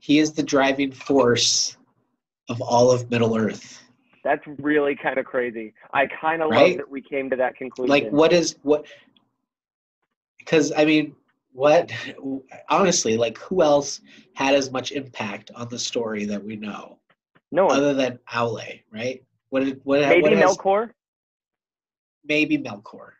He 0.00 0.18
is 0.18 0.32
the 0.32 0.42
driving 0.42 0.90
force 0.90 1.76
of 2.48 2.60
all 2.60 2.90
of 2.90 3.10
Middle 3.10 3.36
Earth. 3.38 3.82
That's 4.24 4.42
really 4.58 4.96
kind 4.96 5.18
of 5.18 5.26
crazy. 5.26 5.74
I 5.92 6.06
kind 6.06 6.42
of 6.42 6.50
Right? 6.50 6.68
love 6.70 6.76
that 6.78 6.90
we 6.90 7.00
came 7.02 7.30
to 7.30 7.36
that 7.36 7.56
conclusion. 7.56 7.90
Like, 7.90 8.10
what 8.10 8.32
is 8.32 8.56
what? 8.62 8.86
Because, 10.38 10.72
I 10.76 10.84
mean, 10.84 11.14
what, 11.52 11.92
honestly, 12.68 13.16
like, 13.16 13.38
who 13.38 13.62
else 13.62 14.00
had 14.34 14.54
as 14.54 14.70
much 14.72 14.92
impact 14.92 15.50
on 15.54 15.68
the 15.68 15.78
story 15.78 16.24
that 16.24 16.42
we 16.42 16.56
know 16.56 16.98
No 17.54 17.66
one. 17.66 17.76
other 17.76 17.94
than 17.94 18.18
Aule, 18.32 18.82
right? 18.90 19.22
What, 19.50 19.64
did- 19.64 19.80
what, 19.84 20.00
Maybe 20.00 20.22
what 20.22 20.32
has- 20.32 20.56
Melkor. 20.56 20.90
maybe 22.24 22.58
Melkor, 22.58 23.10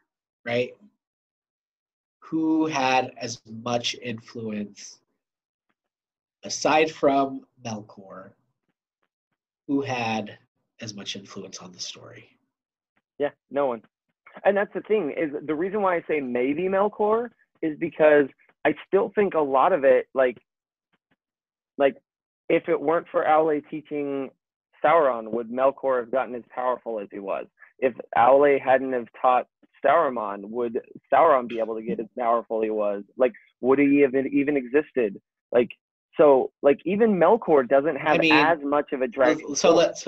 right? 0.45 0.73
Who 2.19 2.67
had 2.67 3.13
as 3.17 3.41
much 3.63 3.95
influence 4.03 4.99
aside 6.43 6.91
from 6.91 7.47
Melkor? 7.65 8.31
Who 9.69 9.83
had 9.83 10.37
as 10.81 10.95
much 10.95 11.15
influence 11.15 11.61
on 11.61 11.71
the 11.71 11.79
story? 11.79 12.29
Yeah, 13.19 13.31
no 13.53 13.67
one. 13.67 13.83
And 14.45 14.57
that's 14.57 14.75
the 14.75 14.81
thing 14.81 15.15
is 15.17 15.31
the 15.47 15.55
reason 15.55 15.81
why 15.81 15.95
I 15.95 16.03
say 16.09 16.19
maybe 16.21 16.63
Melkor 16.65 17.31
is 17.63 17.79
because 17.79 18.27
I 18.65 18.75
still 18.89 19.13
think 19.15 19.35
a 19.35 19.41
lot 19.41 19.73
of 19.73 19.85
it, 19.85 20.09
like, 20.13 20.39
like 21.79 21.97
if 22.49 22.69
it 22.69 22.81
weren't 22.81 23.07
for 23.11 23.25
Aule 23.25 23.63
teaching 23.71 24.31
Sauron, 24.85 25.31
would 25.31 25.51
Melkor 25.51 26.01
have 26.01 26.11
gotten 26.11 26.35
as 26.35 26.43
powerful 26.55 27.01
as 27.01 27.09
he 27.11 27.19
was? 27.19 27.47
If 27.79 27.95
Aule 28.17 28.61
hadn't 28.61 28.93
have 28.93 29.09
taught 29.21 29.47
Saruman, 29.85 30.49
would 30.51 30.81
Sauron 31.13 31.49
be 31.49 31.59
able 31.59 31.77
to 31.77 31.83
get 31.83 32.01
as 32.01 32.07
powerful 32.19 32.63
he 32.63 32.71
was? 32.71 33.03
Like, 33.17 33.33
would 33.61 33.79
he 33.79 34.01
have 34.01 34.15
even 34.15 34.57
existed? 34.57 35.21
Like, 35.53 35.71
so, 36.17 36.53
like, 36.63 36.81
even 36.85 37.15
Melkor 37.15 37.69
doesn't 37.69 37.97
have 37.97 38.19
mean, 38.19 38.33
as 38.33 38.59
much 38.63 38.93
of 38.93 39.01
a 39.01 39.05
uh, 39.05 39.09
dragon. 39.13 39.55
so 39.57 39.75
let's. 39.75 40.07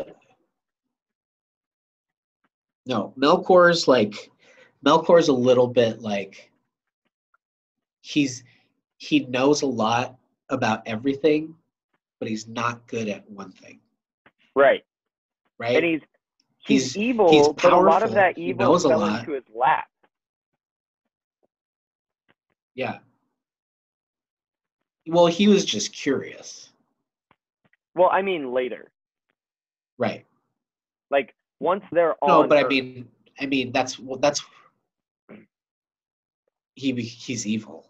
No, 2.86 3.12
Melkor's 3.18 3.88
like 3.88 4.30
Melkor's 4.84 5.26
a 5.26 5.32
little 5.32 5.66
bit 5.66 6.00
like 6.00 6.52
he's 8.00 8.44
he 8.98 9.20
knows 9.26 9.62
a 9.62 9.66
lot 9.66 10.16
about 10.48 10.82
everything, 10.86 11.56
but 12.26 12.30
he's 12.30 12.48
not 12.48 12.84
good 12.88 13.06
at 13.08 13.30
one 13.30 13.52
thing, 13.52 13.78
right. 14.56 14.82
right? 15.60 15.76
and 15.76 15.84
he's 15.84 16.00
he's, 16.58 16.92
He's- 16.94 16.96
evil, 16.96 17.30
he's 17.30 17.46
but 17.50 17.72
a 17.72 17.76
lot 17.78 18.02
of 18.02 18.10
that 18.14 18.36
evil 18.36 18.76
fell 18.80 19.04
into 19.04 19.30
his 19.34 19.44
lap. 19.54 19.86
Yeah. 22.74 22.98
Well, 25.06 25.26
he 25.28 25.46
was 25.46 25.64
just 25.64 25.92
curious. 25.92 26.70
Well, 27.94 28.10
I 28.10 28.22
mean 28.22 28.52
later, 28.52 28.90
Right. 29.96 30.26
like 31.12 31.32
once 31.60 31.84
they're 31.92 32.14
all 32.14 32.42
No, 32.42 32.48
but 32.48 32.58
I 32.58 32.66
mean 32.66 33.08
I 33.38 33.46
mean 33.46 33.70
that's 33.70 34.00
well 34.00 34.18
that's 34.18 34.42
he 36.74 36.92
he's 37.02 37.46
evil. 37.46 37.88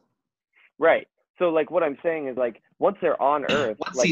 right. 0.78 1.08
So 1.38 1.50
like 1.50 1.70
what 1.70 1.82
I'm 1.82 1.98
saying 2.02 2.28
is 2.28 2.36
like 2.36 2.62
once 2.78 2.96
they're 3.00 3.20
on 3.20 3.44
Earth, 3.50 3.78
like 3.94 4.10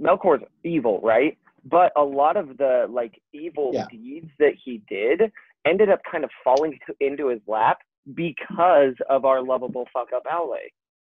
Melkor's 0.00 0.42
evil, 0.64 1.00
right? 1.02 1.36
But 1.64 1.92
a 1.96 2.02
lot 2.02 2.36
of 2.36 2.56
the 2.58 2.86
like 2.90 3.20
evil 3.32 3.70
Yeah. 3.72 3.86
deeds 3.90 4.30
that 4.38 4.52
he 4.62 4.82
did 4.88 5.22
ended 5.66 5.88
up 5.88 6.00
kind 6.10 6.24
of 6.24 6.30
falling 6.42 6.78
to, 6.86 6.94
into 7.00 7.28
his 7.28 7.40
lap 7.46 7.78
because 8.14 8.94
of 9.08 9.24
our 9.24 9.42
lovable 9.42 9.86
fuck 9.92 10.08
up 10.14 10.24
Aule. 10.24 10.56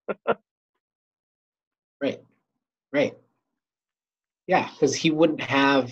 Right. 1.99 2.21
Right. 2.93 3.17
Yeah, 4.45 4.69
because 4.71 4.95
he 4.95 5.09
wouldn't 5.09 5.41
have 5.41 5.91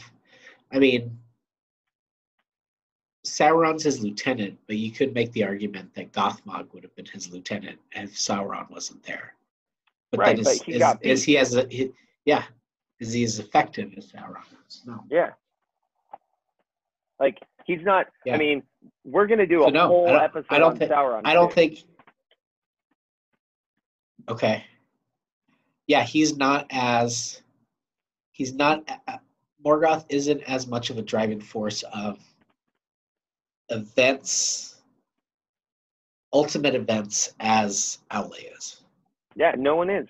I 0.72 0.78
mean 0.78 1.18
Sauron's 3.26 3.84
his 3.84 4.02
lieutenant, 4.02 4.58
but 4.68 4.78
you 4.78 4.92
could 4.92 5.14
make 5.14 5.32
the 5.34 5.44
argument 5.44 5.94
that 5.96 6.12
Gothmog 6.12 6.72
would 6.74 6.84
have 6.84 6.96
been 6.96 7.06
his 7.08 7.32
lieutenant 7.32 7.80
if 7.94 8.14
Sauron 8.14 8.70
wasn't 8.70 9.04
there. 9.04 9.34
But 10.12 10.20
Right, 10.20 10.36
then 10.36 10.44
but 10.46 10.54
he 10.64 10.74
is, 10.74 10.80
got 10.80 11.04
is 11.04 11.24
he 11.24 11.38
as 11.38 11.56
a 11.56 11.68
he, 11.70 11.92
yeah, 12.26 12.44
is 13.00 13.12
he 13.14 13.24
as 13.24 13.40
effective 13.40 13.94
as 13.98 14.12
Sauron 14.12 14.44
is? 14.68 14.84
No. 14.86 15.04
Yeah. 15.10 15.32
Like 17.20 17.40
he's 17.66 17.82
not. 17.82 18.08
Yeah. 18.26 18.36
I 18.36 18.38
mean, 18.38 18.64
we're 19.04 19.26
gonna 19.28 19.48
do 19.48 19.60
So 19.62 19.68
a 19.68 19.72
no, 19.72 19.88
whole 19.88 20.08
I 20.08 20.12
don't- 20.14 20.24
episode 20.24 20.46
I 20.52 20.60
don't 20.60 20.72
on 20.74 20.78
thi- 20.80 20.86
Sauron. 20.88 21.22
I 21.26 21.34
don't 21.34 21.50
too. 21.50 21.56
think. 21.56 21.84
Okay. 24.30 24.64
Yeah, 25.88 26.04
he's 26.04 26.36
not 26.38 26.68
as. 26.72 27.42
He's 28.32 28.54
not. 28.54 28.84
uh, 29.08 29.18
Morgoth 29.66 30.06
isn't 30.10 30.42
as 30.44 30.68
much 30.68 30.90
of 30.92 30.98
a 31.00 31.02
driving 31.02 31.40
force 31.42 31.84
of 31.94 32.20
events, 33.70 34.82
ultimate 36.34 36.76
events, 36.76 37.34
as 37.40 38.00
Aule 38.12 38.56
is. 38.58 38.82
Yeah, 39.36 39.54
no 39.58 39.76
one 39.76 39.90
is. 39.90 40.08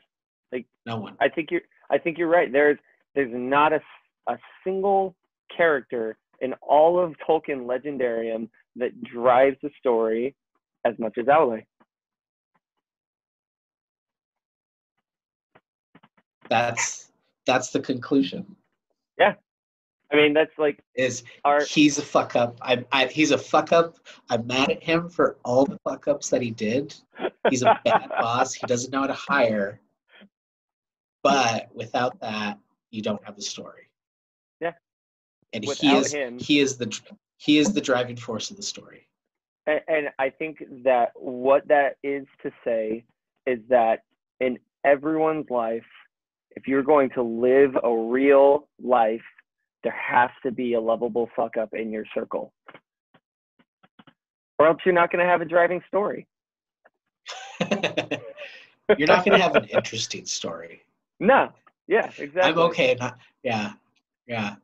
Like 0.52 0.66
no 0.86 0.98
one. 0.98 1.16
I 1.20 1.30
think 1.30 1.52
you're. 1.52 1.62
I 1.90 1.98
think 1.98 2.18
you're 2.18 2.28
right. 2.28 2.52
There's 2.52 2.78
there's 3.14 3.32
not 3.34 3.74
a 3.74 3.82
a 4.28 4.38
single 4.64 5.16
character 5.56 6.18
in 6.42 6.54
all 6.62 7.00
of 7.00 7.16
Tolkien 7.28 7.66
Legendarium 7.66 8.50
that 8.76 9.02
drives 9.04 9.58
the 9.62 9.70
story 9.80 10.36
as 10.86 10.94
much 11.00 11.18
as 11.18 11.26
Aule. 11.26 11.64
That's 16.50 17.12
that's 17.46 17.72
the 17.72 17.80
conclusion. 17.80 18.56
I 20.16 20.22
mean, 20.22 20.34
that's 20.34 20.58
like 20.58 20.80
Is 20.96 21.24
our. 21.44 21.64
he's 21.66 21.98
a 21.98 22.02
fuck 22.02 22.36
up. 22.36 22.58
I, 22.62 22.86
I 22.92 23.08
he's 23.08 23.32
a 23.32 23.38
fuck 23.38 23.74
up. 23.74 23.98
I'm 24.30 24.48
mad 24.48 24.72
at 24.72 24.82
him 24.82 25.10
for 25.10 25.38
all 25.44 25.66
the 25.66 25.78
fuck 25.80 26.08
ups 26.08 26.30
that 26.30 26.42
he 26.42 26.52
did. 26.52 26.96
He's 27.50 27.64
a 27.64 27.80
bad 27.84 28.10
boss. 28.20 28.54
He 28.54 28.66
doesn't 28.66 28.92
know 28.92 29.02
how 29.02 29.08
to 29.08 29.14
hire. 29.14 29.82
But 31.22 31.70
without 31.74 32.20
that, 32.22 32.60
you 32.92 33.02
don't 33.02 33.24
have 33.26 33.36
the 33.36 33.42
story. 33.42 33.90
Yeah. 34.62 34.72
And 35.54 35.66
he 35.66 35.96
is 35.96 36.14
him- 36.14 36.40
he 36.40 36.60
is 36.60 36.78
the 36.78 36.98
he 37.38 37.58
is 37.58 37.74
the 37.74 37.82
driving 37.82 38.16
force 38.16 38.52
of 38.52 38.58
the 38.58 38.64
story. 38.64 39.08
And, 39.68 39.82
and 39.88 40.10
I 40.18 40.30
think 40.30 40.64
that 40.84 41.12
what 41.16 41.68
that 41.68 41.98
is 42.04 42.26
to 42.44 42.52
say 42.64 43.04
is 43.46 43.60
that 43.70 44.04
in 44.40 44.60
everyone's 44.86 45.50
life, 45.50 45.84
if 46.52 46.68
you're 46.68 46.84
going 46.84 47.10
to 47.12 47.22
live 47.22 47.76
a 47.84 47.94
real 47.94 48.70
life, 48.82 49.22
there 49.86 49.94
has 49.94 50.32
to 50.42 50.52
be 50.52 50.74
a 50.74 50.82
lovable 50.82 51.30
fuck 51.36 51.58
up 51.58 51.76
in 51.76 51.92
your 51.92 52.06
circle. 52.16 52.52
Or 54.58 54.66
else 54.68 54.80
you're 54.84 54.96
not 54.96 55.12
going 55.12 55.24
to 55.24 55.30
have 55.30 55.42
a 55.42 55.46
driving 55.46 55.84
story. 55.88 56.26
You're 58.98 59.08
not 59.08 59.24
gonna 59.26 59.40
have 59.40 59.56
an 59.56 59.66
interesting 59.66 60.26
story. 60.26 60.82
No. 61.20 61.52
Yeah, 61.88 62.10
exactly. 62.18 62.42
I'm 62.42 62.58
okay. 62.70 62.96
Not 63.00 63.18
yeah, 63.44 63.74
yeah, 64.28 64.56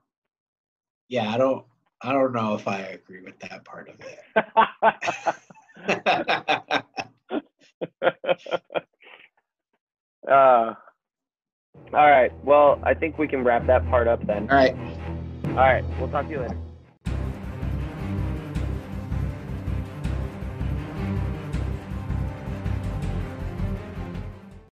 yeah. 1.09 1.33
I 1.33 1.37
don't 1.37 1.65
I 2.03 2.11
don't 2.11 2.33
know 2.33 2.53
if 2.53 2.67
I 2.67 2.81
agree 2.81 3.21
with 3.21 3.39
that 3.39 3.65
part 3.65 3.89
of 3.89 3.95
it. 4.01 4.19
uh, 10.31 10.75
all 11.93 12.09
right. 12.09 12.31
Well, 12.43 12.79
I 12.83 12.93
think 12.93 13.17
we 13.17 13.27
can 13.27 13.43
wrap 13.43 13.65
that 13.67 13.87
part 13.89 14.07
up 14.07 14.25
then. 14.25 14.49
All 14.49 14.55
right. 14.55 14.75
All 15.45 15.55
right. 15.55 15.83
We'll 15.99 16.09
talk 16.09 16.25
to 16.25 16.31
you 16.31 16.39
later. 16.41 16.57